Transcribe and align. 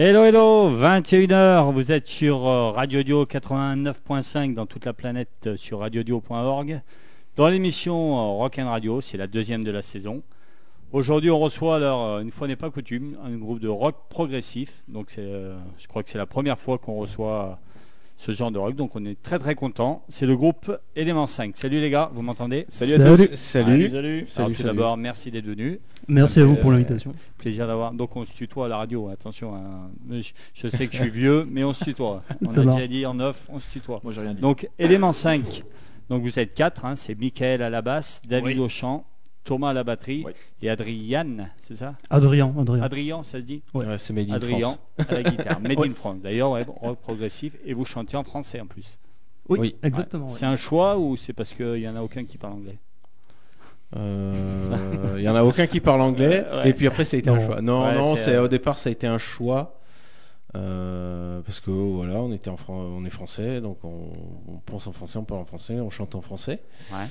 Hello, 0.00 0.24
hello, 0.24 0.70
21h, 0.70 1.72
vous 1.72 1.90
êtes 1.90 2.06
sur 2.06 2.46
euh, 2.46 2.70
Radio 2.70 3.02
Dio 3.02 3.24
89.5 3.24 4.54
dans 4.54 4.64
toute 4.64 4.84
la 4.84 4.92
planète 4.92 5.48
euh, 5.48 5.56
sur 5.56 5.80
radiodio.org. 5.80 6.80
Dans 7.34 7.48
l'émission 7.48 8.16
euh, 8.16 8.38
Rock 8.38 8.60
Radio, 8.62 9.00
c'est 9.00 9.16
la 9.16 9.26
deuxième 9.26 9.64
de 9.64 9.72
la 9.72 9.82
saison. 9.82 10.22
Aujourd'hui, 10.92 11.32
on 11.32 11.40
reçoit, 11.40 11.74
alors, 11.74 12.20
une 12.20 12.30
fois 12.30 12.46
n'est 12.46 12.54
pas 12.54 12.70
coutume, 12.70 13.18
un 13.24 13.36
groupe 13.38 13.58
de 13.58 13.66
rock 13.66 13.96
progressif. 14.08 14.84
Donc, 14.86 15.16
je 15.16 15.88
crois 15.88 16.04
que 16.04 16.10
c'est 16.10 16.16
la 16.16 16.26
première 16.26 16.60
fois 16.60 16.78
qu'on 16.78 16.94
reçoit 16.94 17.58
ce 18.18 18.32
genre 18.32 18.50
de 18.50 18.58
rock. 18.58 18.74
Donc, 18.76 18.94
on 18.96 19.04
est 19.06 19.20
très 19.22 19.38
très 19.38 19.54
content. 19.54 20.04
C'est 20.08 20.26
le 20.26 20.36
groupe 20.36 20.70
Element 20.96 21.26
5. 21.26 21.56
Salut 21.56 21.80
les 21.80 21.88
gars, 21.88 22.10
vous 22.12 22.20
m'entendez? 22.22 22.66
Salut 22.68 22.94
à 22.94 23.00
Salut. 23.00 23.28
tous. 23.28 23.36
Salut. 23.36 23.88
Salut. 23.90 24.26
Alors, 24.36 24.50
tout 24.52 24.62
d'abord, 24.64 24.96
merci 24.96 25.30
d'être 25.30 25.46
venu. 25.46 25.78
Merci 26.08 26.40
à 26.40 26.44
vous 26.44 26.56
pour 26.56 26.70
Euh, 26.70 26.72
l'invitation. 26.74 27.12
Plaisir 27.38 27.66
d'avoir. 27.66 27.92
Donc 27.92 28.16
on 28.16 28.24
se 28.24 28.32
tutoie 28.32 28.66
à 28.66 28.68
la 28.68 28.76
radio, 28.78 29.08
attention. 29.08 29.54
hein. 29.54 29.90
Je, 30.10 30.30
je 30.54 30.68
sais 30.68 30.86
que 30.88 30.96
je 30.96 31.02
suis 31.02 31.10
vieux, 31.10 31.46
mais 31.50 31.62
on 31.64 31.72
se 31.72 31.84
tutoie. 31.84 32.22
On 32.44 32.52
Ça 32.52 32.60
a 32.60 32.64
va. 32.64 32.74
déjà 32.74 32.86
dit 32.88 33.06
en 33.06 33.18
off, 33.20 33.46
on 33.48 33.60
se 33.60 33.70
tutoie. 33.70 34.00
Moi 34.02 34.12
j'ai 34.12 34.22
rien 34.22 34.34
dit. 34.34 34.40
Donc 34.40 34.68
élément 34.78 35.12
5. 35.12 35.62
Donc 36.08 36.22
vous 36.22 36.38
êtes 36.38 36.54
quatre, 36.54 36.84
hein, 36.86 36.96
c'est 36.96 37.14
Michael 37.14 37.60
à 37.62 37.68
la 37.70 37.82
basse, 37.82 38.20
David 38.26 38.56
Oui. 38.58 38.64
au 38.64 38.68
chant, 38.68 39.04
Thomas 39.48 39.70
à 39.70 39.72
la 39.72 39.82
batterie 39.84 40.22
Oui. 40.26 40.32
et 40.62 40.68
Adrien, 40.70 41.48
c'est 41.58 41.74
ça? 41.74 41.94
Adrien, 42.10 42.54
Adrien. 42.60 42.82
Adrien, 42.82 43.22
ça 43.24 43.40
se 43.40 43.44
dit? 43.46 43.62
Ouais, 43.74 43.84
c'est 43.98 44.12
Made 44.12 44.30
in 44.30 44.34
Adrien 44.34 44.58
France. 44.60 44.78
à 45.08 45.14
la 45.14 45.22
guitare. 45.22 45.60
Made 45.62 45.78
Ouais. 45.78 45.88
in 45.88 45.94
France. 45.94 46.18
D'ailleurs, 46.22 46.50
ouais, 46.52 46.66
rock 46.82 46.98
progressif 47.00 47.56
et 47.64 47.72
vous 47.72 47.84
chantez 47.84 48.16
en 48.16 48.24
français 48.24 48.60
en 48.60 48.66
plus. 48.66 48.98
oui, 49.48 49.58
oui. 49.60 49.76
exactement. 49.82 50.26
ouais. 50.26 50.32
C'est 50.32 50.46
un 50.46 50.56
choix 50.56 50.98
ou 50.98 51.16
c'est 51.16 51.32
parce 51.32 51.54
qu'il 51.54 51.72
n'y 51.80 51.88
en 51.88 51.96
a 51.96 52.02
aucun 52.02 52.24
qui 52.24 52.36
parle 52.38 52.52
anglais? 52.54 52.78
Euh, 53.96 55.14
Il 55.16 55.22
y 55.22 55.28
en 55.28 55.34
a 55.34 55.42
aucun 55.42 55.66
qui 55.66 55.80
parle 55.80 56.02
anglais 56.02 56.44
Ouais. 56.52 56.70
et 56.70 56.72
puis 56.74 56.86
après 56.86 57.04
ça 57.04 57.16
a 57.16 57.20
été 57.20 57.30
un 57.30 57.44
choix. 57.44 57.60
Non, 57.62 57.84
Ouais, 57.84 57.94
non, 57.94 58.16
c'est, 58.16 58.24
c'est 58.24 58.34
euh, 58.34 58.44
au 58.44 58.48
départ 58.48 58.76
ça 58.78 58.90
a 58.90 58.92
été 58.92 59.06
un 59.06 59.18
choix 59.18 59.80
euh, 60.56 61.40
parce 61.42 61.60
que 61.60 61.70
voilà, 61.70 62.14
on 62.20 62.32
était 62.32 62.50
en 62.50 62.56
Fran- 62.56 62.74
on 62.80 63.04
est 63.04 63.10
français, 63.10 63.60
donc 63.60 63.78
on, 63.84 64.08
on 64.48 64.56
pense 64.64 64.86
en 64.86 64.92
français, 64.92 65.18
on 65.18 65.24
parle 65.24 65.40
en 65.42 65.44
français, 65.44 65.74
on 65.80 65.90
chante 65.90 66.14
en 66.14 66.20
français. 66.22 66.60
Ouais. 66.92 67.06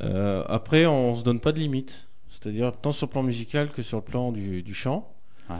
Euh, 0.00 0.42
après, 0.48 0.86
on 0.86 1.16
se 1.16 1.22
donne 1.22 1.40
pas 1.40 1.52
de 1.52 1.58
limite, 1.60 2.08
c'est-à-dire 2.30 2.72
tant 2.76 2.92
sur 2.92 3.06
le 3.06 3.10
plan 3.12 3.22
musical 3.22 3.70
que 3.70 3.82
sur 3.82 3.98
le 3.98 4.02
plan 4.04 4.32
du, 4.32 4.62
du 4.62 4.74
chant. 4.74 5.08
Ouais. 5.50 5.56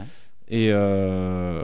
Et 0.49 0.69
euh, 0.71 1.63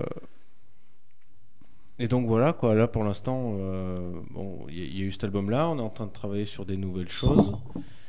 et 2.00 2.08
donc 2.08 2.26
voilà 2.28 2.54
quoi. 2.54 2.74
Là 2.74 2.88
pour 2.88 3.04
l'instant, 3.04 3.54
euh, 3.58 4.12
bon, 4.32 4.66
il 4.70 4.80
y, 4.80 4.82
a- 4.82 4.86
il 4.86 5.00
y 5.00 5.02
a 5.04 5.06
eu 5.06 5.12
cet 5.12 5.24
album-là. 5.26 5.70
On 5.70 5.78
est 5.78 5.82
en 5.82 5.90
train 5.90 6.08
de 6.08 6.12
travailler 6.12 6.46
sur 6.46 6.66
des 6.66 6.78
nouvelles 6.78 7.10
choses. 7.10 7.54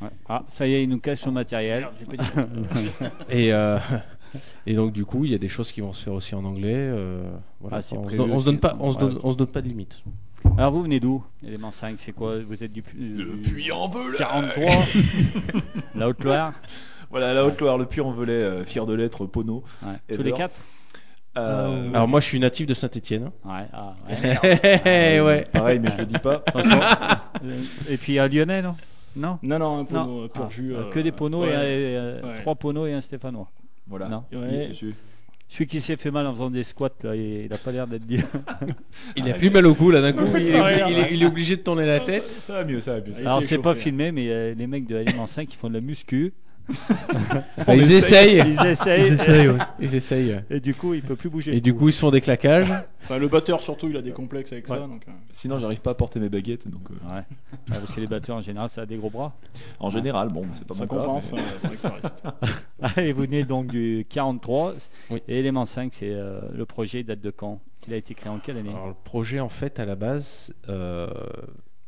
Ouais. 0.01 0.09
Ah, 0.29 0.45
ça 0.49 0.67
y 0.67 0.73
est, 0.75 0.83
il 0.85 0.89
nous 0.89 0.99
cache 1.01 1.19
son 1.21 1.33
matériel. 1.33 1.89
Et, 3.29 3.53
euh, 3.53 3.79
et 4.67 4.75
donc 4.75 4.93
du 4.93 5.05
coup, 5.05 5.25
il 5.27 5.31
y 5.31 5.35
a 5.35 5.39
des 5.39 5.49
choses 5.49 5.71
qui 5.73 5.81
vont 5.83 5.93
se 5.93 6.03
faire 6.05 6.15
aussi 6.15 6.35
en 6.35 6.45
anglais. 6.45 6.73
euh, 6.75 7.31
voilà, 7.61 7.77
Ah, 7.79 7.95
on, 7.97 8.09
se 8.09 8.17
donne, 8.17 8.31
on 8.31 8.35
se 8.35 8.37
aussi. 8.37 8.45
donne 8.47 8.59
pas, 8.61 8.77
on 8.81 8.93
se 8.93 8.99
donne, 8.99 9.19
on 9.23 9.33
se 9.33 9.37
donne 9.37 9.47
pas 9.49 9.61
de 9.61 9.69
limite. 9.69 10.03
Alors 10.59 10.73
vous 10.73 10.83
venez 10.83 11.01
d'où 11.01 11.25
Élément 11.47 11.71
5, 11.71 11.99
c'est 11.99 12.13
quoi 12.13 12.39
Vous 12.39 12.63
êtes 12.63 12.73
du 12.73 12.83
Le 12.99 13.25
euh, 13.25 13.43
Puy-en-Velay 13.43 14.19
43 14.19 14.65
La 15.95 16.09
Haute-Loire 16.09 16.53
Voilà, 17.11 17.33
la 17.35 17.45
Haute-Loire, 17.47 17.79
le 17.79 17.87
Puy-en-Velay, 17.87 18.33
euh, 18.33 18.65
fier 18.65 18.87
de 18.87 18.95
l'être, 18.95 19.27
Pono. 19.27 19.65
ouais. 19.83 20.17
Tous 20.17 20.23
les 20.23 20.33
quatre 20.33 20.61
Euh, 21.39 21.89
Alors 21.95 22.07
moi, 22.07 22.21
je 22.21 22.27
suis 22.27 22.39
natif 22.39 22.67
de 22.67 22.75
Saint-Étienne. 22.75 23.31
Ouais, 23.45 23.67
ah, 23.73 23.95
ouais. 24.09 25.21
ouais. 25.21 25.49
Pareil, 25.53 25.81
mais 25.81 25.91
je 25.93 25.97
le 25.99 26.07
dis 26.07 26.19
pas. 26.19 26.43
Attention. 26.47 26.81
Euh, 27.45 27.61
Et 27.89 27.97
puis 27.97 28.19
à 28.19 28.29
Lyonnais, 28.29 28.61
non 28.63 28.77
Non 29.17 29.39
Non, 29.43 29.59
non, 29.59 29.75
un 29.75 29.79
Non. 29.79 29.85
pono, 29.87 30.29
pur 30.29 30.45
Ah, 30.47 30.51
jus. 30.51 30.75
euh, 30.75 30.81
euh, 30.81 30.91
que 30.91 31.01
des 31.01 31.13
poneaux 31.13 31.45
et, 31.45 31.49
ouais. 31.49 31.55
un- 31.55 31.63
et, 31.63 31.97
euh, 31.97 32.21
Ouais. 32.23 32.41
trois 32.43 32.55
poneaux 32.55 32.87
et 32.87 32.93
un 32.93 33.01
stéphanois. 33.01 33.49
Voilà. 33.89 34.09
Non. 34.09 34.25
Ouais. 34.33 34.69
Oui. 34.83 34.95
Celui 35.53 35.67
qui 35.67 35.83
s'est 35.83 35.99
fait 35.99 36.11
mal 36.11 36.27
en 36.27 36.33
faisant 36.33 36.49
des 36.49 36.65
squats, 36.65 36.89
là, 37.03 37.15
il 37.15 37.47
n'a 37.51 37.59
pas 37.59 37.73
l'air 37.73 37.87
d'être 37.87 38.07
dit. 38.07 38.17
Il 39.17 39.29
a 39.31 39.35
plus 39.35 39.51
mal 39.51 39.67
au 39.67 39.75
cou 39.75 39.91
là 39.91 40.01
d'un 40.01 40.15
coup. 40.15 40.25
Il 40.35 40.47
est, 40.49 40.59
obligé- 40.59 40.63
rire, 40.63 40.87
il 40.89 40.97
est- 40.97 41.01
là. 41.03 41.09
il 41.13 41.23
est 41.23 41.27
obligé 41.27 41.57
de 41.57 41.61
tourner 41.61 41.85
la 41.85 42.01
tête. 42.01 42.25
Ça 42.41 42.55
va 42.55 42.65
mieux, 42.65 42.81
ça 42.81 42.95
va 42.95 43.01
mieux. 43.07 43.13
Et 43.21 43.27
Alors 43.27 43.43
c'est 43.43 43.59
pas 43.59 43.75
filmé, 43.75 44.13
mais 44.13 44.29
euh, 44.31 44.55
les 44.55 44.67
mecs 44.67 44.87
de 44.87 44.97
Élément 44.97 45.27
5 45.27 45.47
qui 45.47 45.59
font 45.59 45.69
de 45.69 45.75
la 45.75 45.83
muscu, 45.83 46.33
Bah, 47.67 47.75
ils 47.75 47.93
essayent. 47.93 48.43
ils 48.47 48.67
essayent, 48.67 49.07
Ils 49.09 49.13
essayent, 49.15 49.49
ouais. 49.49 49.59
Ils 49.81 49.95
essayent. 49.95 50.41
et 50.51 50.61
du 50.61 50.75
coup 50.75 50.95
il 50.95 51.03
peut 51.03 51.17
plus 51.17 51.29
bouger. 51.29 51.57
Et 51.57 51.61
du 51.61 51.73
cou. 51.73 51.81
coup, 51.81 51.89
ils 51.89 51.93
se 51.93 51.99
font 51.99 52.11
des 52.11 52.21
claquages. 52.21 52.73
Enfin, 53.05 53.19
le 53.19 53.27
batteur, 53.29 53.61
surtout, 53.63 53.89
il 53.89 53.97
a 53.97 54.03
des 54.03 54.13
complexes 54.13 54.53
avec 54.53 54.69
Ouais. 54.69 54.77
ça. 54.77 54.87
Donc, 54.87 55.03
euh, 55.09 55.13
Sinon, 55.33 55.59
j'arrive 55.59 55.81
pas 55.81 55.91
à 55.91 55.95
porter 55.95 56.21
mes 56.21 56.29
baguettes. 56.29 56.69
Donc, 56.69 56.83
euh, 56.91 56.95
Ouais. 57.09 57.17
Ouais, 57.17 57.25
parce 57.79 57.91
que 57.93 58.01
les 58.01 58.07
batteurs 58.07 58.37
en 58.37 58.41
général 58.41 58.69
ça 58.69 58.83
a 58.83 58.87
des 58.87 58.97
gros 58.97 59.11
bras. 59.11 59.35
en 59.81 59.91
général, 59.91 60.29
bon, 60.29 60.45
c'est 60.53 60.67
pas 60.67 60.75
ça 60.75 60.85
mon 60.85 60.89
cas, 60.89 60.97
compense. 61.05 61.33
mais- 61.33 61.39
euh, 61.41 61.43
faudrait 61.61 61.77
que 61.77 61.83
ça 61.83 61.89
reste. 61.91 62.23
Ah, 62.83 63.03
et 63.03 63.13
vous 63.13 63.23
venez 63.23 63.45
donc 63.45 63.67
du 63.69 64.07
43. 64.09 64.75
Oui. 65.11 65.23
Et 65.29 65.39
Élément 65.41 65.65
5, 65.65 65.93
c'est 65.93 66.11
euh, 66.13 66.41
le 66.55 66.65
projet 66.67 67.03
date 67.03 67.21
de 67.21 67.31
quand? 67.31 67.61
Il 67.89 67.95
a 67.95 67.97
été 67.97 68.15
créé 68.15 68.31
en 68.31 68.39
quelle 68.39 68.59
année? 68.59 68.71
Alors 68.71 68.89
le 68.89 68.95
projet 69.05 69.41
en 69.41 69.49
fait 69.49 69.81
à 69.81 69.85
la 69.85 69.97
base, 69.97 70.55
euh, 70.69 71.09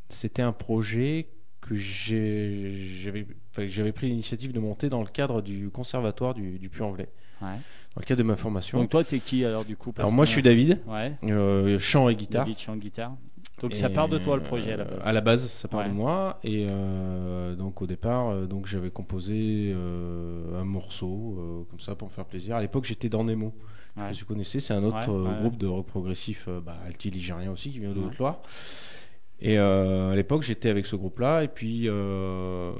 c'était 0.08 0.42
un 0.42 0.52
projet 0.52 1.28
que 1.68 1.74
j'avais 1.76 3.26
enfin, 3.56 3.92
pris 3.92 4.08
l'initiative 4.08 4.52
de 4.52 4.60
monter 4.60 4.88
dans 4.88 5.00
le 5.00 5.08
cadre 5.08 5.40
du 5.42 5.70
conservatoire 5.70 6.34
du, 6.34 6.58
du 6.58 6.68
Puy-en-Velay, 6.68 7.08
Ouais. 7.42 7.48
dans 7.94 8.00
le 8.00 8.04
cadre 8.04 8.18
de 8.22 8.26
ma 8.26 8.36
formation. 8.36 8.78
Donc 8.78 8.90
toi, 8.90 9.02
t'es 9.02 9.18
qui 9.18 9.44
alors 9.44 9.64
du 9.64 9.76
coup? 9.76 9.92
Alors 9.96 10.12
moi 10.12 10.24
que- 10.24 10.28
je 10.28 10.32
suis 10.32 10.42
David, 10.42 10.80
Ouais. 10.86 11.12
euh, 11.24 11.78
chant 11.78 12.08
et 12.08 12.14
guitare. 12.16 12.44
David 12.44 12.58
chant 12.58 12.76
guitare. 12.76 13.16
Donc 13.62 13.70
Et, 13.72 13.74
ça 13.76 13.88
part 13.88 14.08
de 14.08 14.18
toi 14.18 14.36
le 14.36 14.42
projet 14.42 14.72
à 14.72 14.76
la 14.76 14.84
base? 14.84 15.06
À 15.06 15.12
la 15.12 15.20
base, 15.20 15.48
ça 15.48 15.68
part 15.68 15.80
Ouais. 15.80 15.88
de 15.88 15.94
moi. 15.94 16.38
Et 16.44 16.66
euh, 16.68 17.54
donc 17.54 17.80
au 17.82 17.86
départ, 17.86 18.28
euh, 18.30 18.46
donc 18.46 18.66
j'avais 18.66 18.90
composé 18.90 19.72
euh, 19.74 20.60
un 20.60 20.64
morceau 20.64 21.66
comme 21.70 21.80
ça 21.80 21.94
pour 21.94 22.08
me 22.08 22.12
faire 22.12 22.26
plaisir. 22.26 22.56
À 22.56 22.60
l'époque, 22.60 22.84
j'étais 22.84 23.08
dans 23.08 23.24
Nemo. 23.24 23.54
Je 23.56 23.60
sais 23.62 24.00
Ouais. 24.02 24.08
pas 24.08 24.14
si 24.14 24.20
vous 24.22 24.26
connaissez, 24.26 24.58
c'est 24.60 24.74
un 24.74 24.82
autre 24.82 25.40
groupe 25.40 25.56
de 25.56 25.66
rock 25.68 25.86
progressif 25.86 26.48
bah, 26.66 26.76
alti-ligérien 26.86 27.52
aussi 27.52 27.70
qui 27.70 27.78
vient 27.78 27.92
de. 27.92 28.00
Haute-Loire. 28.00 28.42
Et 29.44 29.58
euh, 29.58 30.10
à 30.10 30.16
l'époque, 30.16 30.42
j'étais 30.42 30.70
avec 30.70 30.86
ce 30.86 30.96
groupe-là. 30.96 31.44
Et 31.44 31.48
puis, 31.48 31.86
euh, 31.86 32.72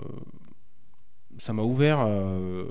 ça 1.37 1.52
m'a 1.52 1.62
ouvert 1.62 2.00
euh, 2.00 2.64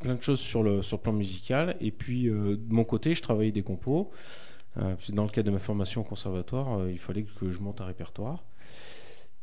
plein 0.00 0.16
de 0.16 0.20
choses 0.20 0.40
sur 0.40 0.64
le, 0.64 0.82
sur 0.82 0.96
le 0.96 1.02
plan 1.02 1.12
musical. 1.12 1.76
Et 1.80 1.92
puis, 1.92 2.24
de 2.24 2.58
mon 2.68 2.82
côté, 2.82 3.14
je 3.14 3.22
travaillais 3.22 3.52
des 3.52 3.62
compos. 3.62 4.10
Dans 5.10 5.24
le 5.24 5.30
cadre 5.30 5.46
de 5.46 5.52
ma 5.52 5.60
formation 5.60 6.00
au 6.00 6.04
conservatoire, 6.04 6.88
il 6.88 6.98
fallait 6.98 7.22
que 7.22 7.52
je 7.52 7.60
monte 7.60 7.80
un 7.80 7.84
répertoire. 7.84 8.42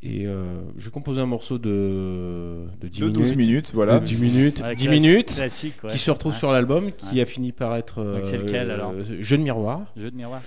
Et 0.02 0.26
euh, 0.28 0.62
j'ai 0.78 0.90
composé 0.92 1.20
un 1.20 1.26
morceau 1.26 1.58
de, 1.58 2.66
de 2.80 2.88
10 2.88 3.00
De 3.02 3.06
minutes. 3.08 3.16
12 3.22 3.36
minutes, 3.36 3.72
voilà. 3.74 4.00
de 4.00 4.06
10 4.06 4.16
minutes, 4.18 4.62
Ouais, 4.62 4.74
10 4.76 4.88
classi- 4.88 4.90
minutes 4.90 5.36
Classique, 5.36 5.84
ouais. 5.84 5.92
qui 5.92 5.98
se 6.00 6.10
retrouve 6.10 6.32
Ouais. 6.32 6.38
sur 6.40 6.52
l'album, 6.54 6.92
qui 6.94 7.16
Ouais. 7.16 7.22
a 7.22 7.26
fini 7.26 7.52
par 7.52 7.76
être 7.76 8.02
Donc 8.04 8.26
c'est 8.26 8.38
lequel, 8.38 8.72
alors 8.72 8.94
Jeu 9.20 9.38
de 9.38 9.44
miroir. 9.44 9.82
Jeu 9.98 10.10
de 10.10 10.16
miroir. 10.16 10.42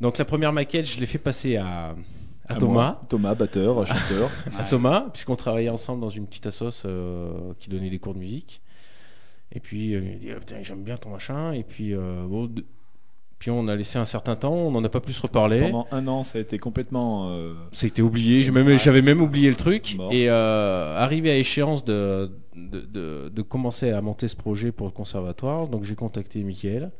Donc 0.00 0.18
la 0.18 0.24
première 0.24 0.52
maquette, 0.52 0.86
je 0.86 0.98
l'ai 0.98 1.06
fait 1.06 1.18
passer 1.18 1.54
à, 1.56 1.94
à 2.48 2.54
À 2.54 2.56
Thomas, 2.56 2.72
moi. 2.72 3.02
Thomas, 3.08 3.34
batteur, 3.36 3.86
chanteur. 3.86 4.28
à 4.58 4.64
Thomas, 4.64 5.06
puisqu'on 5.12 5.36
travaillait 5.36 5.68
ensemble 5.68 6.00
dans 6.00 6.10
une 6.10 6.26
petite 6.26 6.46
assoce 6.46 6.82
euh, 6.84 7.30
qui 7.60 7.70
donnait 7.70 7.90
des 7.90 8.00
cours 8.00 8.14
de 8.14 8.18
musique. 8.18 8.60
Et 9.52 9.60
puis 9.60 9.94
euh, 9.94 10.00
il 10.14 10.18
dit 10.18 10.28
Ah, 10.34 10.40
putain, 10.40 10.56
j'aime 10.62 10.82
bien 10.82 10.96
ton 10.96 11.10
machin. 11.10 11.52
Et 11.52 11.62
puis 11.62 11.94
euh, 11.94 12.24
bon, 12.26 12.50
puis 13.38 13.50
on 13.50 13.68
a 13.68 13.76
laissé 13.76 13.98
un 13.98 14.04
certain 14.06 14.34
temps, 14.36 14.52
on 14.54 14.70
n'en 14.70 14.82
a 14.82 14.88
pas 14.88 15.00
plus 15.00 15.18
reparlé. 15.20 15.60
Pendant 15.60 15.86
un 15.92 16.06
an, 16.08 16.24
ça 16.24 16.38
a 16.38 16.40
été 16.40 16.58
complètement. 16.58 17.28
euh, 17.30 17.54
Ça 17.72 17.84
a 17.84 17.88
été 17.88 18.00
oublié, 18.02 18.42
j'ai 18.44 18.50
même- 18.50 18.66
Ouais. 18.66 18.78
j'avais 18.78 19.02
même 19.02 19.20
oublié 19.20 19.48
le 19.50 19.56
truc. 19.56 19.96
Et 20.10 20.30
euh, 20.30 20.96
arrivé 20.96 21.30
à 21.30 21.36
échéance 21.36 21.84
de, 21.84 22.30
de, 22.56 22.80
de- 22.80 23.28
de 23.34 23.42
commencer 23.42 23.90
à 23.90 24.00
monter 24.00 24.28
ce 24.28 24.36
projet 24.36 24.72
pour 24.72 24.86
le 24.86 24.92
conservatoire, 24.92 25.68
donc 25.68 25.84
j'ai 25.84 25.94
contacté 25.94 26.42
Mickaël, 26.42 26.90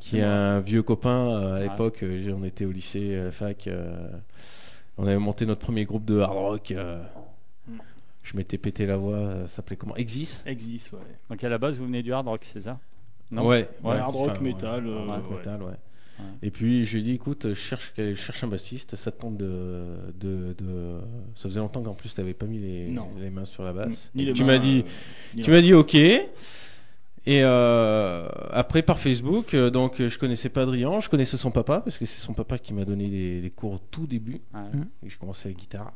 qui 0.00 0.18
est 0.18 0.22
un 0.22 0.60
vieux 0.60 0.82
copain 0.82 1.28
euh, 1.30 1.56
à 1.56 1.60
l'époque, 1.60 2.02
on 2.02 2.44
était 2.44 2.64
au 2.64 2.70
lycée, 2.72 3.16
à 3.16 3.24
la 3.24 3.30
fac, 3.32 3.66
euh, 3.66 4.08
on 4.98 5.06
avait 5.06 5.18
monté 5.18 5.44
notre 5.46 5.60
premier 5.60 5.84
groupe 5.84 6.04
de 6.06 6.18
hard 6.20 6.36
rock. 6.36 6.74
Mm. 7.68 7.72
Je 8.22 8.36
m'étais 8.36 8.58
pété 8.58 8.86
la 8.86 8.96
voix, 8.96 9.30
ça 9.46 9.56
s'appelait 9.56 9.76
comment? 9.76 9.94
Exis? 9.96 10.42
Existe, 10.46 10.94
ouais. 10.94 10.98
Donc 11.30 11.44
à 11.44 11.48
la 11.48 11.58
base, 11.58 11.76
vous 11.78 11.84
venez 11.86 12.02
du 12.02 12.12
hard 12.12 12.26
rock, 12.26 12.40
c'est 12.44 12.62
ça? 12.62 12.78
Non 13.30 13.46
Ouais, 13.46 13.68
Ouais, 13.82 13.96
hard 13.96 14.14
rock, 14.14 14.40
ouais, 14.40 14.54
euh, 14.62 15.08
hard 15.08 15.10
rock, 15.22 15.30
ouais. 15.30 15.36
métal, 15.38 15.62
ouais. 15.62 15.68
Ouais. 16.18 16.24
Et 16.42 16.50
puis 16.50 16.86
je 16.86 16.92
lui 16.94 17.00
ai 17.00 17.02
dit 17.02 17.12
écoute, 17.12 17.48
je 17.50 17.54
cherche, 17.54 17.92
je 17.98 18.14
cherche 18.14 18.42
un 18.42 18.48
bassiste, 18.48 18.96
ça 18.96 19.10
te 19.10 19.20
tente 19.20 19.36
de, 19.36 19.84
de, 20.18 20.54
de- 20.56 21.00
Ça 21.34 21.48
faisait 21.48 21.60
longtemps 21.60 21.82
qu'en 21.82 21.92
plus 21.92 22.14
tu 22.14 22.20
n'avais 22.20 22.32
pas 22.32 22.46
mis 22.46 22.58
les, 22.58 23.30
mains 23.30 23.44
sur 23.44 23.64
la 23.64 23.74
basse. 23.74 24.10
Ni 24.14 24.22
Et 24.22 24.26
les 24.26 24.32
tu 24.32 24.44
m'as 24.44 24.58
dit, 24.58 24.84
euh, 25.36 25.42
tu 25.42 25.50
m'as 25.50 25.60
dit 25.60 25.74
ok. 25.74 25.94
Et 27.28 27.42
euh, 27.42 28.28
après 28.50 28.82
par 28.82 28.98
Facebook, 28.98 29.52
euh, 29.52 29.68
donc 29.68 30.00
euh, 30.00 30.08
je 30.08 30.16
connaissais 30.18 30.48
pas 30.48 30.62
Adrien, 30.62 31.00
je 31.00 31.08
connaissais 31.08 31.36
son 31.36 31.50
papa 31.50 31.80
parce 31.80 31.98
que 31.98 32.06
c'est 32.06 32.20
son 32.20 32.32
papa 32.34 32.56
qui 32.56 32.72
m'a 32.72 32.84
donné 32.84 33.08
les, 33.08 33.40
les 33.40 33.50
cours 33.50 33.72
au 33.74 33.80
tout 33.90 34.06
début. 34.06 34.40
Ouais. 34.54 34.60
Et 35.04 35.10
j'ai 35.10 35.16
commencé 35.16 35.48
la 35.48 35.54
guitare. 35.54 35.92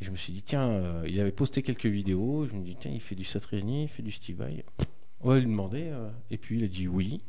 Et 0.00 0.04
je 0.04 0.10
me 0.10 0.16
suis 0.16 0.32
dit 0.32 0.42
tiens, 0.42 0.68
euh, 0.68 1.04
il 1.06 1.20
avait 1.20 1.30
posté 1.32 1.62
quelques 1.62 1.86
vidéos. 1.86 2.46
Je 2.50 2.56
me 2.56 2.64
dis 2.64 2.76
tiens, 2.80 2.90
il 2.92 3.00
fait 3.00 3.14
du 3.14 3.24
Satriani, 3.24 3.82
il 3.84 3.88
fait 3.88 4.02
du 4.02 4.10
Steve 4.10 4.38
Vai. 4.38 4.64
Ouais, 5.24 5.38
il 5.38 5.44
demandait. 5.46 5.88
euh, 5.90 6.08
et 6.30 6.36
puis 6.38 6.58
il 6.58 6.64
a 6.64 6.68
dit 6.68 6.86
oui. 6.88 7.20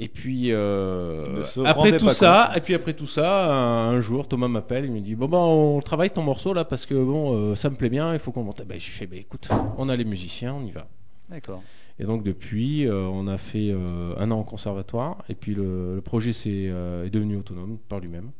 Et 0.00 0.06
puis 0.08 0.52
euh, 0.52 1.42
après 1.64 1.90
tout 1.98 2.04
ça, 2.10 2.44
compte. 2.48 2.56
et 2.56 2.60
puis 2.60 2.74
après 2.74 2.94
tout 2.94 3.08
ça, 3.08 3.52
un, 3.52 3.88
un 3.96 4.00
jour 4.00 4.28
Thomas 4.28 4.46
m'appelle, 4.46 4.84
il 4.84 4.92
me 4.92 5.00
dit 5.00 5.16
bon 5.16 5.26
bah 5.26 5.38
on 5.38 5.80
travaille 5.80 6.10
ton 6.10 6.22
morceau 6.22 6.54
là 6.54 6.64
parce 6.64 6.86
que 6.86 6.94
bon 6.94 7.34
euh, 7.36 7.54
ça 7.56 7.68
me 7.68 7.74
plaît 7.74 7.88
bien, 7.90 8.12
il 8.14 8.20
faut 8.20 8.30
qu'on 8.30 8.44
monte. 8.44 8.62
Ben 8.64 8.78
j'ai 8.78 8.90
fait 8.92 9.06
bah 9.08 9.16
écoute, 9.16 9.48
on 9.76 9.88
a 9.88 9.96
les 9.96 10.04
musiciens, 10.04 10.54
on 10.54 10.64
y 10.64 10.70
va. 10.70 10.86
D'accord. 11.28 11.62
Et 11.98 12.04
donc 12.04 12.22
depuis, 12.22 12.86
euh, 12.86 13.00
on 13.08 13.26
a 13.26 13.38
fait 13.38 13.70
euh, 13.72 14.14
un 14.18 14.30
an 14.30 14.38
en 14.38 14.44
conservatoire, 14.44 15.24
et 15.28 15.34
puis 15.34 15.52
le, 15.56 15.96
le 15.96 16.00
projet 16.00 16.30
euh, 16.46 17.04
est 17.04 17.10
devenu 17.10 17.36
autonome 17.36 17.78
par 17.88 17.98
lui-même. 17.98 18.30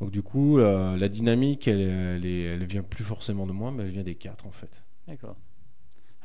Donc 0.00 0.10
du 0.10 0.22
coup, 0.22 0.58
euh, 0.58 0.96
la 0.96 1.08
dynamique, 1.08 1.68
elle, 1.68 1.80
elle, 1.80 2.26
est- 2.26 2.42
elle 2.42 2.64
vient 2.64 2.82
plus 2.82 3.04
forcément 3.04 3.46
de 3.46 3.52
moi, 3.52 3.70
mais 3.70 3.84
elle 3.84 3.90
vient 3.90 4.02
des 4.02 4.16
quatre 4.16 4.44
en 4.44 4.50
fait. 4.50 4.82
D'accord. 5.06 5.36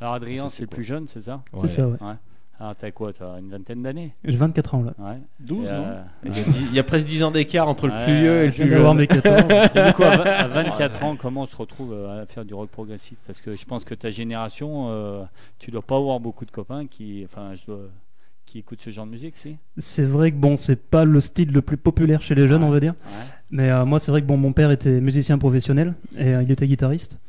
Alors 0.02 0.14
Adrien, 0.14 0.50
c'est 0.50 0.62
le 0.64 0.68
plus 0.68 0.84
jeune, 0.84 1.08
c'est 1.08 1.22
ça 1.22 1.42
Ouais. 1.54 1.60
C'est 1.64 1.68
ça, 1.76 1.88
ouais. 1.88 1.98
Ouais. 2.02 2.14
Alors 2.62 2.76
t'as 2.76 2.92
quoi 2.92 3.14
T'as 3.14 3.40
une 3.40 3.50
vingtaine 3.50 3.82
d'années 3.84 4.14
J'ai 4.26 4.36
24 4.36 4.76
ans 4.76 4.84
là. 4.84 4.94
Ouais. 5.00 5.18
12, 5.40 5.66
Et, 5.68 5.72
non 5.72 5.78
euh, 5.88 6.04
Il 6.26 6.36
y, 6.36 6.40
a 6.40 6.44
dix- 6.44 6.66
il 6.72 6.76
y 6.76 6.80
a 6.80 6.84
presque 6.84 7.06
10 7.06 7.24
ans 7.24 7.32
d'écart 7.32 7.68
entre 7.70 7.88
le 7.88 7.94
Ouais, 7.94 8.04
plus 8.06 8.14
vieux 8.20 8.42
et 8.44 8.46
le 8.48 8.52
plus 8.52 8.70
jeune. 8.70 8.98
mes 8.98 9.08
14 9.08 9.42
ans. 9.44 9.48
Et 9.76 9.88
du 9.88 9.94
coup, 9.94 10.04
à, 10.04 10.18
vingt- 10.18 10.26
à 10.26 10.48
24 10.48 11.04
ans, 11.04 11.16
comment 11.16 11.44
on 11.44 11.46
se 11.46 11.56
retrouve 11.56 11.94
euh, 11.94 12.24
à 12.24 12.26
faire 12.26 12.44
du 12.44 12.54
rock 12.54 12.70
progressif? 12.70 13.18
Parce 13.28 13.40
que 13.40 13.56
je 13.56 13.64
pense 13.66 13.86
que 13.86 13.96
ta 13.96 14.10
génération, 14.10 14.88
euh, 14.90 15.24
tu 15.58 15.72
dois 15.72 15.82
pas 15.82 15.96
avoir 15.96 16.20
beaucoup 16.20 16.44
de 16.46 16.52
copains 16.52 16.86
qui, 16.86 17.22
enfin, 17.24 17.54
je 17.56 17.66
dois, 17.66 17.80
qui 18.46 18.60
écoutent 18.60 18.82
ce 18.82 18.90
genre 18.90 19.06
de 19.06 19.12
musique, 19.12 19.38
si? 19.38 19.56
C'est 19.78 20.04
vrai 20.06 20.32
que 20.32 20.38
bon, 20.38 20.58
c'est 20.58 20.76
pas 20.82 21.06
le 21.06 21.22
style 21.22 21.52
le 21.54 21.62
plus 21.62 21.78
populaire 21.78 22.22
chez 22.22 22.36
les 22.36 22.48
jeunes, 22.50 22.64
Ouais. 22.64 22.68
on 22.68 22.72
va 22.72 22.80
dire. 22.82 22.94
Ouais. 23.06 23.26
Mais 23.52 23.70
euh, 23.70 23.86
moi, 23.86 24.00
c'est 24.02 24.12
vrai 24.12 24.22
que 24.22 24.28
bon, 24.28 24.36
mon 24.36 24.52
père 24.52 24.72
était 24.72 25.00
musicien 25.00 25.38
professionnel 25.38 25.94
et 26.18 26.36
euh, 26.36 26.44
il 26.44 26.52
était 26.52 26.68
guitariste. 26.68 27.20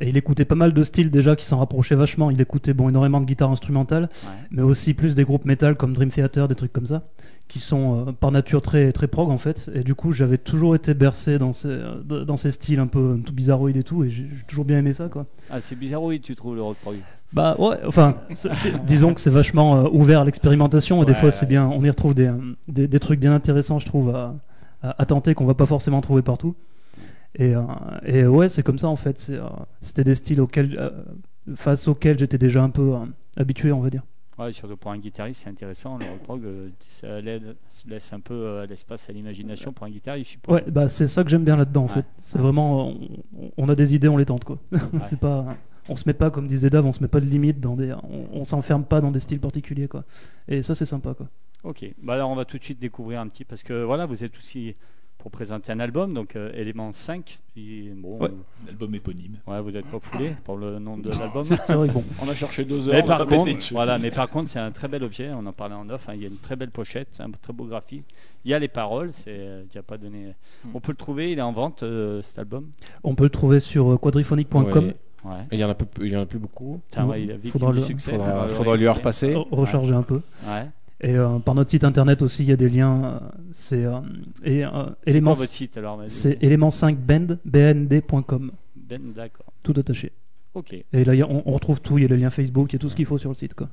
Et 0.00 0.08
il 0.08 0.16
écoutait 0.16 0.44
pas 0.44 0.54
mal 0.54 0.72
de 0.72 0.84
styles 0.84 1.10
déjà 1.10 1.34
qui 1.34 1.44
s'en 1.44 1.58
rapprochaient 1.58 1.96
vachement. 1.96 2.30
Il 2.30 2.40
écoutait 2.40 2.72
bon, 2.72 2.88
énormément 2.88 3.20
de 3.20 3.26
guitare 3.26 3.50
instrumentale, 3.50 4.02
Ouais. 4.24 4.30
mais 4.52 4.62
aussi 4.62 4.94
plus 4.94 5.14
des 5.16 5.24
groupes 5.24 5.44
metal 5.44 5.74
comme 5.76 5.92
Dream 5.92 6.10
Theater, 6.10 6.46
des 6.46 6.54
trucs 6.54 6.72
comme 6.72 6.86
ça, 6.86 7.02
qui 7.48 7.58
sont 7.58 8.06
euh, 8.08 8.12
par 8.12 8.30
nature 8.30 8.62
très, 8.62 8.92
très 8.92 9.08
prog 9.08 9.28
en 9.30 9.38
fait. 9.38 9.68
Et 9.74 9.82
du 9.82 9.94
coup, 9.96 10.12
j'avais 10.12 10.38
toujours 10.38 10.76
été 10.76 10.94
bercé 10.94 11.38
dans 11.38 11.52
ces, 11.52 11.68
euh, 11.68 12.24
dans 12.24 12.36
ces 12.36 12.52
styles 12.52 12.78
un 12.78 12.86
peu 12.86 13.18
tout 13.26 13.32
bizarroïdes 13.32 13.76
et 13.76 13.82
tout, 13.82 14.04
et 14.04 14.10
j'ai 14.10 14.28
toujours 14.46 14.64
bien 14.64 14.78
aimé 14.78 14.92
ça 14.92 15.08
quoi. 15.08 15.26
Ah, 15.50 15.60
c'est 15.60 15.74
bizarre, 15.76 16.02
oui, 16.04 16.20
tu 16.20 16.36
trouves 16.36 16.54
le 16.54 16.62
rock 16.62 16.76
prog? 16.80 16.96
Bah 17.32 17.56
ouais, 17.58 17.76
enfin, 17.86 18.14
disons 18.86 19.12
que 19.14 19.20
c'est 19.20 19.30
vachement 19.30 19.76
euh, 19.84 19.88
ouvert 19.92 20.20
à 20.20 20.24
l'expérimentation 20.24 21.02
et 21.02 21.06
des 21.06 21.12
Ouais, 21.12 21.18
fois 21.18 21.30
c'est 21.32 21.44
bien, 21.46 21.66
on 21.66 21.82
y 21.84 21.90
retrouve 21.90 22.14
des, 22.14 22.30
des, 22.68 22.86
des 22.88 23.00
trucs 23.00 23.18
bien 23.20 23.32
intéressants, 23.34 23.78
je 23.80 23.86
trouve, 23.86 24.14
à, 24.14 24.34
à, 24.82 25.02
à 25.02 25.06
tenter 25.06 25.34
qu'on 25.34 25.44
va 25.44 25.54
pas 25.54 25.66
forcément 25.66 26.00
trouver 26.00 26.22
partout. 26.22 26.54
Et, 27.38 27.54
euh, 27.54 27.62
et 28.04 28.26
ouais, 28.26 28.48
c'est 28.48 28.62
comme 28.62 28.78
ça 28.78 28.88
en 28.88 28.96
fait. 28.96 29.26
euh, 29.30 29.48
C'était 29.80 30.04
des 30.04 30.14
styles 30.14 30.40
auxquels, 30.40 30.76
euh, 30.78 30.90
face 31.54 31.86
auxquels 31.88 32.18
j'étais 32.18 32.38
déjà 32.38 32.62
un 32.62 32.70
peu 32.70 32.94
habitué, 33.36 33.72
on 33.72 33.80
va 33.80 33.90
dire. 33.90 34.02
Ouais, 34.38 34.52
surtout 34.52 34.76
pour 34.76 34.92
un 34.92 34.98
guitariste, 34.98 35.42
c'est 35.42 35.50
intéressant. 35.50 35.98
Le 35.98 36.04
rock 36.04 36.22
prog, 36.22 36.42
ça 36.80 37.20
laisse 37.20 38.12
un 38.12 38.20
peu 38.20 38.64
l'espace 38.68 39.10
à 39.10 39.12
l'imagination 39.12 39.72
pour 39.72 39.84
un 39.86 39.90
guitariste, 39.90 40.26
je 40.26 40.32
suppose. 40.32 40.54
Ouais, 40.54 40.64
bah 40.70 40.88
c'est 40.88 41.08
ça 41.08 41.24
que 41.24 41.30
j'aime 41.30 41.44
bien 41.44 41.56
là-dedans 41.56 41.84
en 41.84 41.86
Ouais. 41.86 41.94
fait. 41.94 42.04
C'est 42.20 42.36
Ouais. 42.36 42.42
vraiment, 42.42 42.88
on, 43.36 43.50
on 43.56 43.68
a 43.68 43.74
des 43.74 43.94
idées, 43.94 44.08
on 44.08 44.16
les 44.16 44.26
tente 44.26 44.44
quoi. 44.44 44.58
c'est 45.06 45.18
pas, 45.18 45.56
on 45.88 45.96
se 45.96 46.04
met 46.06 46.14
pas 46.14 46.30
comme 46.30 46.46
disait 46.46 46.70
Dave, 46.70 46.86
on 46.86 46.92
se 46.92 47.02
met 47.02 47.08
pas 47.08 47.18
de 47.20 47.26
limites 47.26 47.58
dans 47.60 47.74
des, 47.74 47.92
on, 48.04 48.28
on 48.32 48.44
s'enferme 48.44 48.84
pas 48.84 49.00
dans 49.00 49.10
des 49.10 49.20
styles 49.20 49.40
particuliers 49.40 49.88
quoi. 49.88 50.04
Et 50.46 50.62
ça 50.62 50.76
c'est 50.76 50.86
sympa 50.86 51.14
quoi. 51.14 51.28
Ok, 51.64 51.84
bah 52.00 52.14
alors 52.14 52.30
on 52.30 52.36
va 52.36 52.44
tout 52.44 52.58
de 52.58 52.62
suite 52.62 52.78
découvrir 52.78 53.20
un 53.20 53.26
petit, 53.26 53.44
parce 53.44 53.64
que 53.64 53.82
voilà, 53.82 54.06
vous 54.06 54.22
êtes 54.22 54.36
aussi 54.36 54.76
pour 55.18 55.30
présenter 55.32 55.72
un 55.72 55.80
album, 55.80 56.14
donc 56.14 56.36
euh, 56.36 56.50
élément 56.54 56.92
5. 56.92 57.40
Puis, 57.54 57.90
bon, 57.96 58.18
Ouais. 58.20 58.28
euh, 58.28 58.66
L'album 58.66 58.94
éponyme. 58.94 59.36
ouais, 59.48 59.60
vous 59.60 59.72
n'êtes 59.72 59.86
pas 59.86 59.98
foulé 59.98 60.32
pour 60.44 60.56
le 60.56 60.78
nom 60.78 60.96
de 60.96 61.10
l'album. 61.10 61.42
Bon. 61.92 62.04
On 62.22 62.28
a 62.28 62.34
cherché 62.34 62.64
deux 62.64 62.88
heures. 62.88 62.94
Mais 62.94 63.02
on 63.02 63.04
a 63.10 63.18
par, 63.18 63.26
contre, 63.26 63.50
voilà, 63.72 63.98
mais 63.98 64.10
par 64.12 64.28
contre, 64.30 64.48
c'est 64.48 64.60
un 64.60 64.70
très 64.70 64.86
bel 64.86 65.02
objet. 65.02 65.30
On 65.34 65.44
en 65.44 65.52
parlait 65.52 65.74
en 65.74 65.90
off. 65.90 66.08
hein, 66.08 66.12
il 66.14 66.22
y 66.22 66.24
a 66.24 66.28
une 66.28 66.36
très 66.38 66.54
belle 66.56 66.70
pochette, 66.70 67.18
un 67.20 67.30
très 67.32 67.52
beau 67.52 67.64
graphisme. 67.64 68.06
Il 68.44 68.50
y 68.52 68.54
a 68.54 68.58
les 68.60 68.68
paroles. 68.68 69.10
C'est, 69.12 69.26
euh, 69.36 69.64
as 69.76 69.82
pas 69.82 69.98
donné. 69.98 70.34
On 70.72 70.78
peut 70.80 70.92
le 70.92 70.96
trouver. 70.96 71.32
Il 71.32 71.38
est 71.38 71.42
en 71.42 71.52
vente 71.52 71.82
euh, 71.82 72.22
cet 72.22 72.38
album. 72.38 72.70
On 73.02 73.14
peut 73.16 73.24
le 73.24 73.30
trouver 73.30 73.58
sur 73.60 73.90
euh, 73.92 73.96
quadriphonique.com. 73.96 74.92
Ouais. 75.24 75.32
Il 75.50 75.58
y 75.58 75.64
en 75.64 75.68
a 75.70 75.74
peu- 75.74 75.86
il 76.06 76.12
y 76.12 76.16
en 76.16 76.20
a 76.22 76.26
plus 76.26 76.38
beaucoup. 76.38 76.80
Ouais, 76.96 77.24
il 77.24 77.32
a 77.32 77.34
Faudra 77.50 77.72
du 77.72 77.80
le- 77.80 77.84
succès. 77.84 78.12
Faudra, 78.56 78.76
lui 78.76 78.86
repasser. 78.86 79.34
Re- 79.34 79.48
recharger 79.50 79.92
un 79.94 80.02
peu. 80.02 80.20
Et 81.00 81.14
euh, 81.16 81.38
par 81.38 81.54
notre 81.54 81.70
site 81.70 81.84
internet 81.84 82.22
aussi, 82.22 82.42
il 82.42 82.48
y 82.48 82.52
a 82.52 82.56
des 82.56 82.68
liens. 82.68 83.04
euh, 83.04 83.18
c'est 83.52 83.84
euh, 83.84 84.00
et, 84.42 84.64
euh, 84.64 84.86
C'est 85.04 85.10
élément, 85.10 85.30
quoi 85.32 85.40
votre 85.40 85.52
site 85.52 85.76
alors 85.76 86.02
c'est 86.08 86.42
élément 86.42 86.70
5 86.72 86.98
bend 86.98 87.38
bnd.com, 87.44 88.50
Ben, 88.76 89.12
d'accord. 89.14 89.52
tout 89.62 89.74
attaché. 89.76 90.12
Ok. 90.54 90.72
Et 90.72 91.04
là, 91.04 91.14
il 91.14 91.18
y 91.18 91.22
a- 91.22 91.28
on, 91.28 91.42
on 91.46 91.52
retrouve 91.52 91.80
tout. 91.80 91.98
Il 91.98 92.02
y 92.02 92.04
a 92.04 92.08
les 92.08 92.16
liens 92.16 92.30
Facebook, 92.30 92.72
il 92.72 92.74
y 92.74 92.76
a 92.76 92.78
tout 92.80 92.88
ce 92.88 92.96
qu'il 92.96 93.06
faut 93.06 93.18
sur 93.18 93.28
le 93.30 93.36
site 93.36 93.54
quoi. 93.54 93.68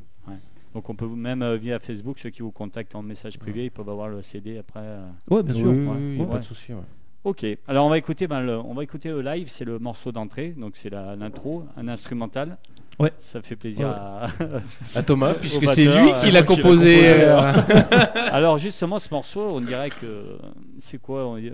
Donc 0.75 0.89
on 0.89 0.95
peut 0.95 1.05
vous 1.05 1.15
même 1.15 1.41
euh, 1.41 1.55
via 1.55 1.79
Facebook, 1.79 2.19
ceux 2.19 2.29
qui 2.31 2.41
vous 2.41 2.51
contactent 2.51 2.95
en 2.95 3.01
message 3.01 3.39
privé, 3.39 3.63
ils 3.63 3.71
peuvent 3.71 3.87
avoir 3.89 4.09
le 4.09 4.21
CD 4.21 4.57
après. 4.57 4.81
euh. 4.81 5.07
Ouais, 5.31 5.41
bien 5.41 5.53
Oui, 5.53 5.59
sûr. 5.61 5.69
oui, 5.71 5.85
ouais. 5.87 5.93
oui, 5.97 6.17
y 6.17 6.19
a 6.19 6.23
Ouais. 6.25 6.29
pas 6.31 6.39
de 6.39 6.43
souci. 6.43 6.73
ouais. 6.73 6.79
Ok. 7.23 7.45
Alors 7.67 7.85
on 7.85 7.89
va 7.89 7.97
écouter, 7.97 8.27
ben, 8.27 8.41
le, 8.41 8.57
on 8.59 8.73
va 8.73 8.83
écouter 8.83 9.07
le 9.09 9.21
live, 9.21 9.47
c'est 9.49 9.63
le 9.63 9.79
morceau 9.79 10.11
d'entrée, 10.11 10.49
donc 10.57 10.73
c'est 10.75 10.89
l'intro, 10.91 11.63
un 11.77 11.87
instrumental. 11.87 12.57
Ouais. 12.99 13.11
Ça 13.17 13.41
fait 13.41 13.55
plaisir 13.55 13.87
Ouais. 13.87 13.93
à. 13.93 14.99
À 14.99 15.03
Thomas, 15.03 15.33
puisque 15.41 15.67
c'est 15.69 15.85
lui 15.85 16.11
qui 16.21 16.31
l'a 16.31 16.43
qui 16.43 16.55
composé. 16.55 16.99
euh, 17.03 17.41
Alors 18.31 18.57
justement, 18.57 18.99
ce 18.99 19.09
morceau, 19.13 19.41
on 19.41 19.61
dirait 19.61 19.89
que 19.89 20.37
c'est 20.79 20.99
quoi 21.01 21.25
on- 21.27 21.37
euh, 21.37 21.49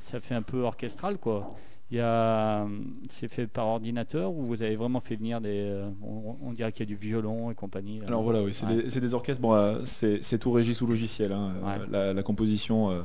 Ça 0.00 0.20
fait 0.20 0.34
un 0.34 0.42
peu 0.42 0.60
orchestral, 0.62 1.18
quoi. 1.18 1.54
Il 1.90 1.96
y 1.96 2.00
a, 2.00 2.66
c'est 3.08 3.28
fait 3.32 3.46
par 3.46 3.66
ordinateur 3.66 4.30
ou 4.30 4.42
vous 4.44 4.62
avez 4.62 4.76
vraiment 4.76 5.00
fait 5.00 5.16
venir 5.16 5.40
des, 5.40 5.48
euh, 5.70 5.88
on, 6.02 6.36
on 6.48 6.52
dirait 6.52 6.70
qu'il 6.70 6.80
y 6.80 6.92
a 6.92 6.94
du 6.94 7.00
violon 7.00 7.50
et 7.50 7.54
compagnie. 7.54 8.00
là. 8.00 8.08
Alors 8.08 8.22
voilà, 8.22 8.42
oui, 8.42 8.52
c'est 8.52 8.66
Ouais. 8.66 8.82
des, 9.00 9.14
orchestres. 9.14 9.40
Bon, 9.40 9.80
c'est 9.84 10.38
tout 10.38 10.52
régi 10.52 10.74
sous 10.74 10.86
logiciel. 10.86 11.32
hein, 11.32 11.52
Ouais. 11.64 11.86
la, 11.90 12.12
la 12.12 12.22
composition, 12.22 12.90
euh, 12.90 13.00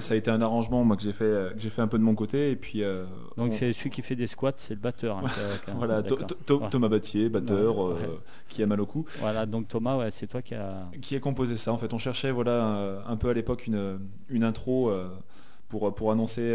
ça 0.00 0.14
a 0.14 0.16
été 0.16 0.30
un 0.30 0.40
arrangement 0.42 0.84
moi 0.84 0.96
que 0.96 1.02
j'ai 1.02 1.12
fait, 1.12 1.24
euh, 1.24 1.50
que 1.50 1.60
j'ai 1.60 1.70
fait 1.70 1.82
un 1.82 1.88
peu 1.88 1.98
de 1.98 2.02
mon 2.02 2.14
côté. 2.14 2.50
Et 2.50 2.56
puis 2.56 2.82
euh, 2.82 3.04
Donc 3.36 3.48
on- 3.48 3.52
c'est 3.52 3.72
celui 3.72 3.90
qui 3.90 4.02
fait 4.02 4.16
des 4.16 4.26
squats, 4.26 4.52
c'est 4.56 4.74
le 4.74 4.80
batteur. 4.80 5.18
hein, 5.18 5.24
voilà, 5.76 6.02
To- 6.02 6.14
d'accord. 6.16 6.26
To- 6.26 6.34
To- 6.46 6.60
Ouais. 6.62 6.68
Thomas 6.70 6.88
Battier, 6.88 7.28
batteur, 7.28 7.78
Ouais, 7.78 7.94
euh, 8.02 8.06
qui 8.48 8.62
a 8.62 8.66
mal 8.66 8.80
au 8.80 8.86
cou, 8.86 9.04
Voilà, 9.20 9.46
donc 9.46 9.68
Thomas, 9.68 10.10
c'est 10.10 10.26
toi 10.26 10.42
qui 10.42 10.54
a. 10.54 10.88
qui 11.00 11.16
a 11.16 11.20
composé 11.20 11.56
ça. 11.56 11.72
En 11.72 11.78
fait, 11.78 11.92
on 11.94 11.98
cherchait 11.98 12.30
voilà 12.30 12.64
un, 12.64 13.06
un 13.12 13.16
peu 13.16 13.28
à 13.28 13.34
l'époque 13.34 13.66
une, 13.66 13.98
une 14.28 14.44
intro 14.44 14.90
euh, 14.90 15.08
pour 15.68 15.94
pour 15.94 16.12
annoncer 16.12 16.52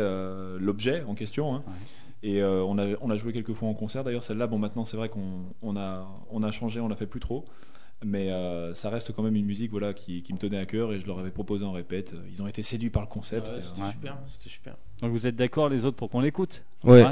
l'objet 0.59 1.03
en 1.07 1.15
question. 1.15 1.55
hein. 1.55 1.63
Et 2.23 2.43
on, 2.43 2.77
a, 2.79 2.85
on 3.01 3.09
a 3.11 3.15
joué 3.15 3.31
quelques 3.31 3.53
fois 3.53 3.69
en 3.69 3.73
concert 3.75 4.03
d'ailleurs. 4.03 4.23
Celle-là, 4.23 4.47
bon, 4.47 4.57
maintenant 4.57 4.85
c'est 4.85 4.97
vrai 4.97 5.07
qu'on 5.09 5.43
on 5.61 5.75
a, 5.77 6.07
on 6.31 6.41
a 6.43 6.51
changé, 6.51 6.79
on 6.79 6.87
la 6.87 6.95
fait 6.95 7.05
plus 7.05 7.19
trop. 7.19 7.45
Mais 8.05 8.31
euh, 8.31 8.73
ça 8.75 8.89
reste 8.89 9.11
quand 9.13 9.23
même 9.23 9.35
une 9.35 9.45
musique 9.45 9.71
voilà, 9.71 9.93
qui, 9.93 10.21
qui 10.21 10.31
me 10.31 10.37
tenait 10.37 10.59
à 10.59 10.65
cœur 10.67 10.93
et 10.93 10.99
je 10.99 11.07
leur 11.07 11.17
avais 11.19 11.31
proposé 11.31 11.65
en 11.65 11.71
répète. 11.71 12.13
Ils 12.31 12.41
ont 12.43 12.47
été 12.47 12.61
séduits 12.61 12.91
par 12.91 13.01
le 13.01 13.07
concept. 13.07 13.47
Ouais, 13.47 13.53
euh, 13.55 13.61
C'était 13.61 13.81
Ouais. 13.81 13.91
super, 13.91 14.17
c'était 14.31 14.49
super. 14.49 14.75
Donc 15.01 15.11
vous 15.11 15.25
êtes 15.25 15.35
d'accord 15.35 15.67
les 15.69 15.83
autres 15.83 15.97
pour 15.97 16.09
qu'on 16.09 16.19
l'écoute? 16.21 16.63
Ouais. 16.83 17.03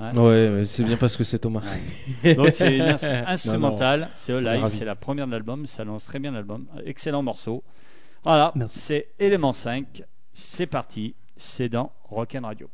Ouais. 0.00 0.62
C'est 0.64 0.82
bien 0.82 0.96
parce 0.96 1.14
que 1.14 1.24
c'est 1.24 1.38
Thomas. 1.40 1.62
Donc 2.36 2.48
c'est 2.54 2.74
une 2.74 2.82
ins- 2.82 3.24
instrumentale, 3.26 4.08
c'est 4.14 4.40
live, 4.40 4.66
c'est 4.68 4.86
la 4.86 4.94
première 4.94 5.26
de 5.26 5.32
l'album, 5.32 5.66
ça 5.66 5.84
lance 5.84 6.06
très 6.06 6.18
bien 6.18 6.30
l'album, 6.32 6.64
excellent 6.86 7.22
morceau. 7.22 7.62
Voilà, 8.24 8.50
Merci. 8.54 8.78
c'est 8.78 9.08
élément 9.18 9.52
5, 9.52 10.02
c'est 10.32 10.66
parti, 10.66 11.14
c'est 11.36 11.68
dans 11.68 11.92
Rock'n 12.04 12.44
Radio. 12.44 12.70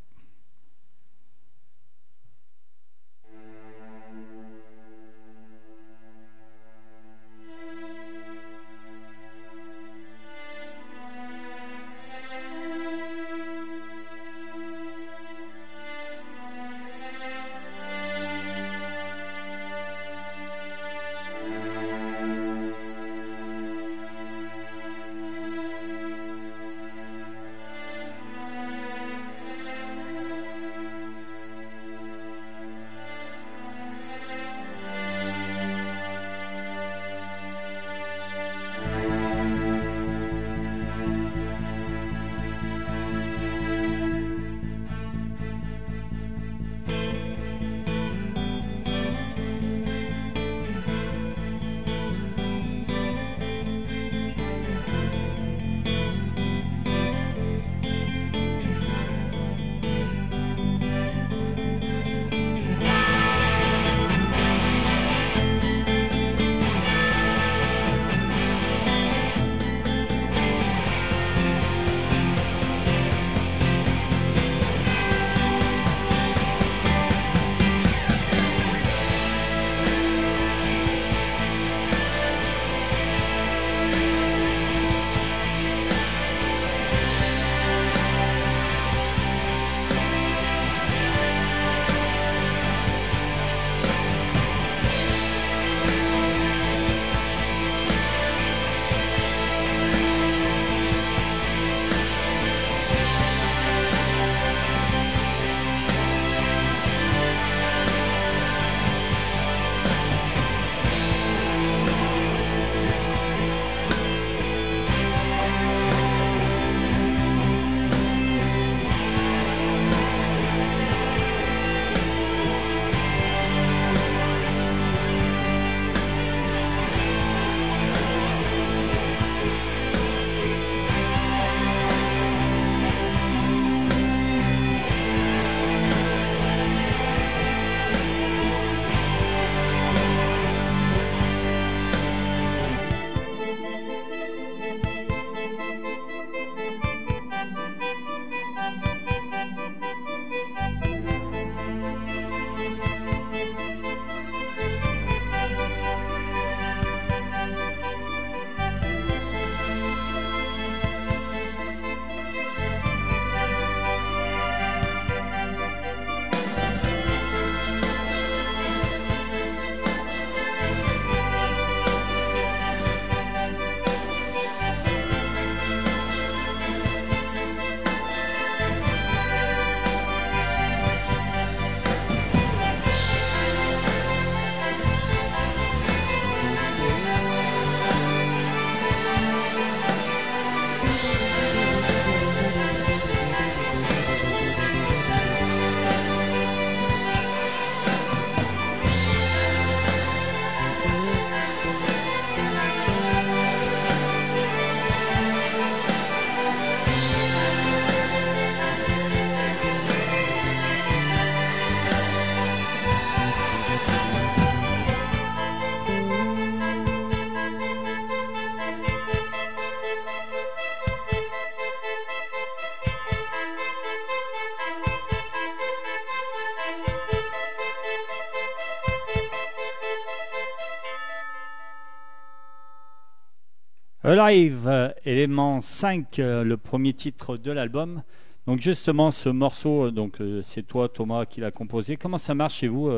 Alive, 234.19 234.95
élément 235.05 235.61
5, 235.61 236.19
euh, 236.19 236.43
le 236.45 236.57
premier 236.57 236.93
titre 236.93 237.37
de 237.37 237.51
l'album. 237.53 238.03
Donc 238.47 238.61
justement, 238.61 239.11
ce 239.11 239.29
morceau, 239.29 239.87
euh, 239.87 239.91
donc 239.91 240.21
euh, 240.21 240.41
c'est 240.45 240.63
toi 240.63 240.89
Thomas 240.89 241.27
qui 241.27 241.41
l'a 241.41 241.51
composé. 241.51 241.97
Comment 241.97 242.19
ça 242.19 242.35
marche 242.35 242.55
chez 242.57 242.69
vous, 242.69 242.91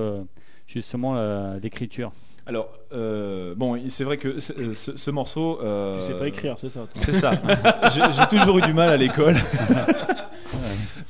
justement, 0.66 1.16
l'écriture? 1.62 2.12
Alors, 2.46 2.70
euh, 2.94 3.54
bon, 3.54 3.78
c'est 3.88 4.04
vrai 4.04 4.16
que 4.16 4.38
ce, 4.38 4.72
ce- 4.72 4.96
ce 4.96 5.10
morceau. 5.10 5.60
euh, 5.62 6.00
Tu 6.00 6.06
sais 6.06 6.16
pas 6.16 6.28
écrire, 6.28 6.54
c'est 6.58 6.70
ça. 6.70 6.87
C'est 6.96 7.12
ça. 7.12 7.32
J'ai 8.12 8.38
toujours 8.38 8.58
eu 8.58 8.62
du 8.62 8.72
mal 8.72 8.88
à 8.88 8.96
l'école. 8.96 9.37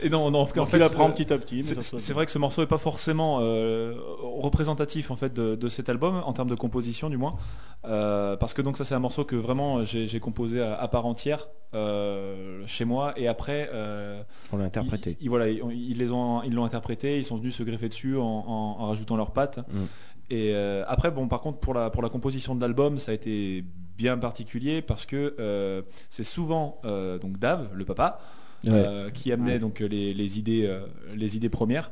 Et 0.02 0.09
non, 0.11 0.30
non, 0.30 0.40
en 0.40 0.45
Donc, 0.45 0.68
fait, 0.68 0.76
tu 0.76 0.78
l'apprends 0.78 1.09
c'est- 1.09 1.25
petit 1.25 1.33
à 1.33 1.38
petit. 1.38 1.62
C'est 1.64 2.12
vrai 2.12 2.25
que 2.25 2.30
ce 2.30 2.38
morceau 2.38 2.62
est 2.62 2.66
pas 2.66 2.78
forcément 2.78 3.38
euh, 3.40 3.95
représentatif 4.23 5.11
en 5.11 5.16
fait 5.16 5.33
de, 5.33 5.54
de 5.54 5.68
cet 5.68 5.88
album 5.88 6.23
en 6.25 6.33
termes 6.33 6.49
de 6.50 6.54
composition 6.54 7.11
du 7.11 7.16
moins, 7.16 7.37
Euh, 7.85 8.37
parce 8.37 8.54
que 8.54 8.62
donc 8.62 8.76
ça 8.76 8.85
c'est 8.85 8.97
un 8.97 8.99
morceau 8.99 9.25
que 9.25 9.37
vraiment 9.37 9.85
j'ai 9.85 10.18
composé 10.21 10.61
à, 10.61 10.75
à 10.75 10.88
part 10.88 11.07
entière 11.07 11.47
euh, 11.75 12.62
chez 12.66 12.85
moi 12.85 13.12
et 13.16 13.28
après 13.28 13.71
euh, 13.73 14.21
On 14.52 14.57
l'a 14.57 14.64
interprété. 14.64 15.16
ils, 15.21 15.25
ils- 15.26 15.28
voilà 15.28 15.49
ils, 15.49 15.62
ils 15.73 15.97
les 15.99 16.11
ont 16.11 16.42
ils 16.42 16.52
l'ont 16.52 16.64
interprété, 16.64 17.18
ils 17.18 17.25
sont 17.25 17.37
venus 17.37 17.54
se 17.54 17.62
greffer 17.62 17.88
dessus 17.88 18.16
en, 18.16 18.23
en- 18.25 18.76
en 18.80 18.87
rajoutant 18.88 19.16
leurs 19.16 19.30
pattes. 19.33 19.59
Mm. 19.59 19.85
Et 20.30 20.52
euh, 20.54 20.83
après 20.88 21.11
bon 21.12 21.28
par 21.28 21.40
contre 21.40 21.59
pour 21.59 21.73
la 21.73 21.88
pour 21.90 22.02
la 22.02 22.09
composition 22.09 22.54
de 22.57 22.61
l'album 22.61 22.99
ça 22.99 23.12
a 23.12 23.14
été 23.14 23.64
bien 23.97 24.18
particulier 24.18 24.83
parce 24.83 25.07
que 25.07 25.37
euh, 25.38 25.83
c'est 26.11 26.25
souvent 26.25 26.80
euh, 26.85 27.18
donc 27.18 27.38
Dave 27.38 27.68
le 27.75 27.85
papa 27.85 28.18
Ouais. 28.64 28.70
euh, 28.72 29.10
qui 29.10 29.32
amenait 29.32 29.58
donc 29.58 29.80
les, 29.80 30.12
les 30.14 30.38
idées, 30.38 30.66
euh, 30.66 30.80
les 31.14 31.36
idées 31.36 31.48
premières. 31.48 31.90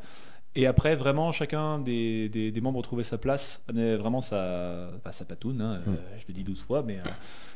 Et 0.59 0.67
après, 0.67 0.97
vraiment, 0.97 1.33
chacun 1.33 1.79
des, 1.79 2.31
des- 2.31 2.51
des 2.51 2.61
membres 2.63 2.81
trouvait 2.81 3.03
sa 3.03 3.19
place, 3.19 3.63
amenait 3.69 3.95
vraiment 3.97 4.23
sa, 4.23 4.89
pas 5.05 5.13
sa 5.13 5.27
patoune, 5.27 5.61
hein, 5.61 5.81
euh, 5.87 5.93
je 6.17 6.27
l'ai 6.29 6.33
dit 6.33 6.45
12 6.45 6.63
fois, 6.63 6.83
mais 6.83 6.97
euh, 6.97 7.03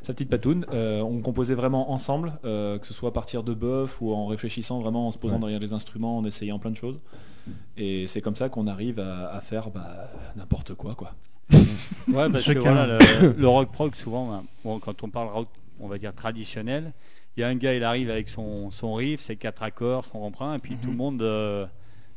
sa 0.02 0.12
petite 0.12 0.29
patoune. 0.29 0.67
Euh, 0.75 1.00
on 1.00 1.23
composait 1.23 1.55
vraiment 1.55 1.93
ensemble, 1.93 2.35
euh, 2.45 2.79
que 2.79 2.87
ce 2.87 2.93
soit 2.93 3.09
à 3.09 3.12
partir 3.12 3.43
de 3.43 3.55
buff 3.55 4.02
ou 4.02 4.12
en 4.12 4.26
réfléchissant 4.26 4.81
vraiment, 4.81 5.07
en 5.07 5.11
se 5.12 5.19
posant 5.19 5.37
Ouais. 5.37 5.40
derrière 5.40 5.61
les 5.61 5.73
instruments, 5.73 6.19
en 6.19 6.25
essayant 6.26 6.59
plein 6.59 6.71
de 6.73 6.76
choses. 6.76 7.00
Et 7.79 8.07
c'est 8.07 8.21
comme 8.21 8.37
ça 8.37 8.50
qu'on 8.50 8.67
arrive 8.67 9.00
à, 9.00 9.31
à 9.33 9.40
faire 9.40 9.71
bah, 9.71 10.11
n'importe 10.37 10.75
quoi, 10.75 10.95
quoi. 10.95 11.14
Ouais, 12.09 12.29
parce 12.31 12.45
Chacun. 12.45 12.61
que 12.61 12.64
voilà, 12.69 12.99
le, 13.23 13.33
le 13.33 13.49
rock 13.49 13.73
prog, 13.73 13.95
souvent, 13.95 14.31
hein, 14.33 14.45
bon, 14.62 14.79
quand 14.79 15.02
on 15.02 15.09
parle 15.09 15.29
rock, 15.29 15.49
on 15.81 15.88
va 15.88 15.97
dire 15.97 16.14
traditionnel, 16.14 16.93
il 17.41 17.43
y 17.43 17.45
a 17.45 17.49
un 17.49 17.55
gars, 17.55 17.75
il 17.75 17.85
arrive 17.85 18.11
avec 18.11 18.29
son, 18.29 18.71
son 18.71 18.95
riff, 18.95 19.21
ses 19.21 19.37
quatre 19.37 19.63
accords, 19.63 20.05
son 20.05 20.21
refrain, 20.21 20.55
et 20.55 20.59
puis 20.59 20.77
tout 20.77 20.91
le 20.91 20.97
monde 20.97 21.23
euh, 21.23 21.67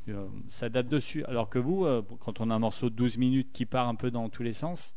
euh, 0.10 0.26
s'adapte 0.48 0.90
dessus. 0.90 1.24
Alors 1.26 1.50
que 1.50 1.60
vous, 1.60 1.86
euh, 1.86 2.02
quand 2.20 2.42
on 2.42 2.50
a 2.50 2.56
un 2.56 2.60
morceau 2.60 2.90
de 2.90 2.96
12 2.96 3.18
minutes 3.18 3.50
qui 3.54 3.66
part 3.66 3.88
un 3.88 3.96
peu 3.96 4.12
dans 4.12 4.28
tous 4.28 4.44
les 4.44 4.52
sens, 4.52 4.96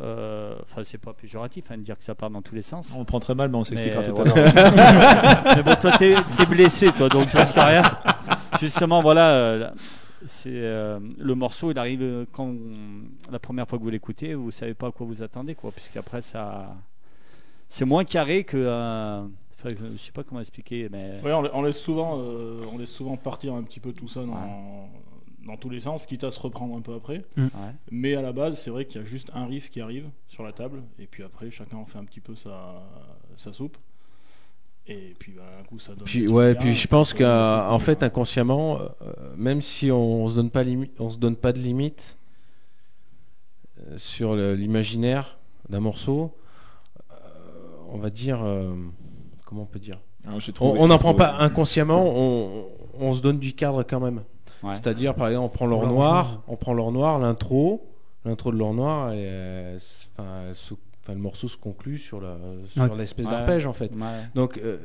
euh, 0.00 0.56
enfin, 0.62 0.82
c'est 0.82 0.98
pas 0.98 1.12
péjoratif 1.12 1.70
hein, 1.70 1.76
de 1.76 1.82
dire 1.82 1.98
que 1.98 2.04
ça 2.04 2.14
part 2.14 2.30
dans 2.30 2.40
tous 2.40 2.54
les 2.54 2.62
sens. 2.62 2.96
On 2.98 3.04
prend 3.04 3.20
très 3.20 3.34
mal, 3.34 3.50
mais 3.50 3.58
on 3.58 3.64
s'expliquera 3.64 4.02
tout 4.02 4.14
voilà. 4.14 4.32
à 4.32 4.34
l'heure. 4.34 5.42
Mais 5.56 5.62
bon, 5.62 5.74
toi, 5.78 5.92
t'es 5.98 6.12
es 6.14 6.46
blessé, 6.46 6.90
toi, 6.92 7.10
donc 7.10 7.24
ça 7.24 7.40
risque 7.40 7.54
rien. 7.54 7.82
Justement, 8.60 9.02
voilà, 9.02 9.30
euh, 9.30 9.70
c'est 10.26 10.50
euh, 10.50 10.98
le 11.18 11.34
morceau, 11.34 11.70
il 11.70 11.78
arrive 11.78 12.02
euh, 12.02 12.24
quand 12.32 12.54
la 13.30 13.38
première 13.38 13.68
fois 13.68 13.78
que 13.78 13.84
vous 13.84 13.90
l'écoutez, 13.90 14.34
vous 14.34 14.50
savez 14.50 14.74
pas 14.74 14.88
à 14.88 14.90
quoi 14.90 15.06
vous 15.06 15.22
attendez, 15.22 15.54
quoi, 15.54 15.70
puisqu'après 15.70 16.22
ça, 16.22 16.74
c'est 17.68 17.84
moins 17.84 18.04
carré 18.04 18.44
que, 18.44 18.56
euh, 18.56 19.22
je 19.64 19.96
sais 19.96 20.12
pas 20.12 20.22
comment 20.24 20.40
expliquer, 20.40 20.88
mais 20.90 21.20
Ouais, 21.24 21.32
on, 21.32 21.42
la- 21.42 21.54
on 21.56 21.62
laisse 21.62 21.78
souvent, 21.78 22.18
euh, 22.20 22.64
on 22.72 22.78
laisse 22.78 22.90
souvent 22.92 23.16
partir 23.16 23.54
un 23.54 23.62
petit 23.62 23.80
peu 23.80 23.92
tout 23.92 24.08
ça 24.08 24.22
dans, 24.24 24.88
dans 25.46 25.56
tous 25.56 25.70
les 25.70 25.80
sens, 25.80 26.06
quitte 26.06 26.24
à 26.24 26.30
se 26.30 26.40
reprendre 26.40 26.76
un 26.76 26.80
peu 26.80 26.94
après. 26.94 27.24
ouais. 27.36 27.48
Mais 27.90 28.14
à 28.14 28.22
la 28.22 28.32
base, 28.32 28.58
c'est 28.60 28.70
vrai 28.70 28.84
qu'il 28.86 29.00
y 29.00 29.04
a 29.04 29.06
juste 29.06 29.30
un 29.34 29.46
riff 29.46 29.70
qui 29.70 29.80
arrive 29.80 30.08
sur 30.28 30.42
la 30.42 30.52
table, 30.52 30.82
et 30.98 31.06
puis 31.06 31.22
après, 31.22 31.50
chacun 31.50 31.78
en 31.78 31.86
fait 31.86 31.98
un 31.98 32.04
petit 32.04 32.20
peu 32.20 32.34
sa, 32.34 32.82
sa 33.36 33.52
soupe. 33.52 33.76
Et 34.86 35.14
puis, 35.18 35.32
bah, 35.32 35.42
un 35.58 35.64
coup, 35.64 35.78
ça 35.78 35.94
donne. 35.94 36.04
Puis 36.04 36.28
ouais, 36.28 36.52
bien, 36.52 36.60
puis 36.60 36.74
je 36.74 36.86
pense 36.86 37.14
qu'en 37.14 37.78
fait 37.78 38.02
inconsciemment, 38.02 38.80
euh, 38.80 38.88
même 39.34 39.62
si 39.62 39.90
on, 39.90 40.28
se 40.28 40.34
donne 40.34 40.50
pas 40.50 40.62
on 40.98 41.08
se 41.08 41.16
donne 41.16 41.36
pas 41.36 41.54
de 41.54 41.58
limite 41.58 42.18
euh, 43.80 43.96
sur 43.96 44.34
l'imaginaire 44.36 45.38
d'un 45.70 45.80
morceau, 45.80 46.34
euh, 46.34 46.43
on 47.92 47.98
va 47.98 48.10
dire 48.10 48.40
euh, 48.42 48.74
comment 49.44 49.62
on 49.62 49.66
peut 49.66 49.78
dire. 49.78 49.98
Alors, 50.26 50.40
j'ai 50.40 50.50
On 50.52 50.54
trouvé- 50.54 50.78
on 50.80 50.86
n'en 50.88 50.98
prend 50.98 51.14
pas 51.14 51.36
inconsciemment, 51.40 52.02
on, 52.06 52.64
on 52.98 53.14
se 53.14 53.20
donne 53.22 53.38
du 53.38 53.52
cadre 53.52 53.82
quand 53.82 54.00
même. 54.00 54.22
Ouais. 54.62 54.74
C'est-à-dire 54.76 55.14
par 55.14 55.28
exemple 55.28 55.44
on 55.46 55.48
prend 55.50 55.66
l'or 55.66 55.86
noir, 55.86 56.42
on 56.48 56.56
prend 56.56 56.72
l'or 56.72 56.90
noir, 56.92 57.18
l'intro, 57.18 57.86
l'intro 58.24 58.50
de 58.52 58.56
l'or 58.56 58.72
noir, 58.72 59.12
et, 59.12 59.16
euh, 59.18 59.78
enfin, 60.18 60.24
enfin, 61.02 61.12
le 61.12 61.20
morceau 61.20 61.48
se 61.48 61.56
conclut 61.58 61.98
sur 61.98 62.18
Ouais. 62.20 62.88
l'espèce 62.96 63.26
Ouais. 63.26 63.32
d'arpège 63.32 63.66
en 63.66 63.74
fait. 63.74 63.90
Ouais. 63.92 64.06
Donc, 64.34 64.58
euh, 64.64 64.78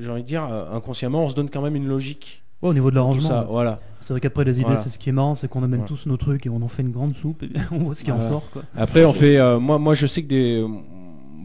j'ai 0.00 0.08
envie 0.10 0.22
de 0.22 0.28
dire, 0.28 0.42
inconsciemment, 0.72 1.24
on 1.24 1.28
se 1.28 1.34
donne 1.34 1.50
quand 1.50 1.60
même 1.60 1.76
une 1.76 1.86
logique. 1.88 2.42
Ouais, 2.62 2.70
au 2.70 2.74
niveau 2.74 2.90
de 2.90 2.94
l'arrangement. 2.94 3.44
voilà. 3.50 3.80
C'est 4.00 4.14
vrai 4.14 4.20
qu'après 4.22 4.44
les 4.44 4.52
idées, 4.56 4.62
Voilà. 4.64 4.80
c'est 4.80 4.88
ce 4.88 4.98
qui 4.98 5.10
est 5.10 5.12
marrant, 5.12 5.34
c'est 5.34 5.46
qu'on 5.46 5.62
amène 5.62 5.80
Voilà. 5.80 5.88
tous 5.88 6.06
nos 6.08 6.16
trucs 6.16 6.46
et 6.46 6.48
on 6.48 6.62
en 6.62 6.68
fait 6.68 6.80
une 6.82 6.90
grande 6.92 7.14
soupe 7.14 7.42
et 7.42 7.50
on 7.70 7.78
voit 7.80 7.94
ce 7.94 8.02
qui 8.02 8.10
en 8.12 8.20
sort. 8.20 8.48
Quoi. 8.50 8.62
Après, 8.74 9.04
on 9.04 9.12
fait. 9.12 9.36
euh, 9.36 9.58
moi, 9.58 9.78
moi, 9.78 9.94
je 9.94 10.06
sais 10.06 10.22
que 10.22 10.28
des. 10.28 10.64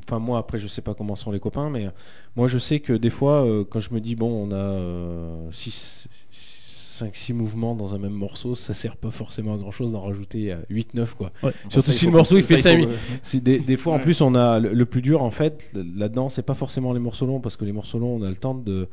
Euh, 0.01 0.05
Enfin, 0.07 0.19
moi, 0.19 0.37
après, 0.39 0.59
je 0.59 0.67
sais 0.67 0.81
pas 0.81 0.93
comment 0.93 1.15
sont 1.15 1.31
les 1.31 1.39
copains, 1.39 1.69
mais 1.69 1.85
euh, 1.87 1.91
moi, 2.35 2.47
je 2.47 2.57
sais 2.57 2.79
que 2.79 2.93
des 2.93 3.09
fois, 3.09 3.45
euh, 3.45 3.63
quand 3.69 3.79
je 3.79 3.93
me 3.93 3.99
dis, 4.01 4.15
bon, 4.15 4.49
on 4.49 4.51
a 4.51 5.49
5-6 7.01 7.33
mouvements 7.33 7.73
dans 7.75 7.95
un 7.95 7.97
même 7.97 8.13
morceau, 8.13 8.55
ça 8.55 8.73
sert 8.73 8.95
pas 8.97 9.09
forcément 9.11 9.55
à 9.55 9.57
grand 9.57 9.71
chose 9.71 9.91
d'en 9.93 10.01
rajouter 10.01 10.55
8-9, 10.69 11.13
quoi. 11.17 11.31
Ouais. 11.41 11.51
Surtout 11.69 11.91
Ça, 11.91 11.93
si 11.93 12.05
le 12.05 12.11
morceau 12.11 12.37
il 12.37 12.43
fait 12.43 12.57
faut- 12.57 12.63
5 12.63 12.77
minutes. 12.77 12.97
C'est 13.23 13.41
des, 13.43 13.59
des 13.59 13.77
fois 13.77 13.95
en 13.95 13.99
plus 13.99 14.21
on 14.21 14.35
a 14.35 14.59
le, 14.59 14.71
le 14.73 14.85
plus 14.85 15.01
dur 15.01 15.23
en 15.23 15.31
fait 15.31 15.71
là-dedans 15.73 16.29
c'est 16.29 16.43
pas 16.43 16.53
forcément 16.53 16.93
les 16.93 16.99
morceaux 16.99 17.25
longs 17.25 17.39
parce 17.39 17.57
que 17.57 17.65
les 17.65 17.71
morceaux 17.71 17.97
longs 17.97 18.17
on 18.19 18.21
a 18.21 18.29
le 18.29 18.35
temps 18.35 18.53
de, 18.53 18.87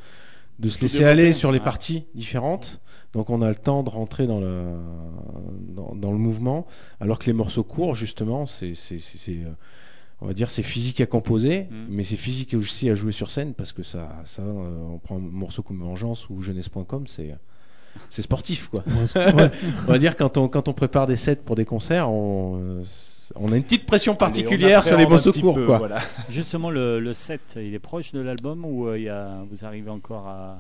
de 0.59 0.69
se 0.71 0.81
laisser 0.81 1.05
aller 1.05 1.33
sur 1.35 1.53
les 1.53 1.61
parties 1.61 2.05
différentes. 2.15 2.81
Donc 3.12 3.29
on 3.31 3.43
a 3.43 3.49
le 3.50 3.57
temps 3.57 3.83
de 3.83 3.91
rentrer 3.91 4.27
dans 4.27 4.41
le 4.41 4.65
dans, 5.77 5.95
dans 5.95 6.12
le 6.12 6.19
mouvement. 6.19 6.67
Alors 7.00 7.19
que 7.19 7.27
les 7.27 7.33
morceaux 7.35 7.65
courts 7.65 7.95
justement 7.95 8.47
c'est 8.47 8.73
on 10.21 10.27
va 10.27 10.35
dire 10.35 10.51
c'est 10.51 10.63
physique 10.63 11.01
à 11.01 11.07
composer 11.07 11.67
Mm. 11.71 11.87
mais 11.91 12.05
c'est 12.05 12.17
physique 12.17 12.55
aussi 12.55 12.89
à 12.91 12.95
jouer 12.95 13.13
sur 13.13 13.31
scène 13.31 13.55
parce 13.55 13.73
que 13.73 13.83
ça 13.83 14.17
ça 14.25 14.43
euh, 14.43 14.77
on 14.95 14.99
prend 14.99 15.17
un 15.17 15.21
morceau 15.21 15.63
comme 15.63 15.81
Vengeance 15.81 16.29
ou 16.31 16.41
jeunesse.com 16.43 17.07
c'est 17.07 17.37
c'est 18.11 18.23
sportif 18.23 18.69
quoi 18.69 18.83
Ouais, 19.17 19.51
on 19.87 19.91
va 19.93 19.99
dire 19.99 20.17
quand 20.17 20.37
on 20.37 20.49
quand 20.49 20.69
on 20.69 20.73
prépare 20.73 21.07
des 21.07 21.16
sets 21.16 21.37
pour 21.37 21.57
des 21.57 21.64
concerts 21.64 22.09
on 22.11 22.59
euh, 22.61 22.85
on 23.37 23.53
a 23.53 23.57
une 23.59 23.62
petite 23.62 23.85
pression 23.85 24.14
particulière 24.16 24.83
sur 24.83 24.97
les 24.97 25.07
morceaux 25.07 25.33
courts 25.33 25.55
peu, 25.55 25.66
quoi. 25.66 25.77
voilà. 25.77 25.99
Justement, 26.31 26.71
le, 26.71 26.99
le 26.99 27.12
set, 27.12 27.57
il 27.59 27.75
est 27.75 27.79
proche 27.79 28.12
de 28.12 28.21
l'album 28.21 28.64
ou 28.64 28.87
euh, 28.88 28.97
il 28.99 29.05
y 29.05 29.11
a, 29.11 29.42
vous 29.51 29.66
arrivez 29.66 29.90
encore 29.90 30.27
à, 30.27 30.57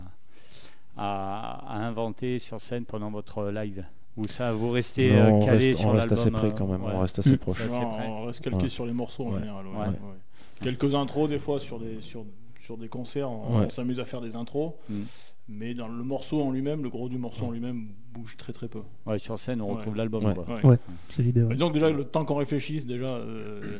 à, 0.98 1.64
à 1.66 1.76
inventer 1.86 2.38
sur 2.38 2.60
scène 2.60 2.84
pendant 2.84 3.10
votre 3.10 3.48
live? 3.50 3.84
Ou 4.18 4.26
ça, 4.26 4.52
vous 4.52 4.70
restez 4.70 5.12
euh, 5.16 5.30
Non, 5.30 5.46
calé 5.46 5.68
reste, 5.68 5.80
sur 5.80 5.88
on 5.90 5.92
reste 5.92 6.12
assez 6.12 6.24
l'album, 6.24 6.40
près 6.40 6.48
euh, 6.50 6.54
quand 6.54 6.66
même, 6.66 6.82
ouais. 6.82 6.92
on 6.94 7.00
reste 7.00 7.18
assez 7.20 7.34
Mm. 7.34 7.38
proche. 7.38 7.62
On, 7.70 8.24
reste 8.26 8.40
calqué 8.40 8.64
Ouais. 8.64 8.68
sur 8.68 8.84
les 8.84 8.92
morceaux 8.92 9.26
en 9.26 9.32
Ouais. 9.32 9.38
général. 9.40 9.66
ouais, 9.66 9.72
Ouais. 9.78 9.86
ouais. 9.88 10.18
Quelques 10.60 10.94
intros 10.94 11.28
des 11.28 11.38
fois 11.38 11.60
sur 11.60 11.78
des, 11.78 12.00
sur, 12.00 12.24
sur 12.60 12.76
des 12.76 12.88
concerts, 12.88 13.30
on, 13.30 13.68
s'amuse 13.70 14.00
à 14.00 14.04
faire 14.04 14.20
des 14.20 14.34
intros. 14.36 14.72
Mm. 14.90 15.02
Mais 15.50 15.72
dans 15.72 15.88
le 15.88 16.02
morceau 16.04 16.42
en 16.42 16.50
lui-même, 16.50 16.82
le 16.82 16.90
gros 16.90 17.08
du 17.08 17.16
morceau 17.16 17.46
en 17.46 17.50
lui-même 17.52 17.88
bouge 18.12 18.36
très 18.36 18.52
très 18.52 18.68
peu. 18.68 18.82
Ouais, 19.06 19.18
sur 19.18 19.38
scène, 19.38 19.62
on 19.62 19.68
Ouais. 19.70 19.76
retrouve 19.76 19.96
l'album. 19.96 20.24
Ouais. 20.24 20.34
quoi. 20.34 20.56
Ouais. 20.56 20.64
Ouais. 20.64 20.76
C'est 21.08 21.22
l'idée. 21.22 21.42
donc 21.54 21.72
déjà 21.72 21.88
le 21.90 22.04
temps 22.04 22.24
qu'on 22.26 22.34
réfléchisse 22.34 22.84
déjà 22.84 23.06
euh, 23.06 23.78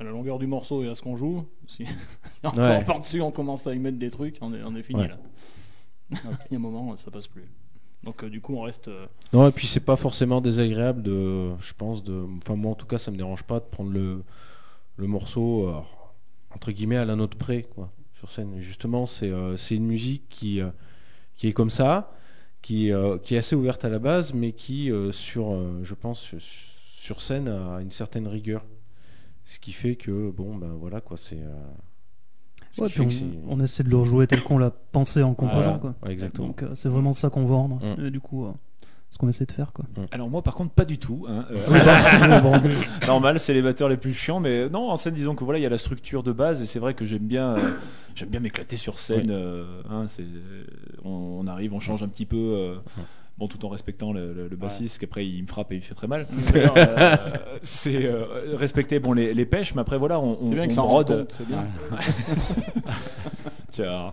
à 0.00 0.04
la 0.04 0.10
longueur 0.10 0.38
du 0.38 0.46
morceau 0.46 0.82
et 0.84 0.88
à 0.88 0.94
ce 0.94 1.02
qu'on 1.02 1.16
joue, 1.16 1.44
si, 1.66 1.84
si 1.86 2.46
encore 2.46 2.58
Ouais. 2.60 2.84
par-dessus 2.84 3.20
on 3.20 3.30
commence 3.30 3.66
à 3.66 3.74
y 3.74 3.78
mettre 3.78 3.98
des 3.98 4.10
trucs, 4.10 4.38
on 4.40 4.54
est, 4.54 4.62
on 4.64 4.74
est 4.74 4.82
fini 4.82 5.02
Ouais. 5.02 5.08
là. 5.08 5.18
Il 6.50 6.52
y 6.52 6.54
a 6.54 6.58
un 6.58 6.62
moment 6.62 6.96
ça 6.96 7.10
passe 7.10 7.26
plus. 7.28 7.44
Donc 8.04 8.24
euh, 8.24 8.30
du 8.30 8.40
coup 8.40 8.54
on 8.56 8.62
reste. 8.62 8.88
euh, 8.88 9.06
Non, 9.32 9.48
et 9.48 9.52
puis 9.52 9.66
c'est 9.66 9.80
pas 9.80 9.96
forcément 9.96 10.40
désagréable 10.40 11.02
de, 11.02 11.50
je 11.60 11.72
pense, 11.72 12.02
de, 12.02 12.24
enfin 12.38 12.56
moi 12.56 12.72
en 12.72 12.74
tout 12.74 12.86
cas 12.86 12.98
ça 12.98 13.10
me 13.10 13.16
dérange 13.16 13.44
pas 13.44 13.60
de 13.60 13.64
prendre 13.64 13.92
le, 13.92 14.22
morceau 14.98 15.68
entre 16.54 16.70
guillemets 16.70 16.96
à 16.96 17.04
la 17.04 17.16
note 17.16 17.34
près 17.34 17.66
sur 18.14 18.30
scène. 18.30 18.60
Justement 18.60 19.06
c'est 19.06 19.30
euh, 19.30 19.56
c'est 19.56 19.74
une 19.74 19.86
musique 19.86 20.28
qui 20.28 20.60
est 21.42 21.52
comme 21.52 21.70
ça, 21.70 22.12
qui 22.60 22.90
qui 23.22 23.34
est 23.34 23.38
assez 23.38 23.56
ouverte 23.56 23.84
à 23.84 23.88
la 23.88 23.98
base, 23.98 24.32
mais 24.32 24.52
qui 24.52 24.90
sur, 25.10 25.56
je 25.82 25.94
pense 25.94 26.34
sur 26.96 27.20
scène 27.20 27.48
a 27.48 27.80
une 27.80 27.90
certaine 27.90 28.28
rigueur. 28.28 28.64
Ce 29.44 29.58
qui 29.58 29.72
fait 29.72 29.96
que 29.96 30.30
bon 30.30 30.54
ben 30.54 30.72
voilà 30.78 31.00
quoi 31.00 31.16
c'est. 31.16 31.42
Ouais, 32.78 32.88
puis 32.88 33.00
on, 33.46 33.54
on 33.56 33.60
essaie 33.60 33.82
de 33.82 33.90
le 33.90 33.96
rejouer 33.98 34.26
tel 34.26 34.42
qu'on 34.42 34.56
l'a 34.58 34.70
pensé 34.70 35.22
en 35.22 35.34
composant. 35.34 35.62
Voilà. 35.62 35.78
Quoi. 35.78 35.94
Ouais, 36.04 36.12
exactement. 36.12 36.46
Donc 36.48 36.62
euh, 36.62 36.70
c'est 36.74 36.88
vraiment 36.88 37.12
ça 37.12 37.28
qu'on 37.30 37.44
vend. 37.44 37.68
Mm. 37.68 38.06
Et 38.06 38.10
du 38.10 38.20
coup, 38.20 38.46
euh, 38.46 38.52
ce 39.10 39.18
qu'on 39.18 39.28
essaie 39.28 39.44
de 39.44 39.52
faire. 39.52 39.72
Quoi. 39.74 39.84
Alors 40.10 40.30
moi 40.30 40.40
par 40.42 40.54
contre 40.54 40.72
pas 40.72 40.86
du 40.86 40.96
tout. 40.98 41.26
hein, 41.28 41.44
euh, 41.50 42.66
normal, 43.06 43.38
c'est 43.38 43.52
les 43.52 43.60
batteurs 43.62 43.88
les 43.90 43.98
plus 43.98 44.14
chiants, 44.14 44.40
mais 44.40 44.68
non, 44.70 44.90
en 44.90 44.96
scène, 44.96 45.12
disons 45.14 45.34
que 45.34 45.44
voilà, 45.44 45.58
il 45.58 45.62
y 45.62 45.66
a 45.66 45.68
la 45.70 45.76
structure 45.78 46.22
de 46.22 46.32
base, 46.32 46.62
et 46.62 46.66
c'est 46.66 46.78
vrai 46.78 46.94
que 46.94 47.04
j'aime 47.04 47.26
bien, 47.26 47.56
euh, 47.56 47.72
j'aime 48.14 48.30
bien 48.30 48.40
m'éclater 48.40 48.78
sur 48.78 48.98
scène. 48.98 49.28
euh, 49.30 49.82
hein, 49.90 50.04
c'est, 50.06 50.24
on, 51.04 51.10
on 51.40 51.46
arrive, 51.46 51.74
on 51.74 51.80
change 51.80 52.02
un 52.02 52.08
petit 52.08 52.24
peu. 52.26 52.36
euh, 52.38 52.76
Bon, 53.38 53.48
tout 53.48 53.64
en 53.64 53.68
respectant 53.70 54.12
le, 54.12 54.32
le- 54.32 54.46
le 54.48 54.56
bassiste, 54.56 54.98
qu'après 54.98 55.26
il 55.26 55.42
me 55.42 55.48
frappe 55.48 55.72
et 55.72 55.76
il 55.76 55.80
fait 55.82 55.94
très 55.94 56.06
mal. 56.06 56.26
Euh, 56.54 56.68
c'est 57.62 58.04
euh, 58.04 58.54
respecter 58.56 59.00
bon, 59.00 59.12
les, 59.14 59.34
les 59.34 59.46
pêches, 59.46 59.74
mais 59.74 59.80
après 59.80 59.98
voilà, 59.98 60.20
on, 60.20 60.38
on, 60.40 60.48
bien 60.50 60.64
on 60.84 61.02
compte, 61.18 61.32
c'est 61.36 61.46
bien. 61.48 61.64
Tiens, 63.70 64.12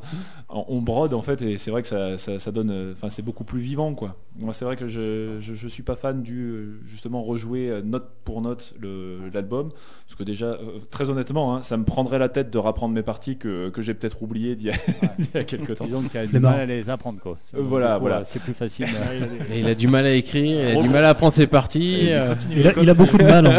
on, 0.51 0.81
brode 0.81 1.13
en 1.13 1.21
fait 1.21 1.41
et 1.43 1.57
c'est 1.59 1.69
vrai 1.69 1.81
que 1.83 1.87
ça, 1.87 2.17
ça- 2.17 2.39
ça 2.39 2.51
donne, 2.51 2.71
euh, 2.71 2.93
enfin 2.93 3.09
c'est 3.09 3.21
beaucoup 3.21 3.43
plus 3.43 3.59
vivant 3.59 3.93
quoi. 3.93 4.15
Moi 4.39 4.53
c'est 4.53 4.65
vrai 4.65 4.75
que 4.77 4.87
je, 4.87 5.35
je, 5.39 5.53
je 5.53 5.67
suis 5.67 5.83
pas 5.83 5.95
fan 5.95 6.23
du 6.23 6.39
euh, 6.41 6.79
justement 6.85 7.21
rejouer 7.21 7.69
euh, 7.69 7.81
note 7.83 8.07
pour 8.23 8.41
note 8.41 8.73
le- 8.79 9.29
l'album 9.33 9.69
parce 10.07 10.15
que 10.17 10.23
déjà 10.23 10.57
très 10.89 11.09
honnêtement 11.11 11.55
hein, 11.55 11.61
ça 11.61 11.77
me 11.77 11.83
prendrait 11.83 12.17
la 12.17 12.29
tête 12.29 12.49
de 12.49 12.57
rapprendre 12.57 12.95
mes 12.95 13.03
parties 13.03 13.37
que, 13.37 13.69
que 13.69 13.81
j'ai 13.83 13.93
peut-être 13.93 14.23
oubliées 14.23 14.55
d'il 14.55 14.67
y 14.67 14.71
a, 14.71 14.75
y 15.35 15.37
a 15.37 15.43
quelques 15.43 15.75
temps. 15.75 15.85
Disons 15.85 16.01
tu 16.09 16.17
as 16.17 16.25
du 16.25 16.39
mal 16.39 16.59
à 16.61 16.65
les 16.65 16.89
apprendre. 16.89 17.19
Quoi. 17.21 17.37
Euh, 17.55 17.59
voilà, 17.61 17.95
coup, 17.95 18.01
voilà. 18.01 18.23
C'est 18.25 18.41
plus 18.41 18.53
facile. 18.55 18.85
A 19.49 19.53
Et 19.55 19.59
il 19.59 19.67
a 19.67 19.75
du 19.75 19.87
mal 19.87 20.05
à 20.05 20.11
écrire, 20.13 20.69
il 20.71 20.77
a 20.77 20.81
du 20.81 20.89
mal 20.89 21.05
à 21.05 21.13
prendre 21.13 21.33
ses 21.33 21.47
parties. 21.47 22.07
Euh, 22.11 22.33
Il 22.55 22.67
a, 22.67 22.73
il 22.81 22.89
a 22.89 22.93
beaucoup 22.95 23.17
de 23.17 23.23
mal. 23.23 23.45
en- 23.45 23.51
il 23.51 23.55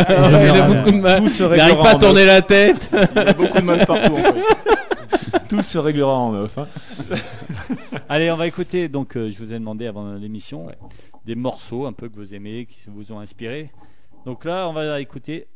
a 0.51 0.67
beaucoup 0.67 0.91
de 0.91 0.97
mal. 1.01 1.23
Il 1.25 1.43
n'arrive 1.57 1.77
pas 1.77 1.91
à 1.91 1.95
tourner 1.97 2.27
la 2.27 2.43
tête. 2.43 2.91
il 3.15 3.19
a 3.19 3.33
beaucoup 3.33 3.59
de 3.61 3.65
mal 3.65 3.87
partout. 3.87 4.13
en 4.13 4.17
fait. 4.17 4.80
Tout 5.61 5.67
se 5.67 5.79
réglera 5.79 6.17
en 6.17 6.31
meuf. 6.33 6.59
hein. 6.59 6.67
Allez, 8.09 8.31
on 8.31 8.37
va 8.37 8.47
écouter. 8.47 8.89
Donc, 8.89 9.17
euh, 9.17 9.31
je 9.31 9.39
vous 9.39 9.53
ai 9.53 9.59
demandé 9.59 9.87
avant 9.87 10.15
l'émission 10.15 10.69
des 11.27 11.35
morceaux 11.35 11.87
un 11.87 11.93
peu 11.93 12.09
que 12.09 12.17
vous 12.17 12.35
aimez, 12.35 12.67
qui 12.67 12.89
vous 12.89 13.13
ont 13.13 13.21
inspiré. 13.21 13.71
Donc 14.27 14.45
là, 14.45 14.69
on 14.69 14.73
va 14.73 15.01
écouter 15.01 15.47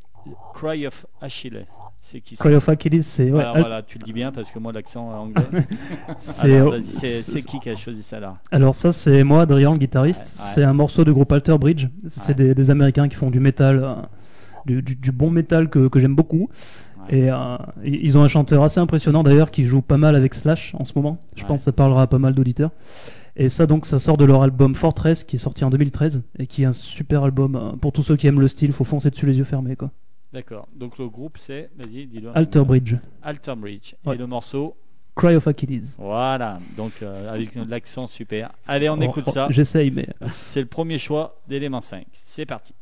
Cry 0.55 0.87
of 0.87 1.07
Achille. 1.21 1.67
C'est 2.01 2.21
qui 2.21 2.37
ça 2.37 2.45
Cry 2.45 2.55
of 2.55 2.69
Achilles, 2.69 3.03
c'est 3.03 3.31
ouais, 3.31 3.41
Alors 3.41 3.57
Al- 3.57 3.61
voilà, 3.63 3.83
tu 3.83 3.99
le 3.99 4.05
dis 4.05 4.13
bien 4.13 4.31
parce 4.31 4.51
que 4.51 4.59
moi 4.59 4.73
l'accent 4.73 5.09
anglais. 5.11 5.43
c'est- 6.19 6.55
Alors, 6.57 6.73
vas-y, 6.73 6.83
c'est 6.83 7.23
c'est- 7.23 7.33
c'est 7.33 7.43
qui 7.43 7.59
qui 7.61 7.71
a 7.71 7.77
choisi 7.77 8.03
ça 8.03 8.21
là? 8.21 8.37
Alors 8.51 8.75
ça 8.75 8.93
c'est 8.93 9.25
moi, 9.25 9.43
Adrien, 9.43 9.73
le 9.73 9.79
guitariste. 9.79 10.21
Ouais, 10.21 10.45
ouais. 10.45 10.51
C'est 10.55 10.65
un 10.65 10.75
morceau 10.75 11.03
du 11.05 11.15
groupe 11.15 11.33
Alter 11.33 11.57
Bridge. 11.57 11.87
C'est 12.09 12.29
Ouais. 12.29 12.35
des, 12.35 12.55
des 12.55 12.71
Américains 12.71 13.09
qui 13.09 13.17
font 13.17 13.31
du 13.31 13.41
métal, 13.41 13.83
euh, 13.83 13.95
du, 14.67 14.83
du- 14.83 14.97
du 14.97 15.13
bon 15.13 15.31
métal 15.31 15.71
que, 15.71 15.89
que 15.89 15.99
j'aime 15.99 16.15
beaucoup. 16.15 16.51
Et 17.11 17.31
euh, 17.31 17.57
ils 17.85 18.17
ont 18.19 18.23
un 18.23 18.29
chanteur 18.29 18.63
assez 18.63 18.81
impressionnant 18.81 19.23
d'ailleurs 19.23 19.51
qui 19.51 19.65
joue 19.65 19.83
pas 19.83 19.99
mal 19.99 20.17
avec 20.17 20.35
Slash 20.35 20.75
en 20.79 20.85
ce 20.85 20.93
moment. 20.97 21.19
Je 21.37 21.43
Ouais. 21.43 21.49
pense 21.49 21.61
que 21.61 21.65
ça 21.67 21.73
parlera 21.73 22.03
à 22.03 22.07
pas 22.07 22.19
mal 22.19 22.35
d'auditeurs. 22.35 22.71
Et 23.37 23.49
ça 23.49 23.67
donc 23.67 23.87
ça 23.87 23.99
sort 23.99 24.17
de 24.17 24.25
leur 24.25 24.43
album 24.43 24.75
Fortress 24.75 25.25
qui 25.25 25.37
est 25.37 25.39
sorti 25.41 25.65
en 25.65 25.71
2013 25.71 26.23
et 26.39 26.47
qui 26.47 26.63
est 26.63 26.67
un 26.67 26.73
super 26.73 27.25
album 27.25 27.57
euh, 27.57 27.73
pour 27.73 27.93
tous 27.93 28.03
ceux 28.03 28.17
qui 28.17 28.27
aiment 28.27 28.41
le 28.41 28.49
style. 28.49 28.73
Faut 28.73 28.85
foncer 28.85 29.11
dessus 29.11 29.27
les 29.27 29.37
yeux 29.39 29.45
fermés 29.45 29.77
quoi. 29.77 29.91
D'accord. 30.33 30.69
Donc 30.77 30.99
le 30.99 31.09
groupe 31.09 31.37
c'est, 31.39 31.71
vas-y, 31.77 32.07
dis-le. 32.07 32.31
Alter. 32.37 32.63
Bridge, 32.65 32.95
Alter 33.23 33.55
Bridge. 33.57 33.95
Ouais. 34.07 34.15
Et 34.15 34.19
le 34.19 34.27
morceau, 34.27 34.77
Cry 35.17 35.35
of 35.37 35.47
Achilles. 35.47 35.95
voilà. 35.99 36.59
Donc 36.77 36.93
euh, 37.03 37.33
avec 37.33 37.55
l'accent 37.69 38.07
super. 38.07 38.51
Allez, 38.67 38.89
on 38.89 38.99
Oh, 38.99 39.03
écoute 39.03 39.25
oh, 39.27 39.31
ça. 39.31 39.49
J'essaye 39.51 39.91
mais 39.91 40.09
C'est 40.37 40.61
le 40.61 40.67
premier 40.67 40.99
choix 40.99 41.41
d'élément 41.49 41.81
5. 41.81 42.05
C'est 42.13 42.47
parti. 42.47 42.73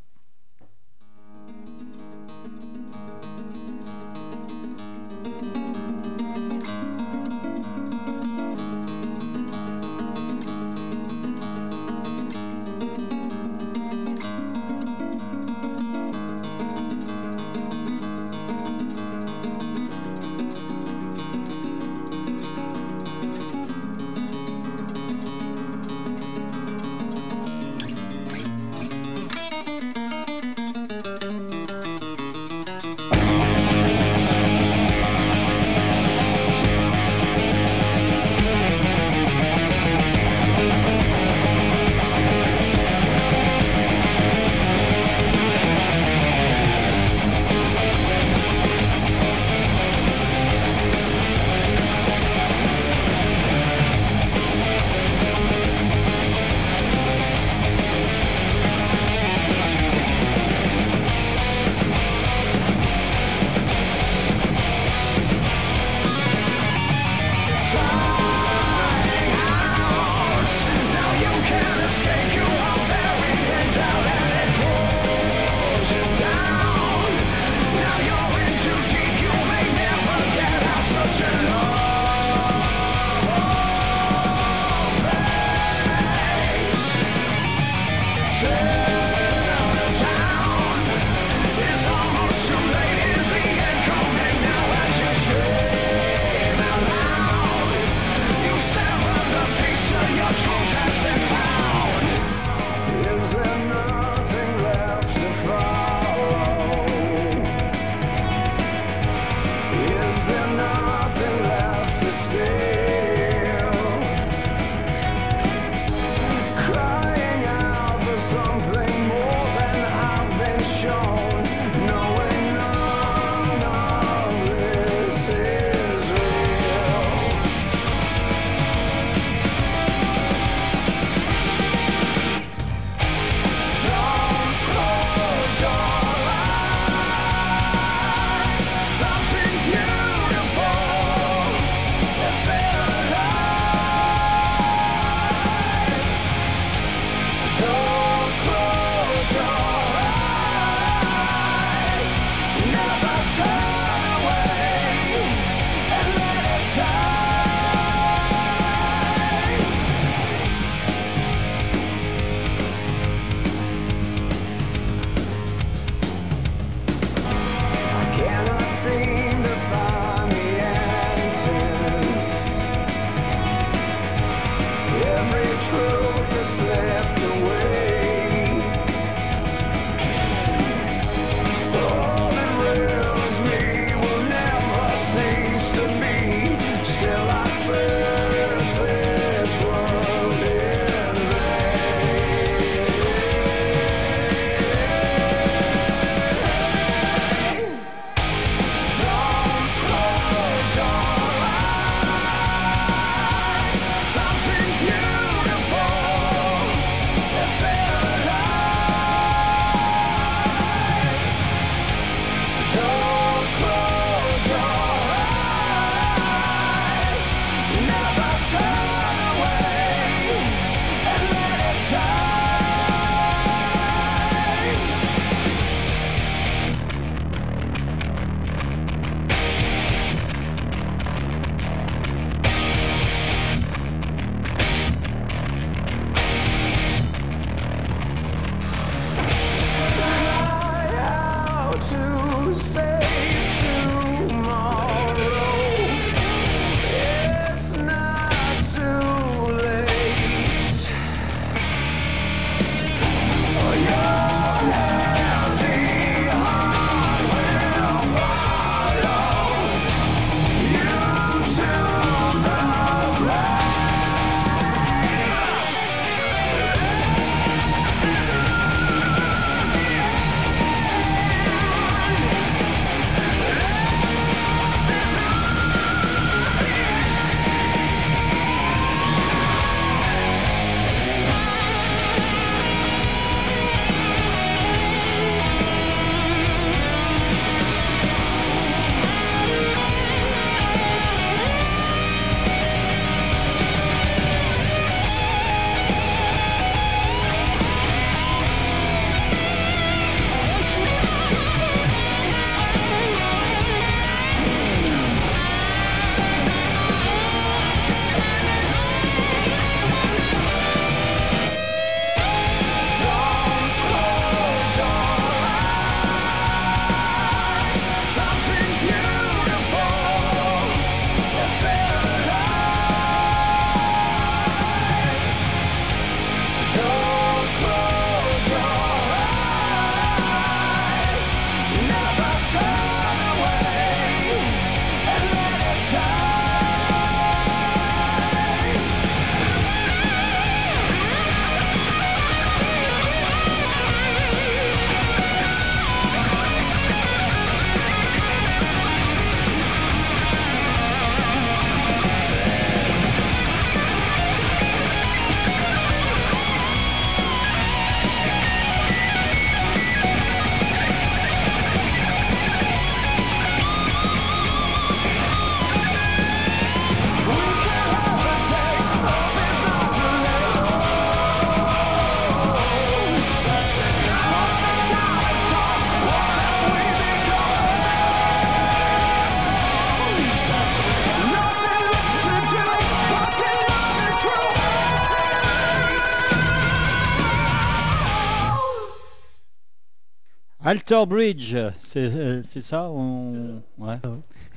Alter 390.72 391.04
Bridge, 391.06 391.54
c'est 391.76 392.14
euh, 392.16 392.42
ça, 392.42 392.88
on... 392.88 393.60
ouais. 393.76 393.96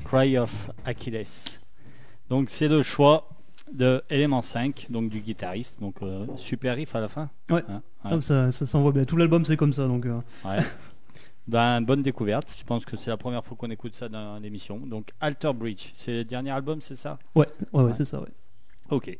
Cry 0.06 0.38
of 0.38 0.69
Achilles. 0.86 1.60
Donc 2.30 2.49
c'est 2.49 2.69
le 2.69 2.82
choix 2.84 3.28
de 3.73 4.01
Element 4.10 4.41
5, 4.41 4.88
donc 4.89 5.10
du 5.10 5.19
guitariste. 5.19 5.78
Donc 5.82 6.01
euh, 6.01 6.25
super 6.38 6.78
riff 6.78 6.95
à 6.95 7.01
la 7.01 7.10
fin. 7.10 7.30
Ouais. 7.49 7.62
Hein, 7.67 7.82
ouais. 8.06 8.12
Comme 8.12 8.21
ça, 8.21 8.49
ça 8.49 8.65
s'envoie 8.65 8.93
bien. 8.93 9.04
Tout 9.04 9.17
l'album 9.17 9.43
c'est 9.43 9.58
comme 9.58 9.73
ça 9.73 9.88
donc. 9.88 10.06
euh, 10.06 10.21
Ouais. 10.45 10.60
Ben, 11.49 11.82
bonne 11.82 12.01
découverte. 12.01 12.47
Je 12.58 12.63
pense 12.63 12.86
que 12.86 12.95
c'est 12.95 13.10
la 13.10 13.17
première 13.17 13.43
fois 13.43 13.58
qu'on 13.58 13.69
écoute 13.69 13.93
ça 13.93 14.08
dans 14.08 14.39
l'émission. 14.39 14.78
Donc 14.78 15.10
Alter 15.19 15.51
Bridge, 15.54 15.91
c'est 15.97 16.13
le 16.13 16.23
dernier 16.23 16.51
album, 16.51 16.80
c'est 16.80 16.95
ça? 16.95 17.19
Ouais, 17.36 17.45
ouais, 17.73 17.82
ouais, 17.82 17.84
Ouais. 17.88 17.93
c'est 17.93 18.06
ça. 18.06 18.21
Ouais. 18.21 18.32
Ok. 18.89 19.19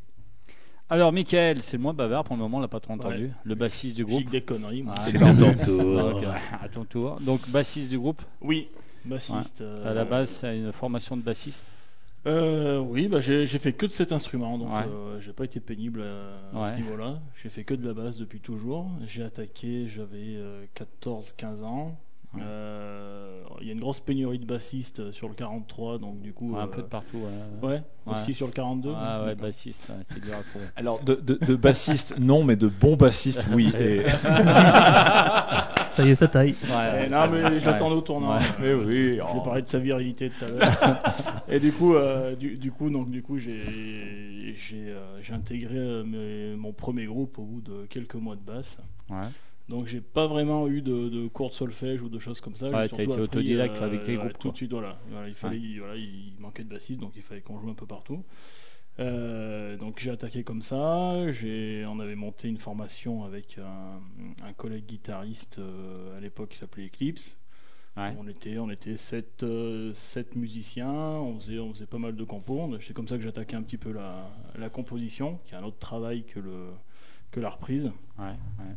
Alors 0.89 1.11
Michael, 1.11 1.61
c'est 1.63 1.77
le 1.77 1.83
moins 1.83 1.93
bavard 1.93 2.23
pour 2.23 2.35
le 2.35 2.41
moment, 2.41 2.57
on 2.57 2.61
l'a 2.61 2.67
pas 2.67 2.79
trop 2.79 2.93
entendu. 2.93 3.31
Le 3.43 3.55
bassiste 3.55 3.95
du 3.95 4.05
groupe. 4.05 4.29
Des 4.29 4.41
conneries. 4.41 4.83
moi. 4.83 4.93
Ah, 4.97 5.01
C'est 5.01 5.13
pas 5.17 5.33
ton 5.33 5.33
Donc, 5.33 5.67
euh, 5.67 6.31
à 6.61 6.69
ton 6.69 6.85
tour. 6.85 7.19
Donc 7.21 7.49
bassiste 7.49 7.89
du 7.89 7.97
groupe. 7.97 8.21
Oui, 8.41 8.67
bassiste. 9.03 9.61
euh, 9.61 9.89
À 9.89 9.93
la 9.95 10.05
base, 10.05 10.29
c'est 10.29 10.57
une 10.57 10.71
formation 10.71 11.17
de 11.17 11.21
bassiste. 11.23 11.65
Euh, 12.27 12.79
oui, 12.79 13.07
bah, 13.07 13.21
j'ai 13.21 13.45
fait 13.47 13.73
que 13.73 13.85
de 13.85 13.91
cet 13.91 14.11
instrument, 14.11 14.57
donc 14.57 14.69
Ouais. 14.69 14.81
euh, 14.87 15.19
j'ai 15.21 15.31
pas 15.33 15.45
été 15.45 15.59
pénible 15.59 16.03
à 16.55 16.65
ce 16.67 16.73
niveau-là. 16.75 17.19
J'ai 17.41 17.49
fait 17.49 17.63
que 17.63 17.73
de 17.73 17.85
la 17.87 17.93
basse 17.93 18.17
depuis 18.17 18.39
toujours. 18.39 18.89
J'ai 19.07 19.23
attaqué, 19.23 19.87
j'avais 19.87 20.37
14-15 20.75 21.63
ans. 21.63 21.97
Ouais. 22.35 22.41
Euh, 22.43 23.41
Il 23.61 23.67
y 23.67 23.69
a 23.69 23.73
une 23.73 23.79
grosse 23.79 23.99
pénurie 23.99 24.37
de 24.39 24.45
bassistes 24.45 25.11
sur 25.11 25.27
le 25.27 25.33
43, 25.33 25.97
donc 25.97 26.21
du 26.21 26.33
coup. 26.33 26.53
Ouais, 26.53 26.59
un 26.59 26.63
euh, 26.65 26.67
peu 26.67 26.81
de 26.81 26.87
partout. 26.87 27.17
ouais. 27.17 27.67
Ouais, 27.69 27.81
Ouais. 28.05 28.13
aussi 28.13 28.33
sur 28.35 28.45
le 28.47 28.51
42. 28.53 28.91
Ah 28.95 29.23
ouais, 29.25 29.33
bassiste, 29.35 29.89
ouais, 29.89 29.95
c'est 30.07 30.19
dur 30.23 30.33
à 30.35 30.43
trouver. 30.43 30.65
Alors, 30.75 30.99
de, 31.03 31.15
de, 31.15 31.33
de 31.43 31.55
bassiste, 31.55 32.15
non, 32.19 32.43
mais 32.43 32.55
de 32.55 32.67
bon 32.67 32.95
bassiste, 32.95 33.45
oui. 33.53 33.71
Et... 33.79 34.01
Ça 35.91 36.03
y 36.03 36.09
est, 36.09 36.15
ça 36.15 36.27
taille. 36.27 36.55
Eh, 36.65 37.09
non, 37.09 37.29
mais 37.31 37.57
je 37.57 37.65
l'attendais 37.65 37.95
au 37.95 38.01
tournant. 38.01 38.35
Ouais. 38.35 38.41
Mais 38.59 38.73
oui, 38.73 39.15
Je 39.15 39.21
oh. 39.33 39.39
parler 39.39 39.61
de 39.61 39.69
sa 39.69 39.79
virilité 39.79 40.29
tout 40.29 40.43
à 40.43 40.47
l'heure. 40.49 40.97
et 41.47 41.57
du 41.59 41.71
coup, 41.71 41.95
euh, 41.95 42.35
du, 42.35 42.57
du 42.57 42.69
coup, 42.69 42.89
donc 42.89 43.09
du 43.09 43.21
coup, 43.23 43.37
j'ai 43.37 44.53
j'ai 44.57 44.89
euh, 44.89 45.21
j'ai 45.21 45.33
intégré 45.33 45.77
euh, 45.77 46.03
mes- 46.03 46.57
mon 46.57 46.73
premier 46.73 47.05
groupe 47.05 47.39
au 47.39 47.43
bout 47.43 47.61
de 47.61 47.85
quelques 47.89 48.15
mois 48.15 48.35
de 48.35 48.41
basse. 48.41 48.81
Ouais. 49.09 49.21
Donc 49.67 49.88
j'ai 49.88 50.01
pas 50.01 50.28
vraiment 50.28 50.67
eu 50.67 50.82
de, 50.82 51.10
de 51.10 51.28
cours 51.28 51.49
de 51.49 51.54
solfège 51.56 52.01
ou 52.01 52.10
de 52.10 52.19
choses 52.19 52.39
comme 52.39 52.56
ça. 52.56 52.69
J'ai 52.69 52.75
Ouais, 52.75 52.88
t'as 52.89 53.04
été 53.04 53.19
autodidacte 53.19 53.82
avec 53.82 54.04
tes 54.04 54.15
groupes, 54.15 54.38
tout 54.38 54.51
de 54.51 54.58
suite, 54.58 54.71
voilà. 54.71 54.99
Voilà, 55.10 55.28
il 55.28 55.34
fallait, 55.34 55.60
voilà, 55.80 55.95
il 55.95 56.34
manquait 56.39 56.63
de 56.63 56.69
bassiste, 56.69 56.99
donc 56.99 57.13
il 57.15 57.23
fallait 57.23 57.41
qu'on 57.41 57.60
joue 57.60 57.69
un 57.69 57.73
peu 57.73 57.88
partout. 57.88 58.23
Euh, 58.97 59.75
donc 59.75 59.99
j'ai 59.99 60.12
attaqué 60.12 60.43
comme 60.43 60.62
ça. 60.62 60.78
On 60.78 61.99
avait 61.99 62.15
monté 62.15 62.47
une 62.47 62.58
formation 62.58 63.23
avec 63.23 63.58
un, 63.58 64.45
un 64.45 64.54
collègue 64.54 64.86
guitariste 64.86 65.60
euh, 65.60 66.17
à 66.17 66.21
l'époque 66.21 66.49
qui 66.49 66.58
s'appelait 66.58 66.86
Eclipse. 66.86 67.38
Ouais. 67.97 68.13
On 68.19 68.28
était, 68.28 68.58
on 68.58 68.69
était 68.69 68.97
sept, 68.97 69.43
euh, 69.43 69.93
sept 69.95 70.36
musiciens. 70.36 70.91
On 70.91 71.39
faisait, 71.39 71.60
on 71.60 71.73
faisait 71.73 71.86
pas 71.86 71.97
mal 71.97 72.15
de 72.15 72.23
compos. 72.23 72.69
C'est 72.82 72.93
comme 72.93 73.08
ça 73.08 73.17
que 73.17 73.23
j'attaquais 73.23 73.56
un 73.56 73.63
petit 73.63 73.78
peu 73.78 73.91
la, 73.91 74.30
la 74.58 74.69
composition, 74.69 75.39
qui 75.45 75.54
est 75.54 75.58
un 75.58 75.63
autre 75.63 75.80
travail 75.80 76.23
que 76.23 76.39
le 76.39 76.67
que 77.32 77.39
la 77.39 77.49
reprise. 77.49 77.91
Ouais, 78.17 78.25
ouais. 78.28 78.75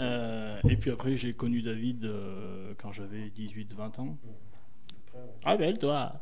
Euh, 0.00 0.56
et 0.68 0.76
puis 0.76 0.90
après, 0.90 1.14
j'ai 1.16 1.32
connu 1.34 1.62
David 1.62 2.04
euh, 2.04 2.72
quand 2.82 2.90
j'avais 2.92 3.30
18-20 3.38 4.00
ans. 4.00 4.16
Ah 5.44 5.56
belle 5.56 5.78
toi 5.78 6.12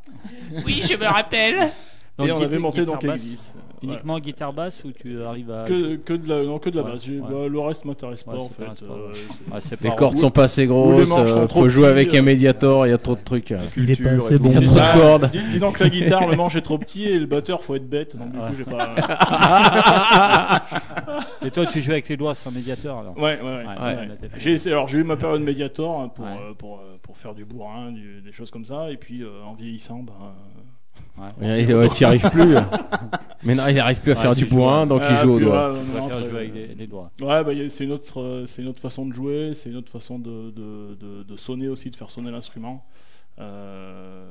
Oui, 0.66 0.82
je 0.88 0.96
me 0.96 1.06
rappelle. 1.06 1.70
Et 2.22 2.30
on 2.30 2.42
avait 2.42 2.58
monté 2.58 2.84
basse. 2.84 3.04
Exis. 3.04 3.54
Uniquement 3.82 4.18
guitare 4.18 4.52
basse 4.52 4.84
ou 4.84 4.92
tu 4.92 5.22
arrives 5.22 5.50
à. 5.50 5.64
Que, 5.64 5.96
que 5.96 6.12
de 6.12 6.28
la, 6.28 6.44
non, 6.44 6.58
que 6.58 6.68
de 6.68 6.76
la 6.76 6.82
Ouais, 6.82 6.90
base. 6.92 7.04
J'ai- 7.04 7.18
ouais. 7.18 7.26
bah, 7.28 7.48
le 7.48 7.58
reste 7.58 7.86
m'intéresse 7.86 8.22
pas 8.22 8.32
Ouais, 8.32 8.38
en 8.38 8.42
ça 8.44 8.48
fait. 8.50 8.54
t'intéresse 8.66 8.80
pas, 8.80 8.94
Euh, 8.94 9.08
ouais. 9.54 9.60
c'est 9.60 9.80
Les 9.80 9.88
pas 9.88 9.96
cordes 9.96 10.18
sont 10.18 10.30
pas 10.30 10.44
assez 10.44 10.64
ou 10.64 10.64
les 10.64 11.06
grosses, 11.06 11.08
manches 11.08 11.30
sont 11.30 11.38
euh, 11.40 11.46
trop 11.46 11.60
faut 11.62 11.68
jouer 11.70 11.86
avec 11.88 12.14
un 12.14 12.18
euh. 12.18 12.22
médiator, 12.22 12.86
il 12.86 12.90
y 12.90 12.92
a 12.92 12.98
trop 12.98 13.16
de 13.16 13.22
trucs. 13.22 13.50
euh. 13.52 13.58
Il 13.78 13.90
est 13.90 14.00
pas 14.00 14.10
Culture 14.10 14.26
assez 14.26 14.38
bon. 14.38 14.50
Il 14.50 14.54
y 14.54 14.58
a 14.58 14.60
trop 14.66 14.74
de 14.74 14.80
Ah, 14.80 14.92
cordes. 14.98 15.30
dis- 15.32 15.38
disons 15.52 15.72
que 15.72 15.82
la 15.84 15.88
guitare, 15.88 16.28
le 16.28 16.36
manche 16.36 16.54
est 16.54 16.60
trop 16.60 16.76
petit 16.76 17.04
et 17.04 17.18
le 17.18 17.24
batteur 17.26 17.62
faut 17.62 17.74
être 17.76 17.88
bête. 17.88 18.14
Donc 18.14 18.30
du 18.30 18.38
coup, 18.38 18.44
j'ai 18.58 18.64
pas. 18.64 18.94
Et 21.44 21.50
toi, 21.50 21.66
tu 21.66 21.80
joues 21.82 21.92
avec 21.92 22.08
les 22.08 22.16
doigts 22.16 22.34
sans 22.34 22.50
médiateur 22.50 22.98
alors 22.98 23.16
Ouais, 23.16 23.40
ouais, 23.40 23.42
ouais. 23.42 23.64
Ouais, 23.64 23.64
ouais. 23.66 23.94
ouais, 23.96 24.16
t'as 24.20 24.28
fait. 24.28 24.38
J'ai 24.40 24.52
essayé- 24.52 24.74
alors 24.74 24.88
j'ai 24.88 24.98
eu 24.98 25.04
ma 25.04 25.16
période 25.16 25.42
Mediator 25.42 26.00
hein, 26.00 26.08
pour, 26.08 26.24
Ouais. 26.24 26.30
euh, 26.50 26.54
pour, 26.54 26.78
euh, 26.78 26.96
pour 27.02 27.16
faire 27.16 27.34
du 27.34 27.44
bourrin, 27.44 27.92
du- 27.92 28.20
des 28.22 28.32
choses 28.32 28.50
comme 28.50 28.64
ça, 28.64 28.90
et 28.90 28.96
puis 28.96 29.22
euh, 29.22 29.42
en 29.44 29.54
vieillissant, 29.54 29.98
bah, 30.02 30.12
Ouais. 31.18 31.66
Ouais, 31.66 31.74
ouais, 31.74 31.88
tu 31.90 32.02
n'y 32.02 32.06
arrives 32.06 32.30
plus. 32.30 32.54
Mais 33.42 33.54
non, 33.54 33.66
il 33.68 33.74
n'arrive 33.76 34.00
plus 34.00 34.12
à 34.12 34.14
Ouais, 34.14 34.20
faire 34.22 34.34
du 34.34 34.44
bourrin, 34.46 34.86
donc 34.86 35.00
il 35.02 35.06
ah, 35.14 35.22
joue 35.22 35.32
au 35.32 35.36
puis, 35.36 35.44
doigt. 35.46 35.72
ouais, 35.72 35.78
Tu 35.80 35.86
non, 35.86 35.92
préfères 36.00 36.16
après, 36.18 36.30
jouer 36.30 36.38
avec 36.38 36.50
euh, 36.50 36.54
les, 36.54 36.74
les 36.74 36.86
doigts. 36.86 37.10
Ouais, 37.20 37.44
bah, 37.44 37.52
y 37.52 37.62
a- 37.64 37.68
c'est 37.70 37.84
une 37.84 37.92
autre, 37.92 38.20
euh, 38.20 38.46
c'est 38.46 38.62
une 38.62 38.68
autre 38.68 38.80
façon 38.80 39.06
de 39.06 39.12
jouer, 39.12 39.52
c'est 39.54 39.70
une 39.70 39.76
autre 39.76 39.90
façon 39.90 40.18
de, 40.18 40.50
de, 40.50 40.94
de- 40.94 41.22
de 41.22 41.36
sonner 41.36 41.68
aussi, 41.68 41.90
de 41.90 41.96
faire 41.96 42.10
sonner 42.10 42.30
l'instrument. 42.30 42.84
Euh, 43.38 44.24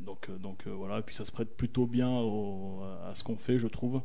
donc, 0.00 0.26
euh, 0.28 0.36
donc 0.38 0.60
euh, 0.66 0.70
voilà, 0.76 0.98
et 0.98 1.02
puis 1.02 1.14
ça 1.14 1.24
se 1.24 1.32
prête 1.32 1.56
plutôt 1.56 1.86
bien 1.86 2.08
au- 2.10 2.80
à 3.10 3.14
ce 3.14 3.22
qu'on 3.24 3.36
fait, 3.36 3.58
je 3.58 3.66
trouve. 3.68 4.00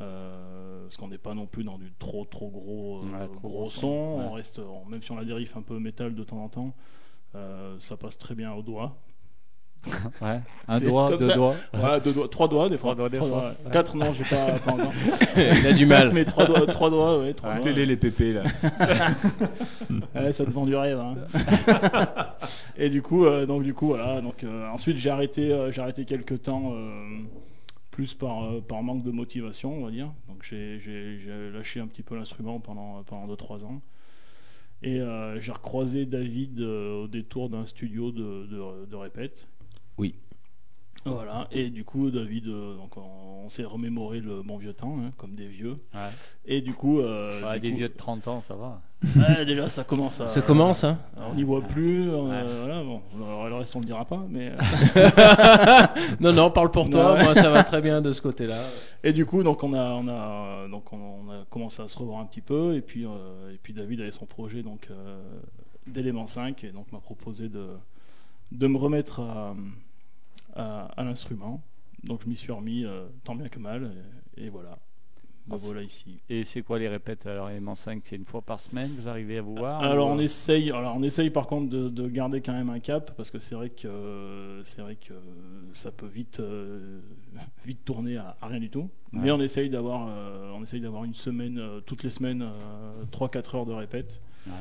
Euh, 0.00 0.84
parce 0.84 0.96
qu'on 0.96 1.08
n'est 1.08 1.18
pas 1.18 1.34
non 1.34 1.46
plus 1.46 1.64
dans 1.64 1.76
du 1.76 1.92
trop 1.98 2.24
trop 2.24 2.48
gros, 2.48 2.98
euh, 3.02 3.06
Ouais, 3.18 3.26
trop 3.26 3.34
gros 3.40 3.48
gros 3.48 3.70
son. 3.70 3.80
son, 3.80 3.86
On 3.88 4.28
ouais. 4.30 4.36
reste, 4.36 4.60
on- 4.60 4.88
même 4.88 5.02
si 5.02 5.10
on 5.12 5.18
a 5.18 5.24
des 5.24 5.32
riffs 5.32 5.56
un 5.56 5.62
peu 5.62 5.78
métal 5.78 6.14
de 6.14 6.22
temps 6.24 6.42
en 6.44 6.48
temps, 6.48 6.74
euh, 7.34 7.74
ça 7.80 7.96
passe 7.96 8.16
très 8.16 8.34
bien 8.34 8.52
au 8.52 8.62
doigt. 8.62 8.96
Ouais. 10.20 10.40
Un 10.66 10.80
doigt, 10.80 11.16
deux 11.16 11.28
ça. 11.28 11.34
doigts. 11.36 11.54
Voilà, 11.72 12.00
deux 12.00 12.12
doigts, 12.12 12.28
trois 12.28 12.48
doigts 12.48 12.68
des 12.68 12.76
fois. 12.76 12.94
Trois 12.94 13.08
doigts 13.08 13.08
des 13.08 13.18
fois, 13.18 13.48
ouais. 13.64 13.70
Quatre 13.70 13.96
non, 13.96 14.12
j'ai 14.12 14.24
pas, 14.24 14.46
pas 14.64 14.72
encore. 14.72 14.92
il 15.36 15.66
a 15.66 15.72
du 15.72 15.86
mal. 15.86 16.10
Mais 16.12 16.24
trois 16.24 16.46
doigts, 16.46 16.66
trois 16.66 16.90
doigts, 16.90 17.18
ouais, 17.20 17.32
trois 17.34 17.52
doigts. 17.54 17.60
Télé 17.62 17.86
les 17.86 17.96
pépés 17.96 18.32
là. 18.34 18.42
Ouais, 20.14 20.32
ça 20.32 20.44
te 20.44 20.50
vend 20.50 20.64
du 20.66 20.74
rêve. 20.74 20.98
hein. 20.98 21.14
et 22.76 22.88
du 22.88 23.02
coup, 23.02 23.24
euh, 23.24 23.46
donc 23.46 23.62
du 23.62 23.74
coup, 23.74 23.88
voilà. 23.88 24.20
Donc 24.20 24.42
euh, 24.44 24.68
ensuite, 24.68 24.96
j'ai 24.96 25.10
arrêté, 25.10 25.52
euh, 25.52 25.70
j'ai 25.70 25.80
arrêté 25.80 26.04
quelques 26.04 26.42
temps, 26.42 26.72
euh, 26.72 27.18
plus 27.98 28.14
par 28.14 28.44
euh, 28.44 28.60
par 28.60 28.80
manque 28.84 29.02
de 29.02 29.10
motivation, 29.10 29.76
on 29.76 29.84
va 29.84 29.90
dire. 29.90 30.12
Donc 30.28 30.44
j'ai 30.44 30.78
lâché 31.52 31.80
un 31.80 31.88
petit 31.88 32.04
peu 32.04 32.14
l'instrument 32.16 32.60
pendant 32.60 33.02
pendant 33.02 33.26
2-3 33.34 33.64
ans. 33.64 33.82
Et 34.84 35.00
euh, 35.00 35.40
j'ai 35.40 35.50
recroisé 35.50 36.06
David 36.06 36.60
euh, 36.60 37.02
au 37.02 37.08
détour 37.08 37.48
d'un 37.50 37.66
studio 37.66 38.12
de, 38.12 38.46
de, 38.46 38.86
de 38.86 38.94
répète. 38.96 39.48
Oui. 39.96 40.14
Voilà. 41.04 41.48
Et 41.50 41.70
du 41.70 41.82
coup, 41.84 42.12
David, 42.12 42.46
euh, 42.46 42.76
donc 42.76 42.96
on, 42.96 43.00
on 43.46 43.48
s'est 43.48 43.64
remémoré 43.64 44.20
le 44.20 44.42
bon 44.44 44.58
vieux 44.58 44.74
temps, 44.74 44.96
hein, 45.00 45.10
comme 45.16 45.34
des 45.34 45.48
vieux. 45.48 45.78
Ouais. 45.92 46.00
Et 46.44 46.60
du 46.60 46.74
coup, 46.74 47.00
euh, 47.00 47.42
Ouais, 47.42 47.54
du 47.58 47.66
des 47.66 47.70
coup- 47.72 47.78
vieux 47.78 47.88
de 47.88 47.94
30 47.96 48.28
ans, 48.28 48.40
ça 48.40 48.54
va. 48.54 48.80
Ouais, 49.16 49.44
déjà, 49.46 49.68
ça 49.68 49.84
commence 49.84 50.20
à. 50.20 50.28
Ça 50.28 50.40
commence, 50.42 50.82
hein 50.84 50.98
On 51.16 51.34
n'y 51.34 51.44
voit 51.44 51.62
plus. 51.62 52.10
euh, 52.10 52.16
Ouais. 52.22 52.44
voilà, 52.66 52.82
bon. 52.82 53.00
Alors, 53.24 53.48
le 53.48 53.54
reste, 53.54 53.76
on 53.76 53.80
le 53.80 53.86
dira 53.86 54.04
pas. 54.04 54.24
Mais... 54.28 54.52
Non, 56.20 56.32
non, 56.32 56.50
parle 56.50 56.70
pour 56.70 56.90
toi, 56.90 57.22
moi 57.22 57.34
ça 57.34 57.50
va 57.50 57.62
très 57.64 57.80
bien 57.80 58.00
de 58.00 58.12
ce 58.12 58.20
côté-là. 58.20 58.60
Et 59.04 59.12
du 59.12 59.24
coup, 59.26 59.42
donc 59.42 59.62
on 59.62 59.72
a, 59.74 59.90
on 59.92 60.08
a, 60.08 60.68
donc 60.68 60.92
on, 60.92 60.96
on 60.96 61.30
a 61.30 61.44
commencé 61.50 61.80
à 61.82 61.88
se 61.88 61.96
revoir 61.98 62.20
un 62.20 62.24
petit 62.26 62.40
peu. 62.40 62.74
Et 62.74 62.80
puis, 62.80 63.04
euh, 63.06 63.52
et 63.54 63.58
puis 63.62 63.72
David 63.72 64.00
avait 64.00 64.10
son 64.10 64.26
projet 64.26 64.62
donc 64.62 64.88
euh, 64.90 65.20
d'élément 65.86 66.26
5 66.26 66.64
et 66.64 66.70
donc 66.70 66.90
m'a 66.92 66.98
proposé 67.00 67.48
de, 67.48 67.68
de 68.52 68.66
me 68.66 68.76
remettre 68.78 69.20
à, 69.20 69.54
à, 70.56 70.86
à 70.96 71.04
l'instrument. 71.04 71.62
Donc 72.04 72.20
je 72.24 72.28
m'y 72.28 72.36
suis 72.36 72.52
remis 72.52 72.84
euh, 72.84 73.06
tant 73.24 73.34
bien 73.36 73.48
que 73.48 73.58
mal. 73.60 73.92
Et, 74.36 74.46
et 74.46 74.48
voilà. 74.48 74.78
Voilà 75.56 75.82
ici. 75.82 76.18
Et 76.28 76.44
c'est 76.44 76.62
quoi 76.62 76.78
les 76.78 76.88
répètes 76.88 77.26
Alors, 77.26 77.48
élément 77.50 77.74
5, 77.74 78.02
c'est 78.04 78.16
une 78.16 78.24
fois 78.24 78.42
par 78.42 78.60
semaine, 78.60 78.90
vous 78.98 79.08
arrivez 79.08 79.38
à 79.38 79.42
vous 79.42 79.54
voir 79.56 79.82
Alors 79.82 80.08
ou- 80.08 80.12
on 80.12 80.18
essaye, 80.18 80.70
alors 80.70 80.94
on 80.96 81.02
essaye 81.02 81.30
par 81.30 81.46
contre 81.46 81.70
de, 81.70 81.88
de 81.88 82.08
garder 82.08 82.40
quand 82.42 82.52
même 82.52 82.70
un 82.70 82.80
cap 82.80 83.12
parce 83.16 83.30
que 83.30 83.38
c'est 83.38 83.54
vrai 83.54 83.70
que 83.70 84.60
c'est 84.64 84.82
vrai 84.82 84.96
que 84.96 85.14
ça 85.72 85.90
peut 85.90 86.06
vite 86.06 86.40
euh, 86.40 87.00
vite 87.66 87.84
tourner 87.84 88.16
à, 88.18 88.36
à 88.40 88.46
rien 88.48 88.60
du 88.60 88.70
tout. 88.70 88.90
Mais 89.12 89.30
on 89.30 89.40
essaye 89.40 89.70
d'avoir 89.70 90.06
euh, 90.10 90.52
on 90.54 90.62
essaye 90.62 90.80
d'avoir 90.82 91.04
une 91.04 91.14
semaine 91.14 91.58
euh, 91.58 91.80
toutes 91.80 92.02
les 92.02 92.10
semaines 92.10 92.46
3-4 93.12 93.56
heures 93.56 93.66
de 93.66 93.72
répète 93.72 94.20
Ouais. 94.46 94.52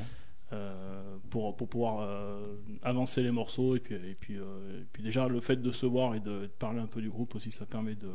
euh, 0.54 1.18
pour, 1.30 1.56
pour 1.56 1.68
pouvoir 1.70 2.00
euh, 2.02 2.56
avancer 2.84 3.22
les 3.24 3.32
morceaux 3.32 3.76
et 3.76 3.80
puis 3.80 3.96
et 3.96 4.16
puis 4.20 4.38
euh, 4.38 4.82
et 4.82 4.86
puis 4.92 5.04
déjà 5.04 5.28
le 5.28 5.40
fait 5.42 5.58
de 5.62 5.72
se 5.72 5.86
voir 5.86 6.16
et 6.16 6.20
de, 6.20 6.42
de 6.42 6.48
parler 6.60 6.80
un 6.80 6.88
peu 6.88 7.02
du 7.02 7.10
groupe 7.10 7.36
aussi 7.36 7.52
ça 7.52 7.66
permet 7.66 7.96
de 7.96 8.10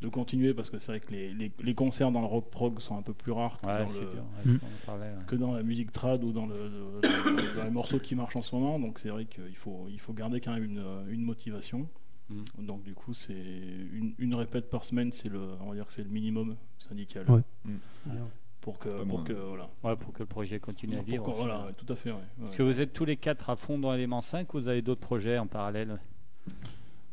de 0.00 0.08
continuer 0.08 0.52
parce 0.52 0.68
que 0.70 0.78
c'est 0.78 0.92
vrai 0.92 1.00
que 1.00 1.10
les, 1.12 1.32
les, 1.32 1.50
les 1.62 1.74
concerts 1.74 2.10
dans 2.12 2.20
le 2.20 2.26
rock 2.26 2.50
prog 2.50 2.78
sont 2.80 2.96
un 2.98 3.02
peu 3.02 3.14
plus 3.14 3.32
rares 3.32 3.58
que 3.60 3.66
Ouais, 3.66 3.86
dans 3.86 3.92
le, 3.92 4.52
ouais, 4.52 4.58
parlait, 4.84 5.06
ouais. 5.06 5.24
que 5.26 5.36
dans 5.36 5.52
la 5.54 5.62
musique 5.62 5.92
trad 5.92 6.22
ou 6.24 6.32
dans, 6.32 6.46
le, 6.46 6.68
le- 6.68 7.56
dans 7.56 7.64
les 7.64 7.70
morceaux 7.70 7.98
qui 7.98 8.14
marchent 8.14 8.36
en 8.36 8.42
ce 8.42 8.54
moment. 8.54 8.78
Donc 8.78 8.98
c'est 8.98 9.08
vrai 9.08 9.24
qu'il 9.24 9.56
faut, 9.56 9.86
il 9.88 9.98
faut 10.00 10.12
garder 10.12 10.40
quand 10.40 10.52
même 10.52 10.64
une, 10.64 10.84
une 11.08 11.22
motivation. 11.22 11.88
Mm. 12.28 12.42
Donc 12.66 12.82
du 12.82 12.94
coup, 12.94 13.14
c'est 13.14 13.32
une, 13.32 14.14
une 14.18 14.34
répète 14.34 14.68
par 14.68 14.84
semaine, 14.84 15.10
c'est 15.12 15.28
le, 15.28 15.40
on 15.62 15.70
va 15.70 15.74
dire 15.74 15.86
que 15.86 15.92
c'est 15.92 16.04
le 16.04 16.10
minimum 16.10 16.56
syndical. 16.78 17.24
Ouais. 17.30 17.42
Pour 18.60 18.78
que, 18.78 18.88
pour 18.88 19.06
moins. 19.06 19.24
que, 19.24 19.32
voilà. 19.34 19.68
Ouais, 19.84 19.94
pour 19.96 20.12
que 20.14 20.20
le 20.20 20.26
projet 20.26 20.58
continue 20.58 20.94
à 20.94 20.96
Pour 20.98 21.04
vivre. 21.06 21.28
aussi. 21.28 21.38
voilà, 21.40 21.66
ouais, 21.66 21.72
tout 21.74 21.90
à 21.92 21.96
fait. 21.96 22.10
ouais, 22.10 22.16
ouais. 22.40 22.48
Est-ce 22.48 22.56
que 22.56 22.62
vous 22.62 22.80
êtes 22.80 22.92
tous 22.94 23.04
les 23.04 23.16
quatre 23.18 23.50
à 23.50 23.56
fond 23.56 23.78
dans 23.78 23.92
l'élément 23.92 24.22
5 24.22 24.52
ou 24.54 24.58
vous 24.58 24.68
avez 24.68 24.80
d'autres 24.82 25.02
projets 25.02 25.36
en 25.38 25.46
parallèle? 25.46 25.98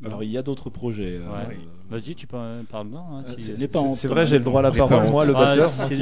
Alors 0.06 0.24
il 0.24 0.32
y 0.32 0.38
a 0.38 0.42
d'autres 0.42 0.70
projets. 0.70 1.20
euh. 1.22 1.28
Vas-y, 1.90 2.16
tu 2.16 2.26
peux 2.26 2.38
euh, 2.38 2.62
parler 2.72 2.90
hein, 2.96 3.24
si- 3.38 3.54
c'est- 3.58 3.68
pas 3.68 3.80
en 3.80 3.96
C'est 3.96 4.08
temps, 4.08 4.14
vrai, 4.14 4.26
j'ai 4.26 4.38
le 4.38 4.44
droit 4.46 4.62
à 4.62 4.64
la 4.64 4.72
parole, 4.72 5.10
moi, 5.10 5.26
le 5.26 5.34
Ah, 5.36 5.40
batteur. 5.52 5.70
c'est 5.70 5.98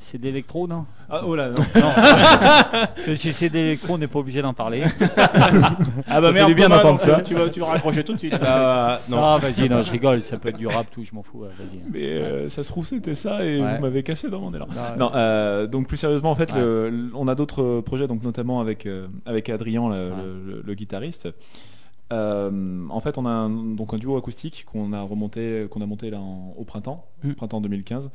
c'est 0.00 0.18
de 0.18 0.24
l'électro, 0.24 0.66
non 0.66 0.84
Ah, 1.08 1.22
oh 1.24 1.36
là, 1.36 1.50
non. 1.50 1.62
Si 3.16 3.32
c'est 3.32 3.48
de 3.48 3.54
l'électro, 3.54 3.94
on 3.94 3.98
n'est 3.98 4.08
pas 4.08 4.18
obligé 4.18 4.42
d'en 4.42 4.52
parler. 4.52 4.82
Ah 6.08 6.20
bah 6.20 6.32
merde, 6.32 6.52
bien 6.54 6.68
d'entendre 6.68 6.98
ça. 7.00 7.20
Tu 7.20 7.34
vas, 7.34 7.48
tu 7.48 7.60
vas 7.60 7.66
raccrocher 7.66 8.02
tout 8.04 8.14
de 8.14 8.18
suite. 8.18 8.34
Ah, 8.44 9.00
non. 9.08 9.18
Ah, 9.22 9.38
vas-y, 9.38 9.68
non, 9.68 9.82
je 9.82 9.90
rigole, 9.92 10.22
ça 10.22 10.36
peut 10.38 10.48
être 10.48 10.58
du 10.58 10.66
rap, 10.66 10.86
tout, 10.90 11.04
je 11.04 11.14
m'en 11.14 11.22
fous. 11.22 11.40
Vas-y. 11.40 11.80
Mais 11.92 12.02
euh, 12.04 12.48
ça 12.48 12.62
se 12.64 12.68
trouve 12.68 12.86
c'était 12.86 13.14
ça 13.14 13.44
et 13.44 13.60
Ouais. 13.60 13.76
vous 13.76 13.82
m'avez 13.82 14.02
cassé 14.02 14.28
dans 14.28 14.40
mon 14.40 14.52
élan. 14.52 14.66
Non, 14.98 15.06
Non, 15.06 15.12
euh, 15.14 15.66
donc 15.66 15.86
plus 15.88 15.96
sérieusement 15.96 16.30
en 16.32 16.34
fait, 16.34 16.52
Ouais. 16.52 16.60
le- 16.60 16.90
le- 16.90 17.10
on 17.14 17.28
a 17.28 17.34
d'autres 17.34 17.80
projets 17.80 18.06
donc 18.08 18.22
notamment 18.22 18.60
avec 18.60 18.86
euh, 18.86 19.06
avec 19.24 19.48
Adrien 19.50 19.88
le, 19.88 19.94
Ouais. 19.94 20.12
le- 20.46 20.62
le 20.66 20.74
guitariste. 20.74 21.28
Euh, 22.12 22.86
en 22.88 23.00
fait, 23.00 23.18
on 23.18 23.26
a 23.26 23.30
un, 23.30 23.50
donc 23.50 23.92
un 23.94 23.98
duo 23.98 24.16
acoustique 24.16 24.64
qu'on 24.66 24.92
a 24.92 25.02
remonté, 25.02 25.66
qu'on 25.70 25.80
a 25.80 25.86
monté 25.86 26.10
là 26.10 26.20
en- 26.20 26.54
au 26.56 26.64
printemps, 26.64 27.06
Mm. 27.24 27.32
printemps 27.32 27.60
2015, 27.60 28.10